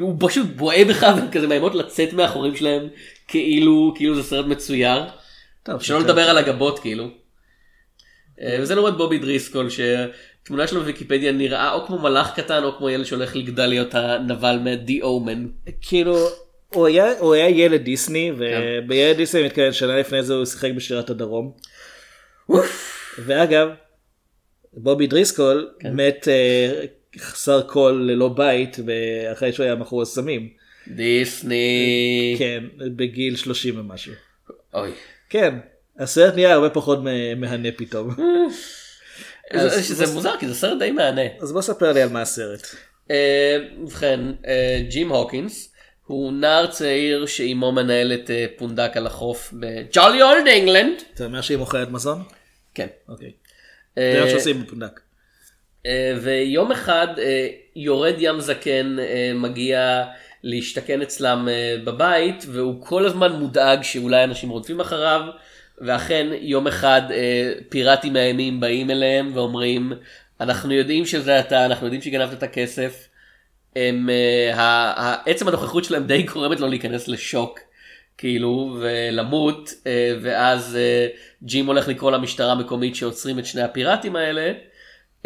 הוא 0.00 0.16
פשוט 0.20 0.46
בוהה 0.56 0.84
בך 0.84 1.02
והם 1.02 1.30
כזה 1.30 1.46
מאיימות 1.46 1.74
לצאת 1.74 2.12
מהחורים 2.12 2.56
שלהם 2.56 2.88
כאילו 3.28 3.92
כאילו 3.96 4.14
זה 4.14 4.22
סרט 4.22 4.46
מצויר. 4.46 5.02
טוב, 5.62 5.82
שלא. 5.82 6.00
לדבר 6.00 6.30
על 6.30 6.38
הגבות 6.38 6.78
כאילו. 6.78 7.08
אה, 8.40 8.56
וזה 8.60 8.74
לעומת 8.74 8.94
בובי 8.96 9.18
דריסקול 9.18 9.68
שתמונה 9.70 10.66
שלו 10.66 10.80
בוויקיפדיה 10.80 11.32
נראה 11.32 11.72
או 11.72 11.86
כמו 11.86 11.98
מלאך 11.98 12.40
קטן 12.40 12.64
או 12.64 12.78
כמו 12.78 12.90
ילד 12.90 13.04
שהולך 13.04 13.36
לגדל 13.36 13.66
להיות 13.66 13.94
הנבל 13.94 14.58
מ-The 14.58 15.02
Omen. 15.02 15.70
כאילו, 15.80 16.28
הוא 16.68 16.86
היה, 16.86 17.18
הוא 17.18 17.34
היה 17.34 17.48
ילד 17.48 17.82
דיסני, 17.82 18.32
כן. 18.38 18.60
ובילד 18.84 19.16
דיסני 19.16 19.42
מתכוון 19.42 19.72
שנה 19.72 19.96
לפני 19.96 20.22
זה 20.22 20.34
הוא 20.34 20.44
שיחק 20.44 20.70
בשירת 20.76 21.10
הדרום. 21.10 21.52
ואגב, 23.18 23.68
בובי 24.72 25.06
דריסקול 25.06 25.70
כן. 25.80 25.92
מת 25.92 26.28
אה, 26.28 26.84
חסר 27.18 27.62
כל 27.62 28.10
ללא 28.10 28.28
בית, 28.28 28.76
ואחרי 28.86 29.52
שהוא 29.52 29.64
היה 29.64 29.74
מכור 29.74 30.04
סמים. 30.04 30.48
דיסני. 30.88 32.36
כן, 32.38 32.64
בגיל 32.78 33.36
30 33.36 33.78
ומשהו. 33.80 34.12
אוי. 34.74 34.90
כן, 35.30 35.54
הסרט 35.98 36.34
נהיה 36.34 36.52
הרבה 36.54 36.70
פחות 36.70 36.98
מהנה 37.36 37.68
פתאום. 37.76 38.10
אז- 39.50 39.96
זה- 39.96 40.14
מוזר 40.14 40.34
כי 40.40 40.48
זה 40.48 40.54
סרט 40.54 40.78
די 40.78 40.90
מהנה. 40.90 41.22
אז 41.40 41.52
בוא 41.52 41.62
ספר 41.62 41.92
לי 41.92 42.02
על 42.02 42.08
מה 42.08 42.22
הסרט. 42.22 42.66
אה, 43.10 43.56
ובכן, 43.82 44.20
אה, 44.46 44.80
ג'ים 44.88 45.08
הוקינס 45.12 45.72
הוא 46.06 46.32
נער 46.32 46.66
צעיר 46.66 47.26
שאימו 47.26 47.72
מנהלת 47.72 48.30
אה, 48.30 48.46
פונדק 48.56 48.96
על 48.96 49.06
החוף 49.06 49.52
ב 49.60 49.70
jolly 49.70 50.22
old 50.22 50.46
England. 50.46 51.02
אתה 51.14 51.24
אומר 51.24 51.40
שהיא 51.40 51.58
מוכרת 51.58 51.90
מזון? 51.90 52.22
כן. 52.74 52.86
אוקיי. 53.08 53.30
אה, 53.98 54.12
זה 54.16 54.24
מה 54.24 54.30
שעושים 54.30 54.62
בפונדק. 54.62 55.00
אה, 55.86 56.16
ויום 56.22 56.72
אחד 56.72 57.06
אה, 57.18 57.48
יורד 57.76 58.14
ים 58.18 58.40
זקן 58.40 58.96
אה, 58.98 59.32
מגיע 59.34 60.04
להשתכן 60.42 61.02
אצלם 61.02 61.48
אה, 61.50 61.76
בבית 61.84 62.44
והוא 62.48 62.86
כל 62.86 63.06
הזמן 63.06 63.32
מודאג 63.32 63.82
שאולי 63.82 64.24
אנשים 64.24 64.48
רודפים 64.50 64.80
אחריו 64.80 65.20
ואכן 65.80 66.26
יום 66.40 66.66
אחד 66.66 67.02
אה, 67.10 67.52
פיראטים 67.68 68.12
מאיימים 68.12 68.60
באים 68.60 68.90
אליהם 68.90 69.30
ואומרים 69.34 69.92
אנחנו 70.40 70.72
יודעים 70.72 71.06
שזה 71.06 71.40
אתה 71.40 71.66
אנחנו 71.66 71.86
יודעים 71.86 72.02
שגנבת 72.02 72.32
את 72.32 72.42
הכסף. 72.42 73.08
הם, 73.76 74.10
אה, 74.10 74.54
ה- 74.54 75.02
ה- 75.02 75.22
עצם 75.26 75.48
הנוכחות 75.48 75.84
שלהם 75.84 76.06
די 76.06 76.22
גורמת 76.22 76.60
לו 76.60 76.68
להיכנס 76.68 77.08
לשוק 77.08 77.58
כאילו 78.18 78.76
ולמות 78.80 79.70
אה, 79.86 80.16
ואז 80.22 80.76
אה, 80.76 81.06
ג'ים 81.42 81.66
הולך 81.66 81.88
לקרוא 81.88 82.10
למשטרה 82.10 82.52
המקומית 82.52 82.96
שעוצרים 82.96 83.38
את 83.38 83.46
שני 83.46 83.62
הפיראטים 83.62 84.16
האלה 84.16 84.52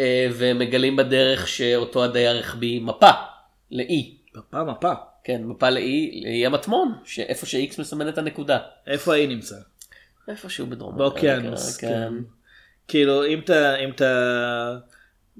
אה, 0.01 0.27
ומגלים 0.33 0.95
בדרך 0.95 1.47
שאותו 1.47 2.03
הדייר 2.03 2.39
החביא 2.39 2.81
מפה 2.81 3.09
לאי. 3.71 4.17
מפה 4.35 4.63
מפה. 4.63 4.91
כן 5.23 5.41
מפה 5.43 5.69
לאי, 5.69 6.21
לאי 6.23 6.45
המטמון 6.45 6.93
שאיפה 7.05 7.45
שאיקס 7.45 7.79
מסמן 7.79 8.09
את 8.09 8.17
הנקודה. 8.17 8.57
איפה 8.87 9.13
היא 9.13 9.27
נמצא? 9.27 9.55
איפשהו 10.27 10.67
בדרום. 10.67 10.97
באוקיינוס. 10.97 11.77
כן. 11.77 11.87
כן. 11.87 12.13
כאילו 12.87 13.25
אם 13.25 13.39
אתה 13.39 13.75
אם 13.75 13.89
אתה 13.89 14.75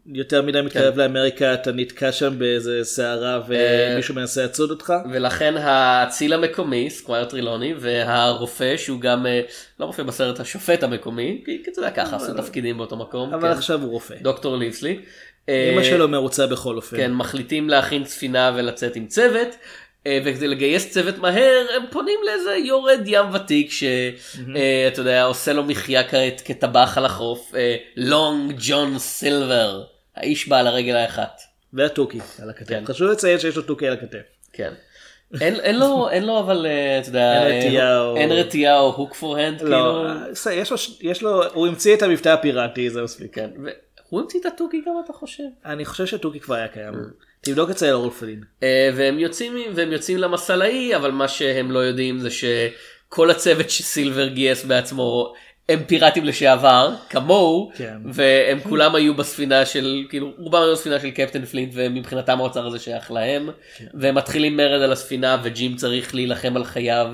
יותר 0.06 0.42
מדי 0.42 0.62
מתקרב 0.62 0.98
לאמריקה 0.98 1.54
אתה 1.54 1.72
נתקע 1.72 2.12
שם 2.12 2.40
באיזה 2.40 2.80
סערה 2.84 3.42
ומישהו 3.48 4.16
מנסה 4.16 4.46
לצוד 4.46 4.70
אותך. 4.72 4.94
ולכן 5.12 5.54
האציל 5.58 6.34
המקומי 6.34 6.90
סקווייר 6.90 7.26
טרלוני 7.26 7.74
והרופא 7.80 8.78
שהוא 8.78 9.02
גם 9.02 9.26
אה, 9.26 9.42
לא 9.80 9.86
רופא 9.86 10.04
בסרט 10.04 10.40
השופט 10.40 10.84
המקומי 10.84 11.42
כי 11.46 11.64
אתה 11.72 11.80
יודע 11.80 11.92
ככה 11.92 12.16
עשו 12.16 12.34
תפקידים 12.34 12.78
באותו 12.78 12.96
מקום. 12.96 13.34
אבל 13.34 13.52
כן. 13.52 13.58
עכשיו 13.58 13.82
הוא 13.82 13.92
רופא. 13.92 14.16
דוקטור 14.22 14.58
ליבסלי. 14.58 15.00
אמא 15.50 15.80
אה, 15.80 15.84
שלו 15.84 16.08
מרוצה 16.08 16.48
בכל 16.48 16.76
אופן. 16.76 16.98
כן, 16.98 17.14
מחליטים 17.14 17.70
להכין 17.70 18.06
ספינה 18.06 18.52
ולצאת 18.56 18.96
עם 18.96 19.08
צוות, 19.08 19.48
אה, 19.48 19.56
וכדי 20.08 20.48
לגייס 20.48 20.94
צוות 20.94 21.18
מהר, 21.18 21.66
הם 21.76 21.84
פונים 21.92 22.20
לאיזה 22.26 22.56
יורד 22.56 23.02
ים 23.06 23.26
ותיק, 23.34 23.72
שאתה 23.72 25.02
יודע, 25.02 25.24
עושה 25.24 25.54
לו 25.54 25.64
מחיה 25.64 26.04
כעת 26.10 26.42
כטבח 26.46 26.98
על 26.98 27.06
החוף, 27.06 27.52
לונג 27.98 28.54
ג'ון 28.58 29.00
סילבר, 29.00 29.84
האיש 30.16 30.48
בעל 30.48 30.68
הרגל 30.68 30.96
האחת. 30.96 31.42
והתוכי 31.74 32.20
על 32.42 32.50
הכתף. 32.50 32.70
כן. 32.70 32.84
חשוב 32.86 33.08
לציין 33.08 33.40
שיש 33.40 33.56
לו 33.56 33.62
תוכי 33.62 33.88
על 33.88 33.94
הכתף. 33.94 34.22
כן. 34.54 34.74
אין, 35.42 35.56
אין 35.56 35.80
לו 35.80 36.10
אין 36.10 36.26
לו 36.26 36.40
אבל 36.40 36.66
אה, 36.66 37.00
אתה 37.00 37.10
יודע 37.10 37.48
אין 37.48 37.68
רתיעה 37.68 37.88
אה, 37.88 38.02
או- 38.02 38.18
אין 38.18 38.32
רתיעה 38.32 38.80
או 38.80 38.94
הוק 38.96 39.14
פור 39.14 39.38
הנד 39.38 39.62
לא, 39.62 40.06
כאילו 40.44 40.62
יש 40.62 40.72
לו, 40.72 40.78
יש 41.02 41.22
לו, 41.22 41.44
הוא 41.54 41.68
המציא 41.68 41.96
את 41.96 42.02
המבטא 42.02 42.30
הפיראטי 42.30 42.90
זה 42.90 43.02
מספיק. 43.04 43.36
כן 43.36 43.50
הוא 44.10 44.22
המציא 44.22 44.40
את 44.40 44.46
התוכי 44.46 44.82
גם 44.88 44.94
אתה 45.06 45.14
חושב 45.14 45.44
אני 45.66 45.86
חושב 45.86 46.06
שתוכי 46.06 46.40
כבר 46.40 46.56
היה 46.56 46.68
קיים. 46.68 46.94
תבדוק 47.42 47.70
אצל 47.70 47.94
אורלפלין. 47.94 48.44
אה, 48.64 48.90
והם 48.96 49.20
יוצאים 49.20 49.54
והם 49.76 49.92
יוצאים 49.92 50.18
למסע 50.18 50.56
לאי 50.56 50.96
אבל 50.96 51.12
מה 51.12 51.28
שהם 51.28 51.72
לא 51.72 51.80
יודעים 51.80 52.20
זה 52.20 52.30
שכל 52.30 53.30
הצוות 53.32 53.70
שסילבר 53.70 54.28
גייס 54.28 54.66
בעצמו 54.66 55.34
הם 55.70 55.84
פיראטים 55.84 56.26
לשעבר 56.26 56.96
כמוהו 57.10 57.72
כן. 57.76 57.98
והם 58.14 58.60
כולם 58.60 58.96
היו 58.96 59.16
בספינה 59.16 59.66
של 59.66 60.06
כאילו 60.10 60.32
רובם 60.38 60.62
היו 60.62 60.72
בספינה 60.72 61.00
של 61.00 61.12
קפטן 61.12 61.46
פלינט 61.46 61.72
ומבחינתם 61.76 62.40
האוצר 62.40 62.68
הזה 62.68 62.80
שייך 62.80 63.12
להם 63.12 63.50
כן. 63.78 63.86
והם 63.94 64.16
מתחילים 64.16 64.58
מרד 64.58 64.82
על 64.82 64.92
הספינה 64.92 65.38
וג'ים 65.44 65.76
צריך 65.76 66.16
להילחם 66.16 66.58
על 66.58 66.64
חייו 66.64 67.08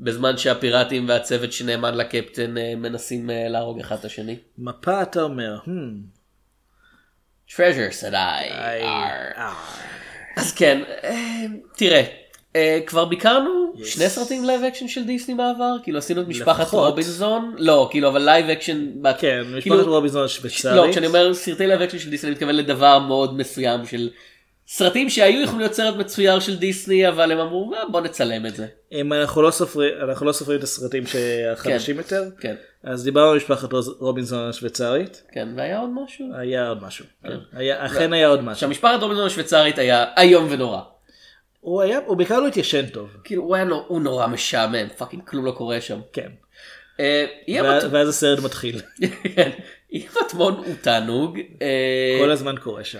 בזמן 0.00 0.36
שהפיראטים 0.36 1.08
והצוות 1.08 1.52
שנאמן 1.52 1.94
לקפטן 1.94 2.58
אה, 2.58 2.74
מנסים 2.76 3.30
אה, 3.30 3.48
להרוג 3.48 3.80
אחד 3.80 3.96
את 3.98 4.04
השני. 4.04 4.36
מפה 4.58 5.02
אתה 5.02 5.22
אומר. 5.22 5.58
Hmm, 5.64 6.21
treasure 7.56 7.92
said 8.00 8.14
I. 8.14 8.42
Arr. 9.36 9.42
אז 10.36 10.52
כן, 10.52 10.80
אה, 11.04 11.14
תראה, 11.76 12.02
אה, 12.56 12.78
כבר 12.86 13.04
ביקרנו 13.04 13.72
שני 13.84 14.08
סרטים 14.08 14.44
live 14.44 14.62
action 14.64 14.88
של 14.88 15.04
דיסני 15.04 15.34
בעבר 15.34 15.72
כאילו 15.82 15.98
עשינו 15.98 16.22
את 16.22 16.28
משפחת. 16.28 16.74
רובינזון 16.74 17.54
לא 17.58 17.88
כאילו 17.90 18.08
אבל 18.08 18.22
live 18.22 18.50
action 18.50 18.86
כן, 19.18 19.42
כאילו- 19.60 19.76
משפחת 19.76 19.86
רובינזון 19.88 20.20
לא 20.20 20.26
השוויצרית. 20.26 20.90
כשאני 20.90 21.06
אומר 21.06 21.34
סרטי 21.34 21.66
live 21.66 21.82
action 21.82 21.98
של 21.98 22.10
דיסני 22.10 22.28
אני 22.28 22.34
מתכוון 22.34 22.54
לדבר 22.54 22.98
מאוד 22.98 23.36
מסוים 23.36 23.86
של 23.86 24.10
סרטים 24.66 25.10
שהיו 25.10 25.40
יכולים 25.40 25.60
להיות 25.60 25.72
סרט 25.74 25.94
מצויר 25.96 26.40
של 26.40 26.56
דיסני 26.56 27.08
אבל 27.08 27.32
הם 27.32 27.38
אמרו 27.38 27.74
"אה, 27.74 27.88
בוא 27.88 28.00
נצלם 28.00 28.46
את 28.46 28.56
זה. 28.56 28.66
אם 28.92 29.12
אנחנו 29.12 29.42
לא 29.42 29.50
סופרים, 29.50 29.94
אנחנו 30.10 30.26
לא 30.26 30.32
סופרים 30.32 30.58
את 30.58 30.62
הסרטים 30.64 31.04
החדשים 31.52 31.96
יותר, 31.96 32.24
כן 32.40 32.54
אז 32.84 33.04
דיברנו 33.04 33.30
על 33.30 33.36
משפחת 33.36 33.68
רובינזון 33.98 34.48
השוויצרית, 34.48 35.22
כן 35.32 35.48
והיה 35.56 35.78
עוד 35.78 35.90
משהו. 36.04 36.26
היה 36.34 36.68
עוד 36.68 36.82
משהו. 36.82 37.04
היה- 37.52 37.86
אכן 37.86 38.12
היה 38.12 38.28
עוד 38.28 38.40
משהו. 38.40 38.52
עכשיו 38.52 38.68
משפחת 38.68 39.02
רובינזון 39.02 39.26
השוויצרית 39.26 39.78
היה 39.78 40.04
איום 40.18 40.46
ונורא. 40.50 40.80
הוא 41.60 41.82
היה, 41.82 41.98
הוא 42.06 42.16
בעיקר 42.16 42.40
לא 42.40 42.46
התיישן 42.46 42.86
טוב. 42.86 43.08
כאילו 43.24 43.42
הוא 43.42 43.54
היה 43.54 43.64
נו- 43.64 43.84
הוא 43.88 44.00
נורא 44.00 44.26
משעמם 44.26 44.88
fucking 44.98 45.22
כלום 45.24 45.44
לא 45.44 45.50
קורה 45.52 45.80
שם. 45.80 46.00
כן. 46.12 46.28
יהיה 46.98 47.62
ואז- 47.62 47.84
מת- 47.84 47.90
ואז 47.92 48.08
הסרט 48.08 48.38
מתחיל. 48.44 48.80
אי 49.92 50.08
המטמון 50.24 50.54
הוא 50.54 50.74
תענוג. 50.80 51.38
אה, 51.62 52.18
כל 52.20 52.30
הזמן 52.30 52.54
קורה 52.62 52.84
שם. 52.84 52.98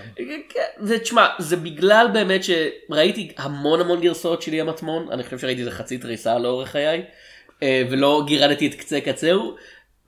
כן, 0.49 0.65
זה 0.79 0.99
תשמע 0.99 1.27
זה 1.39 1.55
בגלל 1.55 2.07
באמת 2.13 2.41
שראיתי 2.43 3.31
המון 3.37 3.81
המון 3.81 4.01
גרסאות 4.01 4.41
של 4.41 4.53
ים 4.53 4.65
מטמון 4.65 5.07
אני 5.11 5.23
חושב 5.23 5.39
שראיתי 5.39 5.59
איזה 5.59 5.71
חצי 5.71 5.97
תריסה 5.97 6.39
לאורך 6.39 6.69
חיי 6.69 7.03
אה, 7.63 7.83
ולא 7.89 8.23
גירדתי 8.27 8.67
את 8.67 8.75
קצה 8.75 9.01
קצהו 9.01 9.55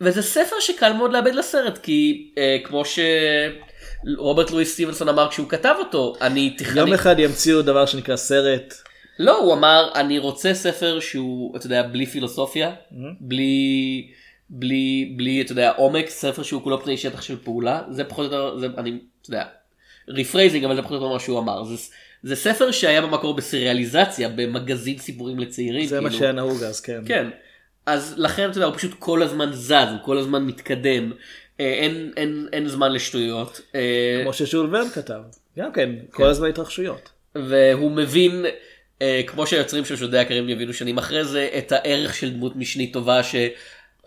וזה 0.01 0.21
ספר 0.21 0.55
שקל 0.59 0.93
מאוד 0.93 1.13
לאבד 1.13 1.35
לסרט 1.35 1.77
כי 1.77 2.31
אה, 2.37 2.57
כמו 2.63 2.83
שרוברט 4.05 4.51
לואיס 4.51 4.73
סטיבנסון 4.73 5.09
אמר 5.09 5.29
כשהוא 5.29 5.49
כתב 5.49 5.75
אותו 5.79 6.13
אני 6.21 6.49
תכננתי 6.49 6.79
יום 6.79 6.93
אחד 6.93 7.19
ימציאו 7.19 7.61
דבר 7.61 7.85
שנקרא 7.85 8.15
סרט. 8.15 8.73
לא 9.19 9.37
הוא 9.37 9.53
אמר 9.53 9.89
אני 9.95 10.19
רוצה 10.19 10.53
ספר 10.53 10.99
שהוא 10.99 11.57
אתה 11.57 11.65
יודע 11.65 11.83
בלי 11.83 12.05
פילוסופיה 12.05 12.71
בלי 13.19 14.07
בלי 14.49 15.13
בלי 15.17 15.41
אתה 15.41 15.51
יודע 15.51 15.71
עומק 15.71 16.09
ספר 16.09 16.43
שהוא 16.43 16.63
כולו 16.63 16.83
פני 16.83 16.97
שטח 16.97 17.21
של 17.21 17.37
פעולה 17.43 17.81
זה 17.89 18.03
פחות 18.03 18.31
או 18.31 18.37
יותר 18.37 18.57
זה 18.57 18.67
אני 18.77 18.99
אתה 19.21 19.29
יודע 19.29 19.45
rephrasing 20.07 20.65
אבל 20.65 20.75
זה 20.75 20.81
פחות 20.81 20.91
או 20.91 21.03
יותר 21.03 21.13
מה 21.13 21.19
שהוא 21.19 21.39
אמר 21.39 21.63
זה, 21.63 21.75
זה 22.23 22.35
ספר 22.35 22.71
שהיה 22.71 23.01
במקור 23.01 23.33
בסריאליזציה 23.33 24.29
במגזין 24.29 24.97
סיפורים 24.97 25.39
לצעירים 25.39 25.85
זה 25.85 26.01
מה 26.01 26.09
כאילו. 26.09 26.19
שהיה 26.19 26.31
נהוג 26.31 26.63
אז, 26.63 26.81
כן. 26.81 27.01
כן 27.05 27.27
אז 27.85 28.13
לכן 28.17 28.49
אתה 28.49 28.57
יודע 28.57 28.65
הוא 28.65 28.75
פשוט 28.75 28.91
כל 28.99 29.23
הזמן 29.23 29.53
זז 29.53 29.71
הוא 29.71 29.99
כל 30.03 30.17
הזמן 30.17 30.43
מתקדם 30.43 31.11
אה, 31.59 31.73
אין 31.73 32.11
אין 32.17 32.47
אין 32.53 32.67
זמן 32.67 32.91
לשטויות. 32.91 33.61
אה, 33.75 34.19
כמו 34.23 34.33
שז'ול 34.33 34.75
ורן 34.75 34.89
כתב. 34.89 35.21
גם 35.59 35.71
כן, 35.71 35.89
כל 36.11 36.25
הזמן 36.25 36.49
התרחשויות. 36.49 37.09
והוא 37.35 37.91
מבין 37.91 38.45
אה, 39.01 39.21
כמו 39.27 39.47
שהיוצרים 39.47 39.85
של 39.85 39.95
שודדי 39.95 40.17
הקרים 40.17 40.49
יבינו 40.49 40.73
שנים 40.73 40.97
אחרי 40.97 41.25
זה 41.25 41.49
את 41.57 41.71
הערך 41.71 42.15
של 42.15 42.33
דמות 42.33 42.55
משנית 42.55 42.93
טובה 42.93 43.21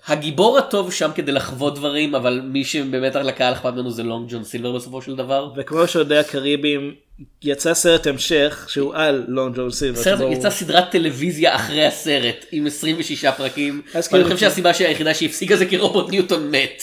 שהגיבור 0.07 0.59
הטוב 0.59 0.93
שם 0.93 1.11
כדי 1.15 1.33
לחוות 1.33 1.75
דברים 1.75 2.15
אבל 2.15 2.41
מי 2.45 2.65
שבאמת 2.65 3.15
לקהל 3.15 3.53
אכפת 3.53 3.73
ממנו 3.73 3.91
זה 3.91 4.03
לונג 4.03 4.31
ג'ון 4.33 4.45
סילבר 4.45 4.73
בסופו 4.73 5.03
של 5.03 5.17
דבר. 5.17 5.53
וכמו 5.57 5.87
שודדי 5.89 6.21
הקריביים, 6.21 6.95
יצא 7.43 7.75
סרט 7.75 8.07
המשך 8.07 8.67
שהוא 8.69 8.95
על 8.95 9.25
לון 9.29 9.53
ג'ון 9.57 9.71
סילבר. 9.71 10.01
הסרט 10.01 10.19
שבו 10.19 10.33
יצא 10.33 10.51
סדרת 10.51 10.91
טלוויזיה 10.91 11.57
אחרי 11.57 11.87
הסרט 11.87 12.47
עם 12.53 12.67
26 12.67 13.25
פרקים. 13.25 13.83
אז 13.95 14.09
ואני 14.13 14.25
כאילו- 14.25 14.25
חושב 14.25 14.37
שהסיבה 14.37 14.71
היחידה 14.79 15.15
שהפסיקה 15.15 15.57
זה 15.57 15.67
כי 15.67 15.77
רובוט 15.77 16.11
ניוטון 16.11 16.51
מת. 16.51 16.83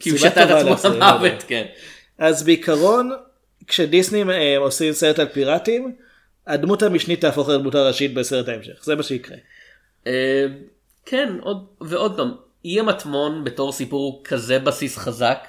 כי 0.00 0.10
הוא 0.10 0.18
שתה 0.18 0.44
את 0.44 0.50
עצמו 0.50 0.90
למוות. 0.94 1.44
כן. 1.46 1.64
אז 2.18 2.42
בעיקרון, 2.42 3.10
כשדיסני 3.66 4.22
אה, 4.32 4.58
עושים 4.58 4.92
סרט 4.92 5.18
על 5.18 5.26
פיראטים, 5.26 5.92
הדמות 6.46 6.82
המשנית 6.82 7.20
תהפוך 7.20 7.48
לדמות 7.48 7.74
הראשית 7.74 8.14
בסרט 8.14 8.48
ההמשך. 8.48 8.84
זה 8.84 8.94
מה 8.94 9.02
שיקרה. 9.02 9.36
כן, 11.06 11.36
עוד, 11.40 11.66
ועוד 11.80 12.16
פעם, 12.16 12.34
אי 12.64 12.80
המטמון 12.80 13.44
בתור 13.44 13.72
סיפור 13.72 14.22
כזה 14.24 14.58
בסיס 14.58 14.98
חזק, 14.98 15.46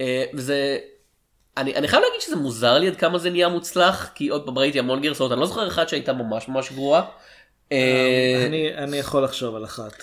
אה, 0.00 0.24
וזה, 0.34 0.78
אני, 1.56 1.74
אני 1.74 1.88
חייב 1.88 2.02
להגיד 2.02 2.20
שזה 2.20 2.36
מוזר 2.36 2.78
לי 2.78 2.88
עד 2.88 2.96
כמה 2.96 3.18
זה 3.18 3.30
נהיה 3.30 3.48
מוצלח, 3.48 4.10
כי 4.14 4.28
עוד 4.28 4.46
פעם 4.46 4.58
ראיתי 4.58 4.78
המון 4.78 5.00
גרסאות, 5.00 5.32
אני 5.32 5.40
לא 5.40 5.46
זוכר 5.46 5.68
אחת 5.68 5.88
שהייתה 5.88 6.12
ממש 6.12 6.48
ממש 6.48 6.72
גרועה. 6.72 7.04
אה, 7.72 8.44
אני 8.46 8.74
אני 8.74 8.96
יכול 8.96 9.24
לחשוב 9.24 9.56
על 9.56 9.64
אחת. 9.64 10.02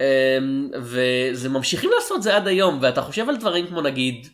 אה, 0.00 0.38
וזה 0.82 1.48
ממשיכים 1.48 1.90
לעשות 1.94 2.22
זה 2.22 2.36
עד 2.36 2.48
היום, 2.48 2.78
ואתה 2.82 3.02
חושב 3.02 3.28
על 3.28 3.36
דברים 3.36 3.66
כמו 3.66 3.80
נגיד 3.80 4.28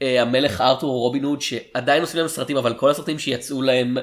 המלך 0.00 0.60
ארתור 0.60 0.90
או 0.90 0.98
רובין 0.98 1.24
הוד, 1.24 1.40
שעדיין 1.40 2.02
עושים 2.02 2.20
להם 2.20 2.28
סרטים, 2.28 2.56
אבל 2.56 2.74
כל 2.74 2.90
הסרטים 2.90 3.18
שיצאו 3.18 3.62
להם 3.62 3.96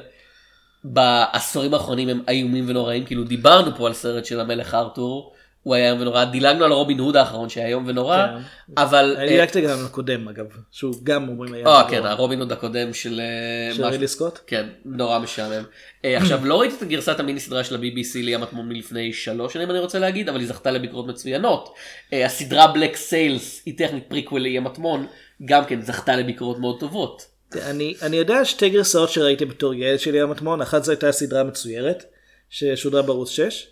בעשורים 0.94 1.74
האחרונים 1.74 2.10
הם 2.10 2.22
איומים 2.30 2.66
ונוראים 2.70 3.06
כאילו 3.06 3.24
דיברנו 3.24 3.76
פה 3.78 3.88
על 3.88 3.94
סרט 3.94 4.26
של 4.26 4.40
המלך 4.40 4.74
ארתור 4.74 5.34
הוא 5.64 5.76
היה 5.76 5.88
איום 5.88 6.02
ונורא 6.02 6.24
דילגנו 6.26 6.66
על 6.66 6.72
רובין 6.72 7.00
הוד 7.00 7.16
האחרון 7.16 7.50
שהיה 7.50 7.68
איום 7.68 7.84
ונורא 7.88 8.28
כן. 8.28 8.42
אבל 8.78 9.16
אני 9.20 9.28
דילגתי 9.28 9.62
גם 9.62 9.78
לקודם 9.86 10.28
אגב, 10.28 10.46
שהוא 10.72 10.96
גם 11.04 11.30
אומרים 11.30 11.54
היה. 11.54 11.68
אה. 11.68 11.90
כן 11.90 12.06
הרובין 12.06 12.40
הוד 12.40 12.52
הקודם 12.52 12.94
של 12.94 13.20
אה, 13.20 13.74
של 13.74 13.82
משהו- 13.82 13.92
רידלי 13.92 14.08
סקוט? 14.08 14.40
כן 14.48 14.66
נורא 14.86 15.20
משעמם 15.20 15.64
אה, 16.06 16.18
עכשיו 16.18 16.46
לא 16.46 16.60
ראיתי 16.60 16.76
את 16.76 16.84
גרסת 16.84 17.20
המיני 17.20 17.40
סדרה 17.40 17.64
של 17.64 17.76
ה-BBC 17.76 18.16
לאי 18.16 18.42
המטמון 18.42 18.70
מלפני 18.70 19.14
שלוש 19.14 19.54
שנים 19.54 19.72
אני 19.72 19.80
רוצה 19.80 20.00
להגיד 20.00 20.30
אבל 20.30 20.40
היא 20.40 20.48
זכתה 20.48 20.72
לביקורות 20.72 21.08
מצוינות 21.08 21.74
אה, 22.14 22.26
הסדרה 22.26 22.68
Black 22.68 22.96
Sails 22.96 23.62
היא 23.66 23.78
טכנית 23.78 24.04
פריקוול 24.08 24.42
ליאם 24.42 24.64
מטמון 24.64 25.08
גם 25.46 25.66
כן 25.66 25.82
זכתה 25.82 26.16
לביקורות 26.16 26.60
מאוד 26.60 26.80
טובות. 26.80 27.35
אני, 27.62 27.96
אני 28.02 28.18
יודע 28.18 28.46
שתי 28.46 28.70
גרסאות 28.70 29.10
שראיתי 29.10 29.46
בתור 29.46 29.74
ילד 29.74 30.00
של 30.00 30.13
אי 30.13 30.22
המטמון, 30.22 30.62
אחת 30.62 30.84
זו 30.84 30.92
הייתה 30.92 31.12
סדרה 31.12 31.44
מצוירת, 31.44 32.04
ששודרה 32.50 33.02
בערוץ 33.02 33.30
6, 33.30 33.68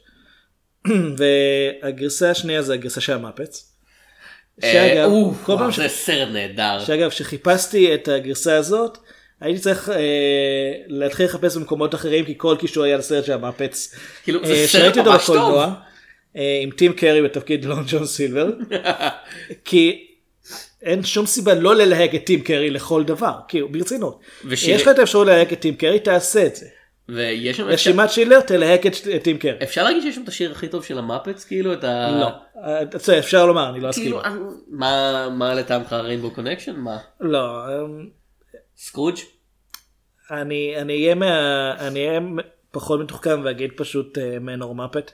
והגרסה 1.17 2.31
השנייה 2.31 2.61
זה 2.61 2.73
הגרסה 2.73 3.01
של 3.01 3.13
המפץ. 3.13 3.73
אה, 4.63 5.05
או, 5.05 5.34
כל 5.43 5.55
פעם 5.57 5.71
ש... 5.71 5.79
זה 5.79 5.88
סרט 5.88 6.29
נהדר. 6.29 6.79
שאגב, 6.86 7.09
כשחיפשתי 7.09 7.93
את 7.93 8.07
הגרסה 8.07 8.55
הזאת, 8.55 8.97
הייתי 9.41 9.59
צריך 9.59 9.89
אה, 9.89 10.73
להתחיל 10.88 11.25
לחפש 11.25 11.57
במקומות 11.57 11.95
אחרים, 11.95 12.25
כי 12.25 12.34
כל 12.38 12.55
קישור 12.59 12.84
היה 12.84 12.97
לסרט 12.97 13.25
של 13.25 13.34
המפץ. 13.34 13.95
כאילו, 14.23 14.47
זה 14.47 14.53
אה, 14.53 14.67
סרט 14.67 14.97
ממש 14.97 15.25
טוב. 15.25 15.36
בקולנוע, 15.38 15.73
אה, 16.38 16.59
עם 16.63 16.71
טים 16.71 16.93
קרי 16.93 17.21
בתפקיד 17.21 17.65
לון 17.65 17.84
ג'ון 17.88 18.05
סילבר, 18.05 18.49
כי 19.65 20.07
אין 20.84 21.03
שום 21.03 21.25
סיבה 21.25 21.53
לא 21.53 21.75
ללהק 21.75 22.15
את 22.15 22.25
טים 22.25 22.41
קרי 22.41 22.69
לכל 22.69 23.03
דבר, 23.03 23.34
כאילו 23.47 23.69
ברצינות. 23.69 24.19
ושיר- 24.45 24.75
יש 24.75 24.81
לך 24.81 24.88
את 24.88 24.99
האפשרות 24.99 25.27
ללהק 25.27 25.53
את 25.53 25.59
טים 25.59 25.75
קרי, 25.75 25.99
תעשה 25.99 26.45
את 26.45 26.55
זה. 26.55 26.65
ויש 27.09 27.57
שם 27.57 27.63
רשימת 27.67 28.09
שילר, 28.09 28.39
תלהק 28.41 28.86
את 28.86 28.93
את 29.15 29.23
טים 29.23 29.38
קרי. 29.38 29.51
אפשר 29.63 29.84
להגיד 29.84 30.01
שיש 30.03 30.15
שם 30.15 30.23
את 30.23 30.27
השיר 30.27 30.51
הכי 30.51 30.67
טוב 30.67 30.84
של 30.84 30.97
המפץ 30.97 31.45
כאילו 31.45 31.73
את 31.73 31.84
ה... 31.84 32.11
לא. 32.21 32.29
אה, 33.13 33.19
אפשר 33.19 33.45
לומר, 33.45 33.69
אני 33.69 33.79
לא 33.79 33.89
אסכים. 33.89 34.03
כאילו 34.03 34.21
מה 34.69 35.27
מה 35.38 35.53
לטעמך 35.53 35.93
ריינבו 35.93 36.31
קונקשן 36.31 36.75
מה 36.75 36.97
לא, 37.19 37.39
אמ, 37.67 38.07
סקרוג' 38.77 39.15
אני 40.31 40.75
אהיה 40.77 42.19
פחות 42.71 42.99
מתוחכם 42.99 43.41
ואגיד 43.43 43.71
פשוט 43.77 44.17
אה, 44.17 44.39
מנור 44.39 44.75
מפת. 44.75 45.11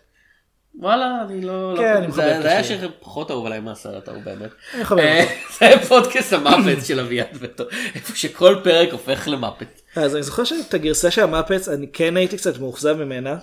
וואלה 0.80 1.22
אני 1.30 1.42
לא 1.42 1.74
כן, 1.78 1.84
לא- 1.94 1.98
אני 1.98 2.08
מחבב 2.08 2.42
זה 2.42 2.50
היה. 2.52 2.64
שיר 2.64 2.92
פחות 3.00 3.32
אהוב 3.32 3.46
עליי 3.46 3.60
מהסרט 3.60 4.08
ההוא 4.08 4.24
באמת. 4.24 4.50
אני 4.74 4.82
מחבב 4.82 5.00
אה. 5.00 5.26
זה 5.60 5.66
היה 5.66 5.80
פודקאסט 5.86 6.34
המפץ 6.34 6.88
של 6.88 7.00
אביעד 7.00 7.28
וטו 7.40 7.64
איפה 7.96 8.16
שכל 8.16 8.56
פרק 8.64 8.92
הופך 8.92 9.28
למפץ. 9.32 9.82
אז 9.96 10.16
אני 10.16 10.24
זוכר 10.24 10.44
שאת 10.44 10.74
הגרסה 10.74 11.12
של 11.12 11.22
המפץ 11.24 11.68
אני 11.70 11.88
כן 11.94 12.18
הייתי 12.18 12.38
קצת 12.38 12.60
מאוכזב 12.60 13.04
ממנה. 13.04 13.38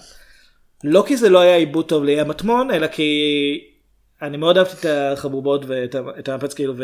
לא 0.84 1.04
כי 1.06 1.16
זה 1.16 1.28
לא 1.28 1.38
היה 1.40 1.56
עיבוד 1.56 1.88
טוב 1.88 2.04
לים 2.04 2.28
מטמון 2.28 2.70
אלא 2.70 2.86
כי 2.86 3.64
אני 4.22 4.36
מאוד 4.36 4.58
אהבתי 4.58 4.74
את 4.80 4.86
החבובות 5.12 5.64
ואת 5.66 5.94
ה- 5.94 6.00
את 6.18 6.28
המפץ 6.28 6.54
כאילו 6.54 6.74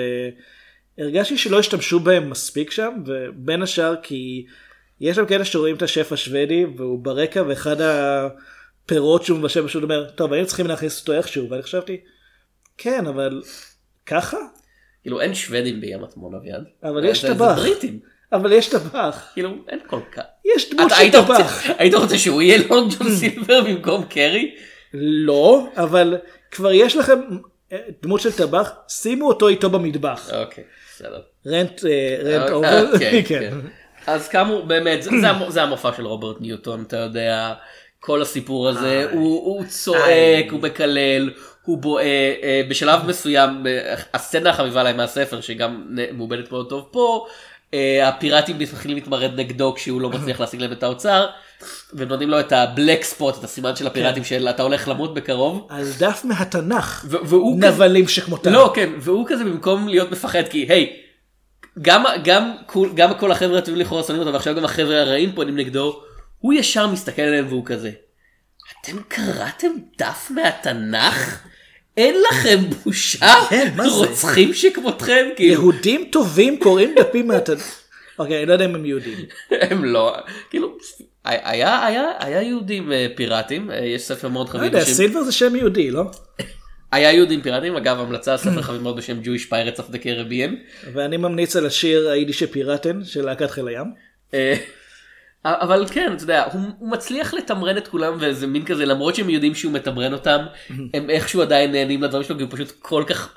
והרגשתי 0.99 1.39
שלא 1.39 1.59
השתמשו 1.59 2.01
בהם 2.01 2.31
מספיק 2.31 2.71
שם 2.71 2.93
ובין 3.07 3.63
השאר 3.63 3.95
כי 4.03 4.47
יש 5.01 5.17
שם 5.17 5.27
כאלה 5.27 5.45
שרואים 5.45 5.77
את 5.77 5.83
השף 5.83 6.13
השוודי 6.13 6.65
והוא 6.77 6.99
ברקע 7.05 7.43
ואחד 7.49 7.77
הפירות 8.85 9.25
שהוא 9.25 9.39
מבשל 9.39 9.67
פשוט 9.67 9.83
אומר 9.83 10.11
טוב 10.11 10.33
היינו 10.33 10.47
צריכים 10.49 10.67
להכניס 10.67 11.01
אותו 11.01 11.13
איכשהו 11.13 11.51
ואני 11.51 11.63
חשבתי 11.63 12.01
כן 12.79 13.07
אבל 13.07 13.43
ככה 14.07 14.37
כאילו 15.03 15.21
אין 15.21 15.35
שוודים 15.35 15.81
באי 15.81 16.05
המטמון 16.05 16.35
אביעד. 16.35 16.65
אבל 16.83 17.05
יש 17.05 17.23
זה- 17.23 17.29
זה 17.29 17.35
טבח. 17.35 17.59
אבל 18.33 18.53
יש 18.53 18.69
טבח 18.69 19.31
כאילו 19.33 19.51
אין 19.69 19.79
כל 19.87 20.01
כך. 20.13 20.23
יש 20.57 20.71
דמות 20.71 20.93
של 20.99 21.13
טבח. 21.13 21.63
היית 21.79 21.95
רוצה 21.95 22.19
שהוא 22.19 22.43
יהיה 22.43 22.59
לונג 22.69 22.93
ג'ון 22.99 23.11
סילבר 23.17 23.61
במקום 23.61 24.05
קרי? 24.05 24.55
לא, 24.95 25.67
אבל 25.77 26.17
כבר 26.51 26.73
יש 26.73 26.97
לכם 26.97 27.21
אה, 27.73 27.79
דמות 28.03 28.21
של 28.21 28.33
טבח, 28.33 28.73
שימו 28.89 29.29
אותו 29.29 29.49
איתו 29.49 29.71
במטבח. 29.71 30.31
אוקיי 30.35 30.65
בסדר. 30.95 31.21
rant, 31.47 31.85
אה, 31.85 32.17
rant 32.25 32.49
אה, 32.49 32.53
over, 32.53 32.93
אה, 32.95 32.99
כן, 32.99 33.21
כן. 33.29 33.41
כן. 33.51 33.59
אז 34.07 34.29
כאמור 34.29 34.63
באמת 34.67 35.03
זה 35.49 35.63
המופע 35.63 35.93
של 35.97 36.07
רוברט 36.07 36.41
ניוטון 36.41 36.83
אתה 36.83 36.97
יודע 36.97 37.55
כל 38.05 38.23
הסיפור 38.23 38.69
הזה 38.69 39.09
הוא 39.13 39.45
הוא 39.45 39.65
צועק 39.65 40.51
הוא 40.51 40.61
מקלל 40.61 41.31
הוא 41.63 41.79
בועה 41.79 42.05
אה, 42.43 42.63
בשלב 42.69 43.01
מסוים 43.09 43.67
אה, 43.67 43.95
הסצנה 44.15 44.51
החביבה 44.51 44.81
עליי 44.81 44.93
מהספר 44.93 45.41
שגם 45.41 45.97
מעובדת 46.13 46.53
מאוד 46.53 46.69
טוב 46.69 46.89
פה 46.91 47.27
אה, 47.75 48.09
הפיראטים 48.09 48.59
מתחילים 48.59 48.97
להתמרד 48.97 49.41
נגדו 49.41 49.75
כשהוא 49.75 50.01
לא 50.01 50.11
מצליח 50.11 50.41
להשיג 50.41 50.61
להם 50.61 50.73
את 50.73 50.83
האוצר 50.83 51.27
ונותנים 51.95 52.31
לו 52.31 52.41
את 52.41 52.53
הבלק 52.53 53.05
ספוט, 53.05 53.39
את 53.39 53.45
הסימן 53.45 53.77
של 53.77 53.87
הפיראטים 53.87 54.25
של 54.25 54.49
אתה 54.49 54.63
הולך 54.63 54.89
למות 54.89 55.15
בקרוב. 55.15 55.67
על 55.71 55.85
דף 55.99 56.21
מהתנ"ך, 56.25 57.07
נבלים 57.59 58.09
שכמותם. 58.09 58.53
לא, 58.53 58.73
כן, 58.75 58.91
והוא 58.99 59.27
כזה 59.29 59.45
במקום 59.45 59.89
להיות 59.89 60.11
מפחד, 60.11 60.43
כי 60.51 60.67
היי, 60.69 60.97
גם, 61.83 62.05
גם, 62.25 62.53
גם 62.95 63.15
כל 63.15 63.33
החבר'ה 63.33 63.59
הטובים 63.59 63.81
לכאורה 63.81 64.03
שונאים 64.03 64.21
אותו, 64.21 64.33
ועכשיו 64.33 64.55
גם 64.55 64.65
החבר'ה 64.65 65.01
הרעים 65.01 65.33
פונים 65.33 65.57
נגדו, 65.57 66.03
הוא 66.43 66.53
ישר 66.53 66.87
מסתכל 66.87 67.23
עליהם 67.23 67.47
והוא 67.49 67.67
כזה, 67.67 67.91
אתם 68.81 68.97
קראתם 69.09 69.69
דף 69.99 70.31
מהתנ"ך? 70.35 71.47
אין 71.97 72.15
לכם 72.31 72.59
בושה? 72.85 73.35
כן, 73.51 73.73
מה 73.77 73.89
זה? 73.89 73.97
רוצחים 73.97 74.55
שכמותכם? 74.55 75.27
כאילו, 75.37 75.53
יהודים 75.53 76.09
טובים 76.13 76.59
קוראים 76.59 76.95
דפים 76.99 77.29
מהתנ"ך. 77.29 77.79
אוקיי, 78.19 78.39
אני 78.39 78.47
לא 78.47 78.53
יודע 78.53 78.65
אם 78.65 78.75
הם 78.75 78.87
יהודים. 78.87 79.19
הם 79.71 79.85
לא, 79.85 80.17
כאילו, 80.51 80.77
היה, 81.25 81.87
היה, 81.87 82.11
היה 82.19 82.43
יהודים 82.43 82.93
אה, 82.93 83.07
פיראטים, 83.17 83.71
אה, 83.71 83.85
יש 83.85 84.03
ספר 84.03 84.29
מאוד 84.29 84.47
לא 84.49 84.53
חביב 84.53 84.65
יודע, 84.65 84.85
בשם, 84.85 84.93
סילבר 84.93 85.23
זה 85.23 85.33
שם 85.33 85.57
יהודי, 85.57 85.91
לא? 85.91 86.05
היה 86.93 87.13
יהודים 87.13 87.43
פיראטים, 87.43 87.77
אגב 87.77 88.01
המלצה 88.01 88.37
ספר 88.37 88.63
חביב 88.63 88.83
מאוד 88.83 88.97
בשם 88.97 89.21
Jewish 89.23 89.51
Pirates 89.51 89.79
of 89.79 89.93
the 89.93 89.99
Caribbean. 90.05 90.55
ואני 90.93 91.17
ממליץ 91.17 91.57
על 91.57 91.67
השיר 91.67 92.09
היידיש 92.09 92.43
פיראטן 92.43 93.05
של 93.05 93.25
להקת 93.25 93.51
חיל 93.51 93.69
הים. 93.69 93.87
אבל 95.45 95.87
כן, 95.91 96.13
אתה 96.17 96.23
יודע, 96.23 96.45
הוא, 96.53 96.61
הוא 96.79 96.89
מצליח 96.89 97.35
לתמרן 97.35 97.77
את 97.77 97.89
כולם 97.89 98.17
וזה 98.21 98.47
מין 98.47 98.65
כזה, 98.65 98.87
למרות 98.87 99.15
שהם 99.15 99.31
יודעים 99.31 99.55
שהוא 99.55 99.73
מתמרן 99.73 100.13
אותם, 100.13 100.45
הם 100.95 101.11
איכשהו 101.11 101.43
עדיין 101.43 101.73
נהנים 101.73 102.03
לדברים 102.03 102.25
שלו, 102.25 102.37
כי 102.37 102.43
הוא 102.43 102.51
פשוט 102.53 102.73
כל 102.79 103.05
כך 103.07 103.35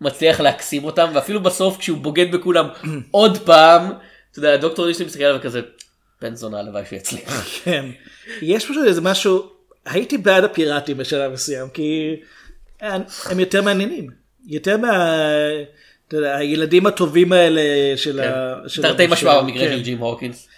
מצליח 0.00 0.40
להקסים 0.40 0.84
אותם, 0.84 1.10
ואפילו 1.14 1.42
בסוף 1.42 1.78
כשהוא 1.78 1.98
בוגד 1.98 2.32
בכולם 2.32 2.68
עוד 3.10 3.38
פעם, 3.38 3.92
אתה 4.30 4.38
יודע, 4.38 4.56
דוקטור 4.56 4.86
רישלי 4.86 5.06
מסתכל 5.06 5.24
עליו 5.24 5.40
כזה, 5.42 5.60
בן 6.22 6.34
זונה 6.34 6.58
הלוואי 6.58 6.82
שיצליח. 6.88 7.46
כן. 7.64 7.84
יש 8.42 8.64
פשוט 8.64 8.86
איזה 8.86 9.00
משהו, 9.00 9.50
הייתי 9.86 10.18
בעד 10.18 10.44
הפיראטים 10.44 10.96
בשלב 10.96 11.32
מסוים, 11.32 11.68
כי 11.68 12.16
הם 12.80 13.40
יותר 13.40 13.62
מעניינים. 13.62 14.06
יותר 14.46 14.76
מה... 14.76 15.16
אתה 16.08 16.16
יודע, 16.16 16.36
הילדים 16.36 16.86
הטובים 16.86 17.32
האלה 17.32 17.62
של 17.96 18.20
ה... 18.20 18.54
של 18.68 18.82
תרתי 18.82 19.04
ה- 19.04 19.08
משמע 19.08 19.42
במקרה 19.42 19.68
כן, 19.68 19.76
של 19.76 19.82
ג'ים 19.82 19.98
הוקינס. 19.98 20.48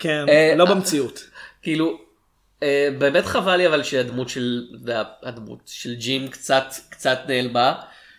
כן, 0.00 0.24
אה, 0.28 0.54
לא 0.56 0.64
במציאות. 0.64 1.20
כאילו, 1.62 1.98
אה, 2.62 2.88
באמת 2.98 3.24
חבל 3.24 3.56
לי 3.56 3.66
אבל 3.66 3.82
שהדמות 3.82 4.28
של, 4.28 4.66
הדמות 5.22 5.60
של 5.66 5.94
ג'ים 5.94 6.28
קצת, 6.28 6.64
קצת 6.90 7.18
נעלמה, 7.28 7.74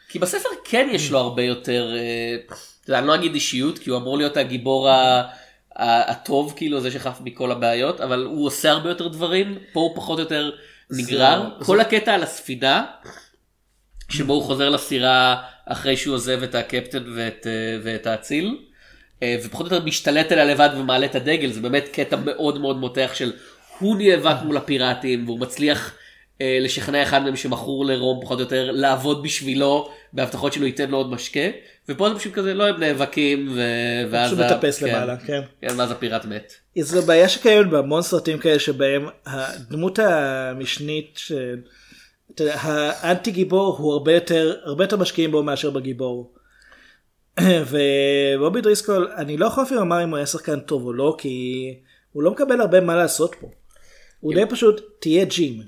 כי 0.10 0.20
בספר 0.20 0.50
כן 0.64 0.88
יש 0.92 1.12
לו 1.12 1.20
הרבה 1.20 1.44
יותר, 1.44 1.94
אה, 1.96 2.98
אני 2.98 3.08
לא 3.08 3.16
אגיד 3.16 3.34
אישיות, 3.34 3.80
כי 3.80 3.90
הוא 3.90 3.98
אמור 3.98 4.18
להיות 4.18 4.38
הגיבור 4.38 4.90
ה... 4.90 5.24
הטוב, 5.76 6.54
כאילו, 6.58 6.80
זה 6.82 6.92
שחף 6.92 7.20
מכל 7.24 7.52
הבעיות, 7.52 8.02
אבל 8.02 8.24
הוא 8.26 8.46
עושה 8.48 8.72
הרבה 8.72 8.90
יותר 8.90 9.08
דברים, 9.08 9.58
פה 9.74 9.80
הוא 9.80 9.96
פחות 9.96 10.20
או 10.20 10.24
יותר 10.24 10.52
נגרר. 10.92 11.44
זה- 11.60 11.66
כל 11.66 11.80
הקטע 11.80 12.14
על 12.14 12.24
הספינה, 12.24 12.86
שבו 14.10 14.34
הוא 14.34 14.44
חוזר 14.44 14.70
לסירה 14.70 15.42
אחרי 15.66 15.98
שהוא 15.98 16.16
עוזב 16.16 16.44
את 16.44 16.56
הקפטן 16.56 17.04
ואת, 17.16 17.48
ואת 17.84 18.08
האציל, 18.08 18.58
ופחות 19.44 19.72
או 19.72 19.76
יותר 19.76 19.86
משתלט 19.86 20.32
עליה 20.32 20.46
לבד 20.46 20.70
ומעלה 20.78 21.06
את 21.06 21.16
הדגל, 21.16 21.52
זה 21.52 21.62
באמת 21.62 21.90
קטע 21.94 22.16
מאוד 22.26 22.60
מאוד 22.60 22.78
מותח 22.78 23.12
של 23.14 23.34
הוא 23.80 23.96
נאבק 23.98 24.36
מול 24.44 24.58
הפיראטים 24.58 25.26
והוא 25.26 25.40
מצליח 25.40 25.94
אה, 26.42 26.58
לשכנע 26.62 27.04
אחד 27.04 27.24
מהם 27.24 27.36
שמכור 27.36 27.86
לרום 27.86 28.20
פחות 28.22 28.40
או 28.40 28.44
יותר 28.44 28.72
לעבוד 28.72 29.24
בשבילו 29.24 29.90
בהבטחות 30.14 30.54
שלו 30.54 30.66
ייתן 30.66 30.90
לו 30.90 30.98
עוד 30.98 31.12
משקה, 31.12 31.40
ופה 31.90 32.10
זה 32.10 32.16
פשוט 32.16 32.34
כזה 32.34 32.54
לא 32.54 32.68
הם 32.68 32.80
נאבקים 32.80 33.48
ו... 33.56 33.62
ואז 34.12 34.32
פשוט 34.32 34.46
מטפס 34.46 34.80
כן, 34.80 34.88
למעלה, 34.88 35.18
כן. 35.18 35.42
כן, 35.62 35.80
ואז 35.80 35.92
הפיראט 35.92 36.26
מת. 36.26 36.54
זו 36.80 37.02
בעיה 37.02 37.30
שקיימת 37.30 37.70
בהמון 37.70 38.02
סרטים 38.02 38.38
כאלה 38.38 38.60
שבהם 38.60 39.06
הדמות 39.26 40.00
המשנית, 40.00 41.14
ש... 41.16 41.32
האנטי 42.40 43.32
גיבור 43.32 43.78
הוא 43.78 43.94
הרבה 43.94 44.14
יותר, 44.14 44.56
הרבה 44.64 44.84
יותר 44.84 44.98
משקיעים 44.98 45.32
בו 45.32 45.44
מאשר 45.44 45.70
בגיבור. 45.70 46.34
ובובי 47.40 48.62
דריסקול, 48.62 49.12
אני 49.18 49.38
לא 49.38 49.46
יכול 49.46 49.64
אפילו 49.64 49.80
לומר 49.80 50.04
אם 50.04 50.10
הוא 50.10 50.18
היה 50.18 50.26
שחקן 50.26 50.60
טוב 50.60 50.86
או 50.86 50.94
לא, 50.94 51.16
כי 51.18 51.76
הוא 52.12 52.24
לא 52.24 52.32
מקבל 52.32 52.62
הרבה 52.62 52.82
מה 52.82 52.96
לעשות 52.96 53.36
פה. 53.40 53.48
הוא 54.20 54.34
די 54.34 54.46
פשוט, 54.50 54.82
תהיה 55.00 55.26
ג'ים. 55.26 55.62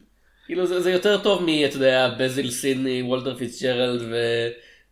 כאילו 0.45 0.65
זה, 0.65 0.81
זה 0.81 0.91
יותר 0.91 1.17
טוב 1.17 1.43
מ, 1.43 1.47
אתה 1.65 1.75
יודע, 1.75 2.09
בזיל 2.19 2.51
סידני, 2.51 3.01
וולטר 3.01 3.35
פיצג'רלד 3.35 4.01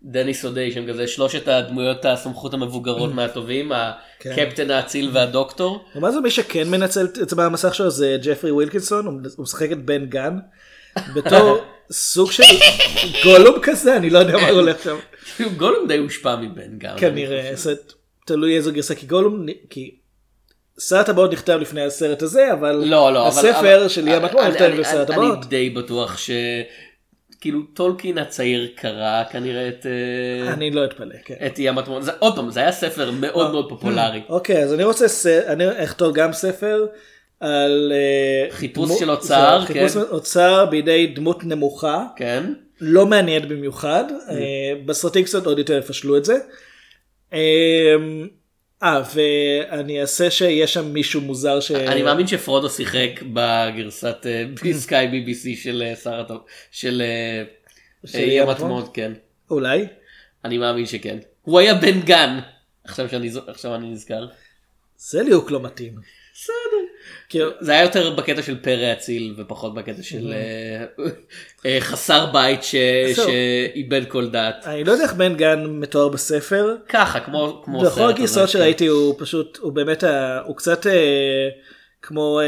ודניס 0.04 0.46
או'דיי, 0.46 0.72
שהם 0.72 0.88
כזה 0.90 1.08
שלושת 1.08 1.48
הדמויות 1.48 2.06
הסמכות 2.06 2.54
המבוגרות 2.54 3.14
מהטובים, 3.16 3.72
הקפטן 3.72 4.72
האציל 4.72 5.10
והדוקטור. 5.14 5.86
ומה 5.96 6.12
זה 6.12 6.22
מי 6.22 6.32
שכן 6.32 6.70
מנצל 6.70 7.06
את 7.06 7.30
זה 7.30 7.36
במסך 7.36 7.76
שלו 7.76 7.92
זה 7.92 8.18
ג'פרי 8.24 8.52
ווילקינסון, 8.52 9.06
הוא 9.06 9.44
משחק 9.44 9.72
את 9.72 9.86
בן 9.86 10.06
גן, 10.06 10.38
בתור 11.16 11.62
סוג 11.92 12.32
של 12.32 12.44
גולום 13.24 13.56
כזה, 13.62 13.96
אני 13.98 14.10
לא 14.10 14.20
יודע 14.20 14.38
מה 14.38 14.48
הולך 14.50 14.84
שם. 14.84 14.98
גולום 15.58 15.88
די 15.88 15.98
הושפע 15.98 16.36
מבן 16.36 16.78
גם. 16.78 16.98
כנראה, 16.98 17.52
זה 17.54 17.74
תלוי 18.26 18.56
איזו 18.58 18.72
גרסה, 18.74 18.96
כי 18.96 19.06
גולום, 19.06 19.46
כי 19.70 19.96
סרט 20.80 21.10
הבאות 21.10 21.32
נכתב 21.34 21.58
לפני 21.62 21.82
הסרט 21.82 22.22
הזה, 22.22 22.54
אבל 22.54 22.72
לא, 22.86 23.14
לא, 23.14 23.28
הספר 23.28 23.60
אבל- 23.60 23.88
של 23.88 24.08
הטמון 24.10 24.42
אני- 24.44 24.50
נכתב 24.52 24.64
לפני 24.66 24.94
אני- 24.94 25.02
הבאות. 25.02 25.38
אני 25.38 25.46
די 25.48 25.70
בטוח 25.70 26.18
ש... 26.18 26.32
כאילו 27.42 27.60
טולקין 27.74 28.18
הצעיר 28.18 28.70
קרא 28.76 29.24
כנראה 29.32 29.68
את, 29.68 29.86
אה, 29.86 30.54
אני 30.54 30.72
לא 30.72 30.86
אתפלא, 30.86 31.16
כן. 31.26 31.36
את 31.46 31.60
ים. 31.60 31.76
זה- 32.00 32.12
עוד 32.20 32.36
פעם, 32.36 32.50
זה 32.52 32.60
היה 32.60 32.72
ספר 32.72 33.12
מאוד 33.12 33.52
מאוד 33.52 33.70
פופולרי. 33.70 34.22
אוקיי, 34.30 34.64
אז 34.64 34.74
אני 34.74 34.84
רוצה, 34.84 35.06
אני 35.48 35.84
אכתוב 35.84 36.14
גם 36.16 36.34
ספר 36.34 36.86
על 37.42 37.92
אה, 37.96 38.52
חיפוש 38.52 38.90
דמו- 38.90 39.00
של 39.00 39.12
אוצר, 39.12 39.58
זהו, 39.60 39.68
חיפוש 39.68 39.94
כן. 39.94 40.00
אוצר 40.12 40.66
בידי 40.66 41.08
דמות 41.08 41.44
נמוכה. 41.44 42.06
כן. 42.16 42.44
לא 42.82 43.06
מעניין 43.06 43.48
במיוחד, 43.50 44.04
אה, 44.30 44.36
בסרטים 44.86 45.24
קצת 45.24 45.46
עוד 45.46 45.60
יותר 45.60 45.78
יפשלו 45.78 46.18
את 46.18 46.26
זה. 46.26 46.36
אה, 47.34 47.96
אה, 48.84 49.02
ואני 49.16 50.02
אעשה 50.02 50.32
שיש 50.32 50.74
שם 50.74 50.86
מישהו 50.94 51.22
מוזר 51.22 51.60
ש... 51.60 51.72
אני 51.72 52.02
מאמין 52.04 52.28
שפרודו 52.28 52.70
שיחק 52.70 53.10
בגרסת 53.34 54.26
סקאי 54.72 55.08
BBC 55.28 55.64
של 55.64 55.84
שר 56.04 56.20
הטוב, 56.20 56.38
של 56.72 57.02
ים 58.16 58.50
הטמון? 58.50 58.52
הטמון, 58.72 58.86
כן. 58.94 59.12
אולי. 59.52 59.86
אני 60.46 60.58
מאמין 60.58 60.86
שכן. 60.86 61.18
הוא 61.42 61.60
היה 61.60 61.74
בן 61.74 62.02
גן. 62.02 62.40
עכשיו 62.84 63.10
שאני 63.10 63.30
זו- 63.30 63.42
עכשיו 63.48 63.76
אני 63.76 63.90
נזכר. 63.90 64.28
זה 64.98 65.24
ליהוק 65.24 65.52
לא 65.52 65.62
מתאים. 65.62 65.94
בסדר. 66.34 66.91
כאילו, 67.32 67.52
זה 67.60 67.72
היה 67.72 67.82
יותר 67.82 68.16
בקטע 68.16 68.42
של 68.42 68.58
פרא 68.62 68.94
אציל 68.94 69.34
ופחות 69.38 69.74
בקטע 69.74 70.04
של 70.04 70.34
אה, 70.34 71.06
אה, 71.66 71.78
חסר 71.82 72.26
בית. 72.26 72.64
שאיבד 72.64 74.02
כל 74.08 74.30
דעת. 74.30 74.68
אני 74.68 74.84
לא 74.84 74.92
יודע 74.92 75.04
איך 75.04 75.14
בן 75.14 75.36
גן 75.36 75.66
מתואר 75.66 76.10
בספר. 76.10 76.76
ככה 76.90 77.20
כמו 77.20 77.64
בכל 77.68 77.86
סרט 77.86 77.98
הזה, 77.98 78.10
הגרסאות 78.10 78.46
כן. 78.46 78.52
שראיתי 78.52 78.88
הוא 78.88 79.16
פשוט, 79.18 79.58
הוא 79.62 79.72
באמת, 79.72 80.04
הוא 80.46 80.56
קצת 80.56 80.88
אה, 80.88 81.50
כמו 82.02 82.40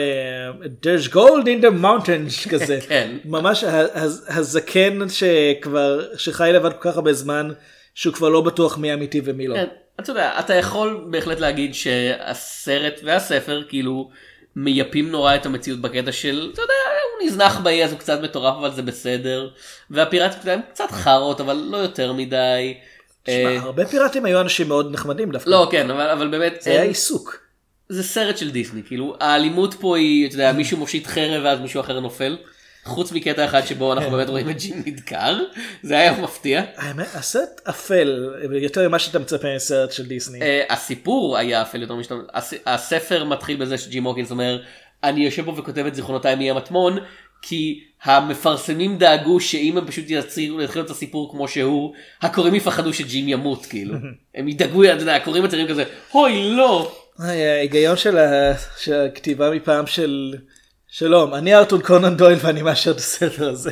there's 0.63 1.09
gold 1.09 1.45
in 1.45 1.63
the 1.63 1.83
mountains 1.83 2.49
כזה. 2.51 2.79
כן. 2.87 3.17
ממש 3.25 3.63
הזקן 4.27 5.09
שכבר, 5.09 6.01
שחי 6.17 6.49
לבד 6.53 6.73
כל 6.73 6.89
כך 6.89 6.95
הרבה 6.95 7.13
זמן, 7.13 7.49
שהוא 7.95 8.13
כבר 8.13 8.29
לא 8.29 8.41
בטוח 8.41 8.77
מי 8.77 8.93
אמיתי 8.93 9.21
ומי 9.23 9.47
לא. 9.47 9.55
כן, 9.55 9.65
אתה 9.99 10.11
יודע, 10.11 10.39
אתה 10.39 10.53
יכול 10.53 11.07
בהחלט 11.09 11.39
להגיד 11.39 11.73
שהסרט 11.73 12.99
והספר 13.03 13.63
כאילו 13.69 14.09
מייפים 14.55 15.11
נורא 15.11 15.35
את 15.35 15.45
המציאות 15.45 15.79
בקטע 15.79 16.11
של, 16.11 16.49
אתה 16.53 16.61
יודע, 16.61 16.73
הוא 17.19 17.27
נזנח 17.27 17.59
באי 17.59 17.83
אז 17.83 17.91
הוא 17.91 17.99
קצת 17.99 18.21
מטורף 18.21 18.55
אבל 18.59 18.71
זה 18.71 18.81
בסדר, 18.81 19.49
והפיראטים 19.89 20.51
הם 20.51 20.59
קצת 20.73 20.91
חארות 20.91 21.41
אבל 21.41 21.67
לא 21.71 21.77
יותר 21.77 22.13
מדי. 22.13 22.73
תשמע, 23.23 23.35
אה, 23.35 23.59
הרבה 23.59 23.85
פיראטים 23.85 24.25
היו 24.25 24.41
אנשים 24.41 24.67
מאוד 24.67 24.91
נחמדים 24.91 25.31
דווקא. 25.31 25.49
לא 25.49 25.67
כן 25.71 25.89
אבל 25.91 26.09
אבל 26.09 26.27
באמת 26.27 26.61
זה 26.61 26.69
היה 26.69 26.79
אין- 26.79 26.87
עיסוק. 26.89 27.37
זה 27.89 28.03
סרט 28.03 28.37
של 28.37 28.51
דיסני 28.51 28.81
כאילו 28.87 29.15
האלימות 29.19 29.73
פה 29.73 29.97
היא 29.97 30.27
אתה 30.27 30.35
יודע 30.35 30.51
מישהו 30.51 30.77
מושיט 30.77 31.07
חרב 31.07 31.41
ואז 31.43 31.59
מישהו 31.59 31.81
אחר 31.81 31.99
נופל. 31.99 32.37
חוץ 32.83 33.11
מקטע 33.11 33.45
אחד 33.45 33.65
שבו 33.65 33.93
אנחנו 33.93 34.11
באמת 34.11 34.29
רואים 34.29 34.49
את 34.49 34.61
ג'ים 34.61 34.83
נדקר 34.85 35.39
זה 35.83 35.97
היה 35.97 36.21
מפתיע. 36.21 36.61
האמת, 36.77 37.07
הסרט 37.15 37.61
אפל 37.69 38.29
יותר 38.61 38.89
ממה 38.89 38.99
שאתה 38.99 39.19
מצפה 39.19 39.55
מסרט 39.55 39.91
של 39.91 40.05
דיסני. 40.05 40.41
אה, 40.41 40.63
הסיפור 40.69 41.37
היה 41.37 41.61
אפל 41.61 41.81
יותר 41.81 41.93
הס- 42.33 42.53
הספר 42.65 43.23
מתחיל 43.23 43.57
בזה 43.57 43.77
שג'ים 43.77 44.03
הוקינס 44.03 44.31
אומר 44.31 44.61
אני 45.03 45.25
יושב 45.25 45.45
פה 45.45 45.53
וכותב 45.57 45.85
את 45.85 45.95
זיכרונותיי 45.95 46.35
מים 46.35 46.57
הטמון 46.57 46.97
כי 47.41 47.83
המפרסמים 48.03 48.97
דאגו 48.97 49.39
שאם 49.39 49.77
הם 49.77 49.87
פשוט 49.87 50.05
יצאו 50.07 50.57
להתחיל 50.57 50.81
את 50.81 50.89
הסיפור 50.89 51.31
כמו 51.31 51.47
שהוא 51.47 51.93
הקוראים 52.21 52.55
יפחדו 52.55 52.93
שג'ים 52.93 53.29
ימות 53.29 53.65
כאילו 53.65 53.95
הם 54.35 54.47
ידאגו 54.47 54.83
אתה 54.83 54.91
יודע 54.91 55.15
הקוראים 55.15 55.43
מציירים 55.43 55.67
כזה 55.67 55.83
אוי 56.13 56.49
לא 56.55 56.95
היי, 57.19 57.49
ההיגיון 57.49 57.97
של 57.97 58.17
הכתיבה 58.93 59.51
מפעם 59.51 59.87
של 59.87 60.33
שלום 60.95 61.33
אני 61.33 61.55
ארתון 61.55 61.81
קונן 61.81 62.17
דויל 62.17 62.37
ואני 62.41 62.61
מאשר 62.61 62.91
את 62.91 62.97
הספר 62.97 63.49
הזה 63.49 63.71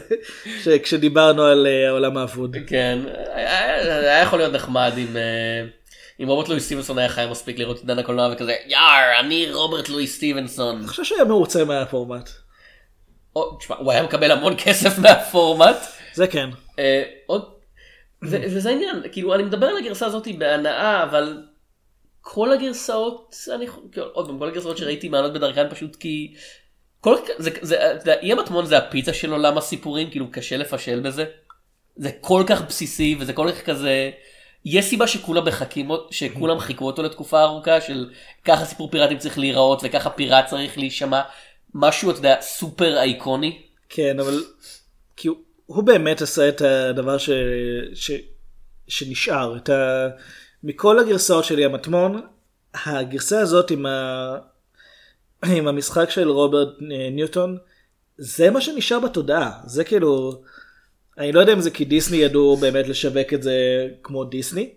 שכשדיברנו 0.63 1.43
על 1.43 1.67
אה, 1.67 1.87
העולם 1.87 2.17
האבוד. 2.17 2.57
כן 2.67 2.99
היה 3.33 4.21
יכול 4.21 4.39
להיות 4.39 4.53
נחמד 4.53 4.91
אם 4.97 5.17
אה, 5.17 5.67
אם 6.19 6.27
רוברט 6.27 6.49
לואי 6.49 6.59
סטיבנסון 6.59 6.97
היה 6.97 7.09
חי 7.09 7.25
מספיק 7.31 7.59
לראות 7.59 7.77
את 7.77 7.81
עידן 7.81 7.99
הקולנוע 7.99 8.29
וכזה 8.33 8.55
יאר 8.67 9.19
אני 9.19 9.51
רוברט 9.51 9.89
לואי 9.89 10.07
סטיבנסון. 10.07 10.77
אני 10.77 10.87
חושב 10.87 11.03
שהיה 11.03 11.23
מרוצה 11.23 11.65
מהפורמט. 11.65 12.29
או, 13.35 13.57
תשמע, 13.57 13.75
הוא 13.75 13.91
היה 13.91 14.03
מקבל 14.03 14.31
המון 14.31 14.53
כסף 14.57 14.99
מהפורמט. 14.99 15.77
זה 16.13 16.27
כן. 16.27 16.49
אה, 16.79 17.03
וזה 18.23 18.69
העניין, 18.69 19.03
כאילו 19.11 19.35
אני 19.35 19.43
מדבר 19.43 19.67
על 19.67 19.77
הגרסה 19.77 20.05
הזאת 20.05 20.27
בהנאה, 20.37 21.03
אבל 21.03 21.37
כל 22.21 22.51
הגרסאות, 22.51 23.35
אני, 23.55 23.65
עוד 24.13 24.27
פעם, 24.27 24.39
כל 24.39 24.47
הגרסאות 24.47 24.77
שראיתי 24.77 25.09
מעלות 25.09 25.33
בדרכן 25.33 25.69
פשוט 25.69 25.95
כי, 25.95 26.33
כל, 27.01 27.15
זה, 27.37 27.49
זה, 27.61 27.75
יודע, 27.99 28.19
אי 28.19 28.31
המטמון 28.31 28.65
זה 28.65 28.77
הפיצה 28.77 29.13
של 29.13 29.31
עולם 29.31 29.57
הסיפורים, 29.57 30.09
כאילו 30.09 30.31
קשה 30.31 30.57
לפשל 30.57 30.99
בזה. 30.99 31.25
זה 31.95 32.09
כל 32.21 32.43
כך 32.47 32.61
בסיסי 32.61 33.15
וזה 33.19 33.33
כל 33.33 33.51
כך 33.51 33.65
כזה, 33.65 34.11
יש 34.65 34.85
סיבה 34.85 35.07
שכולם 35.07 35.45
מחכים, 35.45 35.89
שכולם 36.11 36.59
חיכו 36.59 36.85
אותו 36.85 37.03
לתקופה 37.03 37.41
ארוכה 37.41 37.81
של 37.81 38.09
ככה 38.45 38.65
סיפור 38.65 38.91
פיראטים 38.91 39.17
צריך 39.17 39.39
להיראות 39.39 39.81
וככה 39.83 40.09
פיראט 40.09 40.45
צריך 40.45 40.77
להישמע, 40.77 41.21
משהו 41.73 42.11
אתה 42.11 42.19
יודע 42.19 42.35
סופר 42.41 42.97
אייקוני. 42.97 43.61
כן, 43.89 44.19
אבל 44.19 44.43
כאילו, 45.17 45.35
הוא 45.65 45.83
באמת 45.83 46.21
עשה 46.21 46.49
את 46.49 46.61
הדבר 46.61 47.17
ש... 47.17 47.29
ש... 47.93 48.11
שנשאר. 48.87 49.57
את 49.57 49.69
ה... 49.69 50.07
מכל 50.63 50.99
הגרסאות 50.99 51.45
של 51.45 51.59
ים 51.59 51.71
מטמון, 51.71 52.21
הגרסה 52.73 53.39
הזאת 53.39 53.71
עם, 53.71 53.85
ה... 53.85 54.37
עם 55.45 55.67
המשחק 55.67 56.09
של 56.09 56.29
רוברט 56.29 56.67
אה, 56.91 57.09
ניוטון, 57.11 57.57
זה 58.17 58.49
מה 58.49 58.61
שנשאר 58.61 58.99
בתודעה. 58.99 59.51
זה 59.65 59.83
כאילו, 59.83 60.41
אני 61.17 61.31
לא 61.31 61.39
יודע 61.39 61.53
אם 61.53 61.61
זה 61.61 61.71
כי 61.71 61.85
דיסני 61.85 62.17
ידעו 62.17 62.57
באמת 62.57 62.87
לשווק 62.87 63.33
את 63.33 63.43
זה 63.43 63.87
כמו 64.03 64.23
דיסני, 64.23 64.69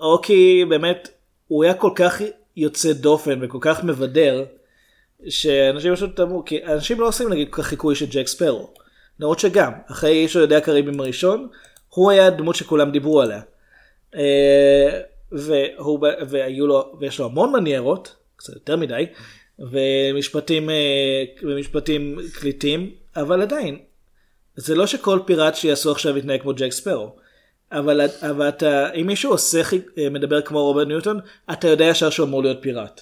או 0.00 0.22
כי 0.22 0.64
באמת 0.68 1.08
הוא 1.48 1.64
היה 1.64 1.74
כל 1.74 1.90
כך 1.94 2.20
יוצא 2.56 2.92
דופן 2.92 3.38
וכל 3.42 3.58
כך 3.60 3.84
מבדר, 3.84 4.44
שאנשים 5.28 5.94
פשוט 5.94 6.20
אמרו, 6.20 6.44
כי 6.44 6.64
אנשים 6.64 7.00
לא 7.00 7.08
עושים 7.08 7.28
נגיד 7.28 7.48
כל 7.50 7.62
כך 7.62 7.68
חיקוי 7.68 7.94
של 7.94 8.06
ג'ק 8.06 8.26
ספרו. 8.26 8.74
למרות 9.20 9.38
שגם, 9.38 9.72
אחרי 9.86 10.12
איש 10.12 10.34
יודע 10.34 10.60
קריבים 10.60 11.00
הראשון, 11.00 11.48
הוא 11.88 12.10
היה 12.10 12.26
הדמות 12.26 12.56
שכולם 12.56 12.90
דיברו 12.90 13.20
עליה. 13.20 13.40
אה, 14.14 15.00
והוא, 15.32 16.06
והיו 16.28 16.66
לו, 16.66 16.92
ויש 17.00 17.18
לו 17.18 17.24
המון 17.24 17.52
מניירות, 17.52 18.16
קצת 18.36 18.52
יותר 18.52 18.76
מדי, 18.76 19.06
ומשפטים, 19.70 20.70
אה, 20.70 21.24
ומשפטים 21.42 22.18
קליטים, 22.32 22.90
אבל 23.16 23.42
עדיין, 23.42 23.78
זה 24.56 24.74
לא 24.74 24.86
שכל 24.86 25.20
פיראט 25.26 25.54
שיעשו 25.54 25.90
עכשיו 25.90 26.18
יתנהג 26.18 26.40
כמו 26.40 26.54
ג'ק 26.54 26.72
ספרו. 26.72 27.16
אבל, 27.72 28.00
אבל 28.30 28.48
אתה, 28.48 28.92
אם 28.92 29.06
מישהו 29.06 29.30
עושה, 29.30 29.62
אה, 29.98 30.10
מדבר 30.10 30.40
כמו 30.40 30.62
רוברט 30.62 30.88
ניוטון, 30.88 31.20
אתה 31.52 31.68
יודע 31.68 31.84
ישר 31.84 32.10
שהוא 32.10 32.26
אמור 32.26 32.42
להיות 32.42 32.58
פיראט. 32.60 33.00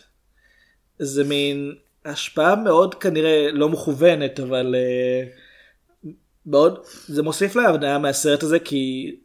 זה 0.99 1.25
מין 1.25 1.75
השפעה 2.05 2.57
מאוד 2.57 2.95
כנראה 2.95 3.49
לא 3.53 3.69
מכוונת, 3.69 4.41
אבל 4.41 4.75
אה, 4.75 6.09
מאוד, 6.47 6.79
זה 7.07 7.23
מוסיף 7.23 7.57
להבניה 7.57 7.99
מהסרט 7.99 8.43
הזה, 8.43 8.59
כי 8.59 9.17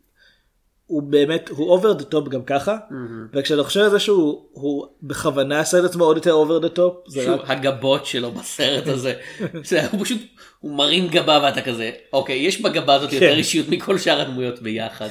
הוא 0.87 1.03
באמת, 1.03 1.49
הוא 1.49 1.69
over 1.69 1.93
the 1.93 2.03
top 2.03 2.27
גם 2.29 2.43
ככה, 2.43 2.77
mm-hmm. 2.89 2.93
וכשאתה 3.33 3.63
חושב 3.63 3.79
על 3.79 3.89
זה 3.89 3.99
שהוא 3.99 4.45
הוא 4.51 4.87
בכוונה 5.03 5.59
עשה 5.59 5.79
את 5.79 5.83
עצמו 5.83 6.03
עוד 6.03 6.17
יותר 6.17 6.33
over 6.33 6.59
the 6.59 6.69
top, 6.69 6.97
זה 7.07 7.33
רק... 7.33 7.49
הגבות 7.49 8.05
שלו 8.05 8.31
בסרט 8.31 8.87
הזה, 8.87 9.13
זה, 9.69 9.87
הוא 9.87 10.05
פשוט, 10.05 10.21
הוא 10.59 10.75
מרים 10.75 11.07
גבה 11.07 11.39
ואתה 11.43 11.61
כזה, 11.61 11.91
אוקיי, 12.13 12.35
יש 12.35 12.61
בגבה 12.61 12.93
הזאת 12.93 13.13
יותר 13.13 13.31
כן. 13.31 13.37
אישיות 13.37 13.69
מכל 13.69 13.97
שאר 13.97 14.21
הדמויות 14.21 14.61
ביחד. 14.61 15.09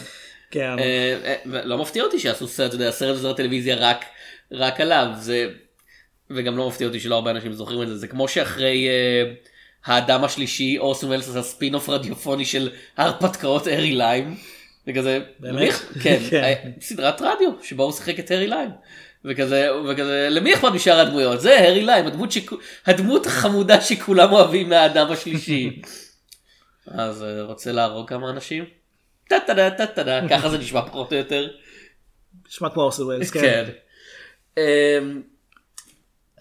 כן. 0.51 0.79
אה, 0.79 1.16
אה, 1.25 1.64
לא 1.64 1.79
מפתיע 1.79 2.05
אותי 2.05 2.18
שעשו 2.18 2.49
סרט, 2.49 2.68
אתה 2.68 2.75
יודע, 2.75 2.91
סרט 2.91 3.16
בסרט 3.16 3.37
טלוויזיה 3.37 3.77
רק, 3.77 4.05
רק 4.53 4.81
עליו, 4.81 5.07
זה, 5.18 5.49
וגם 6.31 6.57
לא 6.57 6.68
מפתיע 6.68 6.87
אותי 6.87 7.01
שלא 7.01 7.14
הרבה 7.14 7.31
אנשים 7.31 7.53
זוכרים 7.53 7.83
את 7.83 7.89
זה, 7.89 7.97
זה 7.97 8.09
כמו 8.09 8.29
שאחרי 8.29 8.89
uh, 8.89 9.49
האדם 9.85 10.25
השלישי 10.25 10.79
אורסון 10.79 11.11
וולס 11.11 11.29
עשה 11.29 11.43
ספין 11.43 11.75
אוף 11.75 11.89
רדיופוני 11.89 12.45
של 12.45 12.70
הרפתקאות 12.97 13.68
ארי 13.68 13.93
ליים. 13.93 14.37
זה 14.87 14.93
כזה, 14.93 15.20
באמת? 15.39 15.72
כן, 16.03 16.18
כן. 16.30 16.70
סדרת 16.80 17.22
רדיו 17.22 17.51
שבה 17.62 17.85
הוא 17.85 17.93
שיחק 17.93 18.18
את 18.18 18.30
הארי 18.30 18.47
ליים. 18.47 18.70
וכזה, 19.24 19.68
וכזה, 19.89 20.28
למי 20.30 20.55
אכפת 20.55 20.68
משאר 20.68 21.01
הדמויות? 21.01 21.41
זה 21.41 21.59
הארי 21.59 21.85
ליים, 21.85 22.07
הדמות, 22.07 22.32
שכ... 22.32 22.53
הדמות 22.87 23.26
החמודה 23.26 23.80
שכולם 23.80 24.32
אוהבים 24.32 24.68
מהאדם 24.68 25.12
השלישי. 25.12 25.70
אז 26.87 27.22
uh, 27.22 27.43
רוצה 27.43 27.72
להרוג 27.72 28.09
כמה 28.09 28.30
אנשים? 28.30 28.64
טה 29.28 29.37
טה 29.47 29.55
טה 29.55 29.87
טה 29.87 30.05
טה 30.05 30.20
ככה 30.30 30.49
זה 30.49 30.59
נשמע 30.59 30.82
פחות 30.82 31.12
או 31.12 31.16
יותר. 31.16 31.49
נשמע 32.49 32.70
כמו 32.70 32.82
אורסון 32.82 33.07
וולס, 33.07 33.30
כן. 33.30 33.64
כן. 34.55 34.62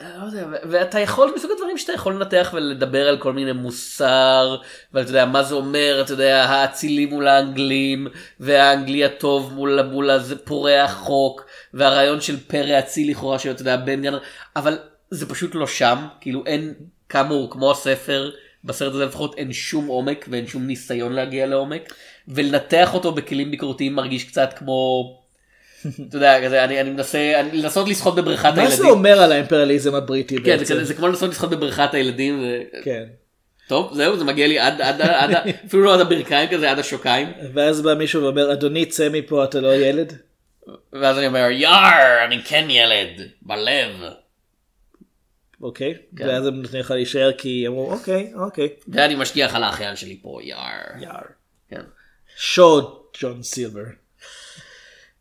אמ, 0.02 0.08
לא 0.22 0.26
יודע, 0.26 0.48
ואתה 0.64 1.00
יכול 1.00 1.34
מסוג 1.36 1.52
הדברים 1.52 1.78
שאתה 1.78 1.94
יכול 1.94 2.14
לנתח 2.14 2.52
ולדבר 2.54 3.08
על 3.08 3.18
כל 3.18 3.34
מיני 3.34 3.52
מוסר 3.52 4.58
ואתה 4.94 5.10
יודע 5.10 5.26
מה 5.26 5.44
זה 5.44 5.56
אומר 5.56 6.02
אתה 6.02 6.14
יודע 6.14 6.44
האצילים 6.44 7.10
מול 7.10 7.28
האנגלים 7.28 8.08
והאנגלי 8.39 9.06
הטוב 9.06 9.54
מול 9.54 9.82
מול 9.82 10.10
פורעי 10.44 10.80
החוק 10.80 11.46
והרעיון 11.74 12.22
של 12.22 12.39
פרא 12.39 12.80
אציל 12.80 13.12
לכאורה 13.12 13.39
שאתה 13.39 13.62
יודע 13.62 13.78
בן 13.78 14.02
גנר 14.02 14.20
אבל 14.56 14.78
זה 15.10 15.30
פשוט 15.30 15.56
לא 15.56 15.68
שם 15.68 15.98
כאילו 16.22 16.44
אין 16.46 16.74
כאמור 17.10 17.52
כמו 17.52 17.72
הספר 17.72 18.32
בסרט 18.64 18.94
הזה 18.94 19.06
לפחות 19.06 19.38
אין 19.38 19.54
שום 19.54 19.88
עומק 19.88 20.26
ואין 20.30 20.48
שום 20.48 20.68
ניסיון 20.68 21.14
להגיע 21.14 21.46
לעומק 21.46 21.94
ולנתח 22.28 22.94
אותו 22.94 23.12
בכלים 23.12 23.52
ביקורתיים 23.52 23.96
מרגיש 23.96 24.24
קצת 24.24 24.54
כמו. 24.54 25.22
אתה 26.10 26.18
יודע, 26.18 26.46
כזה, 26.46 26.64
אני, 26.64 26.82
אני 26.82 26.90
מנסה, 26.90 27.40
אני, 27.40 27.62
לנסות 27.62 27.88
לשחות 27.88 28.16
בבריכת 28.16 28.46
מה 28.56 28.62
הילדים. 28.62 28.78
זה 28.78 28.86
אומר 28.86 29.22
על 29.22 29.32
האימפריאליזם 29.32 29.96
הבריטי 29.96 30.38
כן, 30.38 30.44
זה, 30.44 30.58
בעצם? 30.58 30.74
כזה, 30.74 30.84
זה 30.84 30.94
כמו 30.94 31.08
לנסות 31.08 31.30
לשחות 31.30 31.50
בבריכת 31.50 31.94
הילדים. 31.94 32.40
ו... 32.44 32.62
כן. 32.84 33.04
טוב, 33.68 33.94
זהו, 33.94 34.18
זה 34.18 34.24
מגיע 34.24 34.48
לי 34.48 34.60
עד, 34.60 34.82
עד, 34.82 35.02
עד, 35.02 35.32
אפילו 35.68 35.84
לא 35.84 35.94
עד 35.94 36.00
הברכיים 36.00 36.50
כזה, 36.50 36.72
עד 36.72 36.80
השוקיים. 36.80 37.32
ואז 37.54 37.82
בא 37.82 37.94
מישהו 37.94 38.24
ואומר, 38.24 38.54
אדוני 38.54 38.86
צא 38.86 39.10
מפה, 39.12 39.44
אתה 39.44 39.62
לא 39.62 39.76
ילד? 39.76 40.14
ואז 40.94 41.18
אני 41.18 41.28
אומר, 41.28 41.48
יאר, 41.52 42.26
אני 42.26 42.42
כן 42.44 42.66
ילד, 42.70 43.28
בלב. 43.42 43.90
אוקיי, 45.62 45.94
כן. 46.18 46.28
ואז 46.28 46.48
הם 46.48 46.62
נותנים 46.62 46.82
לך 46.82 46.92
להישאר 46.92 47.32
כי 47.38 47.68
אמרו, 47.68 47.92
אוקיי, 47.92 48.32
אוקיי. 48.36 48.70
ואני 48.88 49.16
משגיח 49.16 49.56
על 49.56 49.64
האחיין 49.64 49.96
שלי 49.96 50.20
פה, 50.22 50.40
יאר. 50.44 51.02
יאר. 51.02 51.22
כן. 51.70 51.82
שוד 52.38 52.98
ג'ון 53.22 53.44
סילבר. 53.44 53.84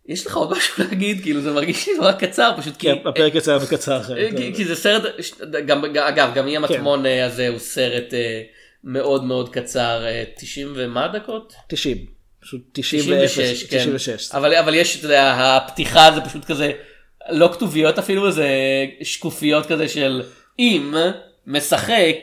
יש 0.06 0.26
לך 0.26 0.36
עוד 0.36 0.50
משהו 0.50 0.84
להגיד? 0.84 1.22
כאילו 1.22 1.40
זה 1.40 1.52
מרגיש 1.52 1.88
לי 1.88 1.94
נורא 1.94 2.12
קצר 2.12 2.52
פשוט 2.56 2.76
כי... 2.76 2.86
כן, 2.86 3.08
הפרק 3.08 3.34
יצא 3.34 3.58
וקצר 3.62 4.00
אחרת. 4.00 4.34
כי, 4.56 4.64
זה 4.64 4.76
סרט, 4.76 5.02
גם, 5.66 5.84
אגב, 5.84 6.30
גם 6.34 6.46
אי 6.46 6.56
המטמון 6.56 7.02
כן. 7.02 7.22
הזה 7.26 7.48
הוא 7.48 7.58
סרט 7.58 8.14
אה, 8.14 8.42
מאוד 8.84 9.24
מאוד 9.24 9.48
קצר, 9.48 10.04
אה, 10.04 10.24
90 10.36 10.72
ומה 10.76 11.08
דקות? 11.08 11.54
90. 11.68 12.06
פשוט 12.40 12.60
90 12.72 13.02
96, 13.02 13.62
ו-0, 13.62 13.70
כן. 13.70 13.78
96. 13.78 14.32
אבל, 14.32 14.54
אבל 14.54 14.74
יש, 14.74 14.96
אתה 14.96 15.06
יודע, 15.06 15.34
הפתיחה 15.38 16.10
זה 16.14 16.20
פשוט 16.20 16.44
כזה, 16.44 16.72
לא 17.30 17.50
כתוביות 17.52 17.98
אפילו, 17.98 18.30
זה 18.30 18.48
שקופיות 19.02 19.66
כזה 19.66 19.88
של 19.88 20.22
אם 20.58 20.94
משחק 21.46 22.16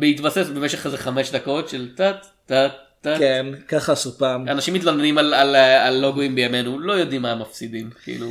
בהתבסס 0.00 0.48
במשך 0.48 0.86
איזה 0.86 0.98
חמש 0.98 1.30
דקות 1.30 1.68
של 1.68 1.88
טאט 1.96 2.26
טאט. 2.46 2.87
כן, 3.02 3.46
ככה 3.68 3.92
עשו 3.92 4.18
פעם. 4.18 4.48
אנשים 4.48 4.74
מתלוננים 4.74 5.18
על, 5.18 5.34
על, 5.34 5.56
על 5.56 6.00
לוגוים 6.00 6.34
בימינו, 6.34 6.78
לא 6.78 6.92
יודעים 6.92 7.22
מה 7.22 7.32
הם 7.32 7.38
מפסידים, 7.38 7.90
כאילו. 8.04 8.26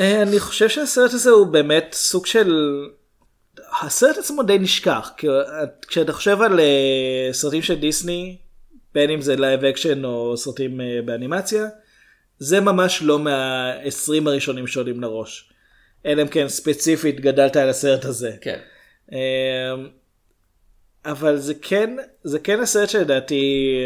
אה, 0.00 0.22
אני 0.22 0.40
חושב 0.40 0.68
שהסרט 0.68 1.12
הזה 1.12 1.30
הוא 1.30 1.46
באמת 1.46 1.88
סוג 1.92 2.26
של... 2.26 2.52
הסרט 3.82 4.18
עצמו 4.18 4.42
די 4.42 4.58
נשכח. 4.58 5.10
כי 5.16 5.26
כשאתה 5.88 6.12
חושב 6.12 6.42
על 6.42 6.60
אה, 6.60 7.28
סרטים 7.32 7.62
של 7.62 7.74
דיסני, 7.74 8.36
בין 8.94 9.10
אם 9.10 9.20
זה 9.20 9.36
live 9.36 9.64
action 9.64 10.04
או 10.04 10.36
סרטים 10.36 10.80
אה, 10.80 10.98
באנימציה, 11.04 11.66
זה 12.38 12.60
ממש 12.60 13.02
לא 13.02 13.18
מה-20 13.18 14.28
הראשונים 14.28 14.66
שעולים 14.66 15.00
לראש. 15.00 15.50
אלא 16.06 16.22
אם 16.22 16.28
כן 16.28 16.48
ספציפית 16.48 17.20
גדלת 17.20 17.56
על 17.56 17.68
הסרט 17.68 18.04
הזה. 18.04 18.32
כן. 18.40 18.58
אבל 21.06 21.36
זה 21.36 21.54
כן, 21.54 21.96
זה 22.24 22.38
כן 22.38 22.60
הסרט 22.60 22.88
שלדעתי 22.88 23.76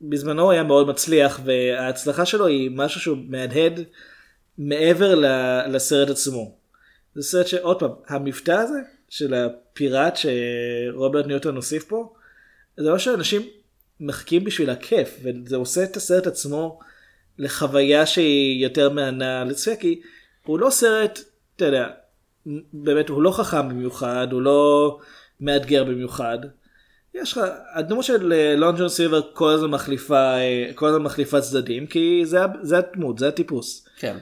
בזמנו 0.00 0.50
היה 0.50 0.62
מאוד 0.62 0.88
מצליח 0.88 1.40
וההצלחה 1.44 2.26
שלו 2.26 2.46
היא 2.46 2.70
משהו 2.74 3.00
שהוא 3.00 3.18
מהדהד 3.28 3.80
מעבר 4.58 5.14
לסרט 5.68 6.10
עצמו. 6.10 6.54
זה 7.14 7.22
סרט 7.22 7.46
שעוד 7.46 7.80
פעם, 7.80 7.90
המבטא 8.08 8.50
הזה 8.50 8.78
של 9.08 9.34
הפיראט 9.34 10.16
שרוברט 10.16 11.26
ניוטון 11.26 11.56
הוסיף 11.56 11.84
פה, 11.84 12.12
זה 12.76 12.90
לא 12.90 12.98
שאנשים 12.98 13.42
מחכים 14.00 14.44
בשביל 14.44 14.70
הכיף 14.70 15.18
וזה 15.22 15.56
עושה 15.56 15.84
את 15.84 15.96
הסרט 15.96 16.26
עצמו 16.26 16.78
לחוויה 17.38 18.06
שהיא 18.06 18.62
יותר 18.62 18.90
מהנה 18.90 19.44
לצפייה 19.44 19.76
כי 19.76 20.00
הוא 20.46 20.58
לא 20.58 20.70
סרט, 20.70 21.20
אתה 21.56 21.64
יודע, 21.64 21.88
באמת 22.72 23.08
הוא 23.08 23.22
לא 23.22 23.30
חכם 23.30 23.68
במיוחד, 23.68 24.28
הוא 24.32 24.42
לא 24.42 24.98
מאתגר 25.40 25.84
במיוחד. 25.84 26.38
יש 27.14 27.32
לך, 27.32 27.40
הדמות 27.74 28.04
של 28.04 28.32
אה, 28.32 28.56
לון 28.56 28.76
ג'ון 28.76 28.88
סילבר 28.88 29.20
כל 29.32 29.50
הזמן 29.50 29.70
מחליפה, 29.70 30.34
אה, 30.34 30.70
כל 30.74 30.86
הזמן 30.86 31.02
מחליפה 31.02 31.40
צדדים, 31.40 31.86
כי 31.86 32.20
זה, 32.24 32.38
זה 32.62 32.78
הדמות, 32.78 33.18
זה 33.18 33.28
הטיפוס. 33.28 33.88
כן. 33.98 34.16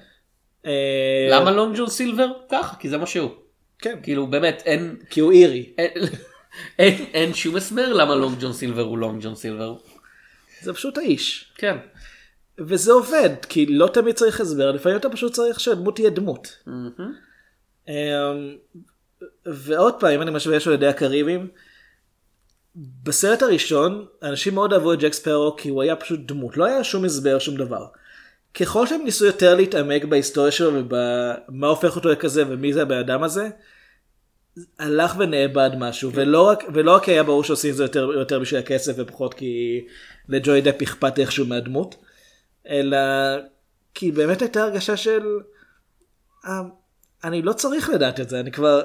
אה, 0.67 1.29
למה 1.31 1.51
לונג 1.51 1.77
ג'ון 1.77 1.89
סילבר? 1.89 2.33
ככה, 2.51 2.77
כי 2.77 2.89
זה 2.89 2.99
מה 2.99 3.07
שהוא. 3.07 3.31
כן. 3.79 3.99
כאילו 4.03 4.27
באמת 4.27 4.63
אין, 4.65 4.97
כי 5.11 5.21
הוא 5.21 5.33
אירי. 5.33 5.73
אין, 5.79 5.91
אין, 6.79 7.05
אין 7.15 7.35
שום 7.35 7.57
הסבר 7.57 7.93
למה 7.93 8.15
לונג 8.15 8.39
ג'ון 8.41 8.53
סילבר 8.53 8.83
הוא 8.83 8.99
לונג 8.99 9.23
ג'ון 9.23 9.35
סילבר. 9.35 9.77
זה 10.63 10.73
פשוט 10.73 10.99
האיש. 10.99 11.53
כן. 11.57 11.77
וזה 12.59 12.93
עובד, 12.93 13.31
כי 13.49 13.67
לא 13.67 13.87
תמיד 13.87 14.15
צריך 14.15 14.41
הסבר, 14.41 14.73
לפעמים 14.73 14.99
אתה 14.99 15.11
פשוט 15.11 15.33
צריך 15.33 15.61
שהדמות 15.61 15.97
תהיה 15.97 16.11
דמות. 16.11 16.59
אמ, 17.89 17.93
ועוד 19.47 20.01
פעם, 20.01 20.13
אם 20.13 20.23
אני 20.23 20.31
משווה 20.31 20.61
של 20.61 20.73
ידי 20.73 20.87
הקריבים, 20.87 21.49
בסרט 22.77 23.43
הראשון, 23.43 24.07
אנשים 24.23 24.55
מאוד 24.55 24.73
אהבו 24.73 24.93
את 24.93 24.99
ג'ק 24.99 25.13
ספארו 25.13 25.57
כי 25.57 25.69
הוא 25.69 25.83
היה 25.83 25.97
פשוט 25.97 26.21
דמות, 26.27 26.57
לא 26.57 26.65
היה 26.65 26.85
שום 26.85 27.05
הסבר, 27.05 27.39
שום 27.39 27.57
דבר. 27.57 27.87
ככל 28.55 28.87
שהם 28.87 29.05
ניסו 29.05 29.25
יותר 29.27 29.55
להתעמק 29.55 30.05
בהיסטוריה 30.05 30.51
שלו 30.51 30.75
ובמה 30.75 31.67
הופך 31.67 31.97
אותו 31.97 32.09
לכזה 32.09 32.45
ומי 32.49 32.73
זה 32.73 32.83
הבן 32.83 32.99
אדם 32.99 33.23
הזה, 33.23 33.49
הלך 34.79 35.15
ונאבד 35.19 35.71
משהו, 35.79 36.13
ולא 36.15 36.49
רק, 36.49 36.65
ולא 36.75 36.95
רק 36.95 37.09
היה 37.09 37.23
ברור 37.23 37.45
שעושים 37.45 37.71
את 37.71 37.77
זה 37.77 37.85
יותר, 37.85 38.11
יותר 38.19 38.41
בשביל 38.41 38.61
הכסף 38.61 38.93
ופחות 38.97 39.35
כי 39.35 39.85
לג'וי 40.29 40.61
דפ 40.61 40.83
אכפת 40.83 41.19
איכשהו 41.19 41.47
מהדמות, 41.47 41.95
אלא 42.69 42.99
כי 43.95 44.13
באמת 44.13 44.43
הייתה 44.43 44.63
הרגשה 44.63 44.97
של 44.97 45.23
אה, 46.47 46.63
אני 47.25 47.43
לא 47.43 47.53
צריך 47.53 47.91
לדעת 47.91 48.21
את 48.21 48.29
זה, 48.29 48.41
אני 48.41 48.53
כבר, 48.53 48.83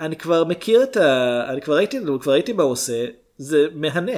אני 0.00 0.16
כבר 0.16 0.44
מכיר 0.44 0.82
את 0.82 0.96
ה... 0.96 1.42
אני 1.48 1.60
כבר 1.60 1.76
ראיתי, 1.76 1.98
כבר 2.20 2.32
ראיתי 2.32 2.52
מה 2.52 2.62
הוא 2.62 2.72
עושה, 2.72 3.06
זה 3.36 3.66
מהנה. 3.74 4.12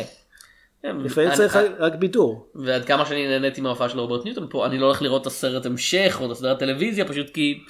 לפעמים 0.85 1.29
אני- 1.29 1.37
צריך 1.37 1.57
רק- 1.79 1.95
בידור. 1.95 2.47
ועד 2.55 2.85
כמה 2.85 3.07
שאני 3.07 3.29
נהניתי 3.29 3.61
מההופעה 3.61 3.89
של 3.89 3.99
רוברט 4.01 4.25
ניוטון 4.25 4.47
פה, 4.51 4.67
אני 4.67 4.79
לא 4.79 4.87
הולך 4.87 5.03
לראות 5.03 5.23
את 5.23 5.27
הסרט 5.27 5.67
המשך 5.67 6.17
או 6.21 6.27
את 6.27 6.31
הסדרת 6.31 6.59
טלוויזיה, 6.59 7.05
פשוט 7.05 7.31
כי 7.31 7.61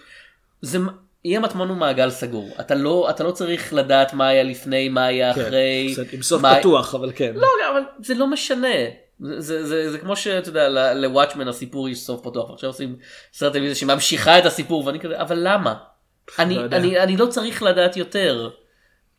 זה 0.60 0.78
יהיה 1.24 1.40
מטמון 1.40 1.68
הוא 1.68 1.76
מעגל 1.76 2.10
סגור. 2.10 2.48
אתה 2.60 2.74
לא, 2.74 3.10
אתה 3.10 3.24
לא 3.24 3.30
צריך 3.30 3.72
לדעת 3.74 4.12
מה 4.14 4.28
היה 4.28 4.42
לפני, 4.42 4.88
מה 4.88 5.04
היה 5.04 5.30
אחרי. 5.30 5.90
קצת 5.92 6.12
עם 6.12 6.22
סוף 6.22 6.42
מה- 6.42 6.58
פתוח, 6.60 6.94
אבל 6.94 7.12
כן. 7.14 7.32
לא, 7.34 7.46
אבל 7.72 7.80
זה 8.04 8.14
לא 8.14 8.26
משנה. 8.26 8.68
זה, 9.20 9.40
זה, 9.40 9.66
זה, 9.66 9.90
זה 9.92 9.98
כמו 9.98 10.16
שאתה 10.16 10.48
יודע, 10.48 10.94
לוואטשמן 10.94 11.48
הסיפור 11.48 11.88
יש 11.88 11.98
סוף 11.98 12.20
פתוח, 12.24 12.50
ועכשיו 12.50 12.70
עושים 12.70 12.96
סרט 13.32 13.52
טלוויזיה 13.52 13.74
שממשיכה 13.76 14.38
את 14.38 14.46
הסיפור, 14.46 14.86
ואני 14.86 15.00
כזה, 15.00 15.20
אבל 15.20 15.38
למה? 15.40 15.74
אני, 16.38 16.54
לא. 16.54 16.62
אני, 16.72 17.00
אני 17.00 17.16
לא 17.16 17.26
צריך 17.26 17.62
לדעת 17.62 17.96
יותר. 17.96 18.50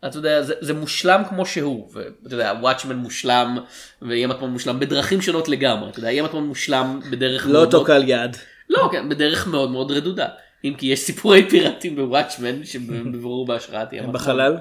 אתה 0.05 0.17
יודע, 0.17 0.41
זה, 0.41 0.53
זה 0.59 0.73
מושלם 0.73 1.23
כמו 1.29 1.45
שהוא, 1.45 1.91
ואתה 1.93 2.35
יודע, 2.35 2.53
וואטשמן 2.61 2.95
מושלם, 2.95 3.57
ויהיה 4.01 4.27
מטמון 4.27 4.49
מושלם 4.51 4.79
בדרכים 4.79 5.21
שונות 5.21 5.49
לגמרי, 5.49 5.89
אתה 5.89 5.99
יודע, 5.99 6.11
יהיה 6.11 6.23
מטמון 6.23 6.43
מושלם 6.47 6.99
בדרך 7.11 7.45
לא 7.45 7.51
מאוד 7.53 7.65
אותו 7.65 7.77
מאוד- 7.77 7.87
קל 7.87 8.03
יד. 8.09 8.37
לא, 8.69 8.89
כן, 8.91 9.09
בדרך 9.09 9.47
מאוד 9.47 9.71
מאוד 9.71 9.91
רדודה. 9.91 10.27
אם 10.63 10.73
כי 10.77 10.87
יש 10.87 10.99
סיפורי 10.99 11.49
פיראטים 11.49 11.95
בוואטשמן, 11.95 12.65
שבבירור 12.65 13.45
בהשראת 13.45 13.87
הם 13.91 13.97
מטמון. 13.99 14.13
בחלל? 14.13 14.57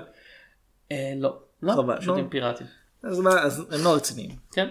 אה, 0.93 1.13
לא, 1.17 1.37
לא, 1.63 1.75
נו. 2.07 2.15
עם 2.15 2.29
פיראטים. 2.29 2.67
אז 3.05 3.19
מה, 3.21 3.31
אז 3.31 3.65
הם 3.71 3.85
לא 3.85 3.95
רציניים. 3.95 4.31
כן. 4.53 4.69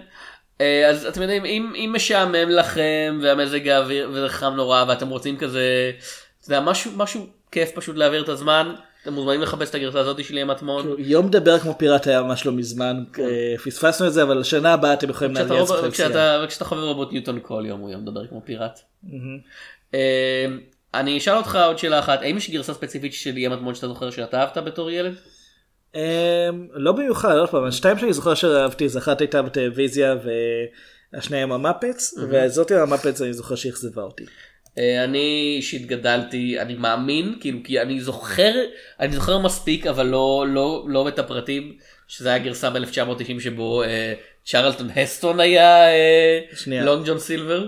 אה, 0.61 0.89
אז 0.89 1.05
אתם 1.05 1.21
יודעים, 1.21 1.45
אם, 1.45 1.73
אם 1.75 1.91
משעמם 1.95 2.49
לכם 2.49 3.19
והמזג 3.23 3.67
האוויר 3.67 4.09
וזה 4.13 4.29
חם 4.29 4.53
נורא 4.55 4.85
ואתם 4.87 5.09
רוצים 5.09 5.37
כזה, 5.37 5.91
אתה 6.41 6.51
יודע, 6.51 6.61
משהו, 6.61 6.91
משהו 6.95 7.27
כיף 7.51 7.71
פשוט 7.75 7.95
להעביר 7.95 8.23
את 8.23 8.29
הזמן, 8.29 8.73
אתם 9.03 9.13
מוזמנים 9.13 9.41
לחפש 9.41 9.69
את 9.69 9.75
הגרסה 9.75 9.99
הזאת 9.99 10.23
של 10.23 10.37
ים 10.37 10.47
מטמון. 10.47 10.81
כאילו, 10.81 10.99
יום 10.99 11.25
מדבר 11.25 11.59
כמו 11.59 11.77
פיראט 11.77 12.07
היה 12.07 12.21
ממש 12.21 12.45
לא 12.45 12.51
מזמן, 12.51 13.03
אה, 13.19 13.55
פספסנו 13.65 14.07
את 14.07 14.13
זה, 14.13 14.23
אבל 14.23 14.37
לשנה 14.37 14.73
הבאה 14.73 14.93
אתם 14.93 15.09
יכולים 15.09 15.37
רוב- 15.37 15.71
אצלכם 15.71 15.91
שיאה. 15.91 16.47
כשאתה 16.47 16.65
חבר 16.65 16.83
רובוט 16.83 17.11
ניוטון 17.11 17.39
כל 17.41 17.63
יום 17.67 17.79
הוא 17.79 17.89
יום 17.89 18.01
מדבר 18.01 18.27
כמו 18.27 18.41
פיראט. 18.45 18.79
אה, 19.93 20.45
אני 20.93 21.17
אשאל 21.17 21.33
אותך 21.37 21.59
עוד 21.65 21.77
שאלה 21.77 21.99
אחת, 21.99 22.21
האם 22.21 22.37
יש 22.37 22.49
גרסה 22.49 22.73
ספציפית 22.73 23.13
של 23.13 23.37
ים 23.37 23.51
מטמון 23.51 23.75
שאתה 23.75 23.87
זוכר 23.87 24.09
שאתה 24.09 24.39
אהבת 24.39 24.57
בתור 24.57 24.91
ילד? 24.91 25.13
אמ, 25.95 26.01
לא 26.73 26.91
במיוחד, 26.91 27.35
עוד 27.37 27.49
פעם, 27.49 27.63
השתיים 27.63 27.97
שאני 27.97 28.13
זוכר 28.13 28.33
שאהבתי, 28.33 28.89
זה 28.89 28.99
אחת 28.99 29.21
הייתה 29.21 29.41
בטלוויזיה 29.41 30.15
והשנייה 31.13 31.43
עם 31.43 31.51
המפץ, 31.51 32.13
וזאת 32.29 32.71
עם 32.71 32.77
המפץ 32.79 33.21
אני 33.21 33.33
זוכר 33.33 33.55
שאכזבה 33.55 34.01
אותי. 34.01 34.23
אה, 34.77 35.03
אני 35.03 35.53
אישית 35.57 35.85
גדלתי, 35.85 36.59
אני 36.59 36.73
מאמין, 36.73 37.35
כאילו, 37.39 37.59
כי 37.63 37.81
אני 37.81 38.01
זוכר, 38.01 38.53
אני 38.99 39.11
זוכר 39.13 39.37
מספיק, 39.39 39.87
אבל 39.87 40.05
לא, 40.05 40.45
לא, 40.49 40.85
לא 40.87 41.07
את 41.07 41.19
הפרטים, 41.19 41.73
שזה 42.07 42.29
היה 42.29 42.37
גרסה 42.37 42.69
ב-1990 42.69 43.39
שבו 43.39 43.83
אה, 43.83 44.13
צ'רלטון 44.45 44.89
הסטון 44.95 45.39
היה 45.39 45.87
אה, 45.89 46.39
שנייה. 46.55 46.83
לונג 46.85 47.07
ג'ון 47.07 47.19
סילבר, 47.19 47.65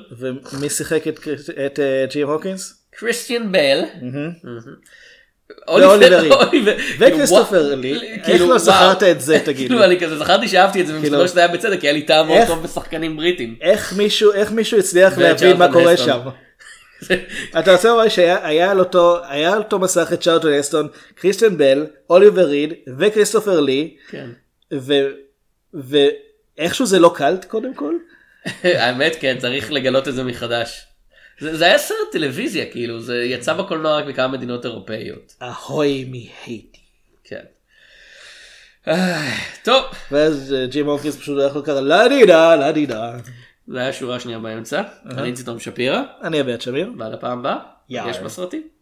ומי 0.53 0.69
שיחק 0.69 1.07
את- 1.07 1.19
את 1.65 1.79
אה, 1.79 2.05
ג'ים 2.11 2.27
הוקינס? 2.29 2.83
קריסטיאן 2.95 3.51
בל, 3.51 3.81
ואוליבר 5.67 6.21
וכריסטופר 6.99 7.69
כאילו, 7.69 7.81
לי. 7.81 7.93
איך 8.13 8.25
כאילו, 8.25 8.39
לא 8.45 8.49
וואו. 8.49 8.59
זכרת 8.59 9.03
את 9.03 9.21
זה, 9.21 9.39
תגיד 9.45 9.57
כאילו 9.67 9.79
לי? 9.79 9.85
אני 9.85 9.99
כזה 9.99 10.17
זכרתי 10.17 10.47
שאהבתי 10.47 10.81
את 10.81 10.87
זה, 10.87 10.93
כאילו- 10.93 11.03
ומסתבר 11.19 11.27
שזה 11.27 11.39
היה 11.39 11.47
בצדק, 11.47 11.79
כי 11.79 11.87
היה 11.87 11.93
לי 11.93 12.01
טעם 12.01 12.27
מאוד 12.27 12.47
טוב 12.47 12.63
בשחקנים 12.63 13.17
בריטים. 13.17 13.55
איך 13.61 13.93
מישהו, 13.93 14.31
הצליח 14.79 15.17
להבין 15.17 15.57
מה 15.57 15.71
קורה. 15.73 15.97
שם? 15.97 16.19
אתה 17.59 17.73
רוצה 17.73 17.89
לומר 17.89 18.09
שהיה 18.09 18.47
היה 18.47 18.71
על 18.71 18.79
אותו, 18.79 19.17
היה 19.25 19.53
על 19.53 19.57
אותו 19.57 19.79
מסך 19.79 20.09
את 20.13 20.21
צ'רלטון 20.21 20.53
אסטון, 20.53 20.87
קריסטיאן 21.15 21.57
בל, 21.57 21.85
אוליבר 22.09 22.45
ריד 22.45 22.73
וכריסטופר 22.97 23.59
לי, 23.59 23.97
כן. 24.09 24.29
ואיכשהו 25.73 26.85
זה 26.85 26.99
לא 26.99 27.13
קלט 27.15 27.45
קודם 27.45 27.73
כל? 27.73 27.93
האמת 28.63 29.15
כן, 29.19 29.37
צריך 29.39 29.71
לגלות 29.71 30.07
את 30.07 30.13
זה 30.13 30.23
מחדש. 30.23 30.85
זה, 31.39 31.57
זה 31.57 31.65
היה 31.65 31.77
סרט 31.77 31.97
טלוויזיה, 32.11 32.65
כאילו, 32.71 33.01
זה 33.01 33.23
יצא 33.23 33.53
בקולנוע 33.53 33.97
רק 33.97 34.05
בכמה 34.05 34.27
מדינות 34.27 34.65
אירופאיות. 34.65 35.33
ahoy 35.41 36.05
matey. 36.09 36.79
כן. 37.23 37.43
אה, 38.87 39.37
טוב, 39.63 39.83
ואז 40.11 40.55
אה, 40.57 40.65
ג'ים 40.65 40.85
הוקינס 40.85 41.17
פשוט 41.17 41.37
הולך 41.37 41.55
לו 41.55 41.63
ככה 41.63 41.81
la 41.81 42.07
di 42.07 42.25
da 42.25 42.55
la 42.55 42.71
di 42.71 42.85
da. 42.85 43.17
זה 43.67 43.79
היה 43.79 43.93
שורה 43.93 44.19
שנייה 44.19 44.39
באמצע. 44.39 44.81
אני 45.05 45.33
ציטון 45.33 45.59
שפירא, 45.59 46.01
אני 46.21 46.41
אביא 46.41 46.53
את 46.53 46.61
שמיר. 46.61 46.91
ועד 46.97 47.13
הפעם 47.13 47.39
הבאה. 47.39 47.57
יש 48.09 48.19
בסרטים. 48.19 48.72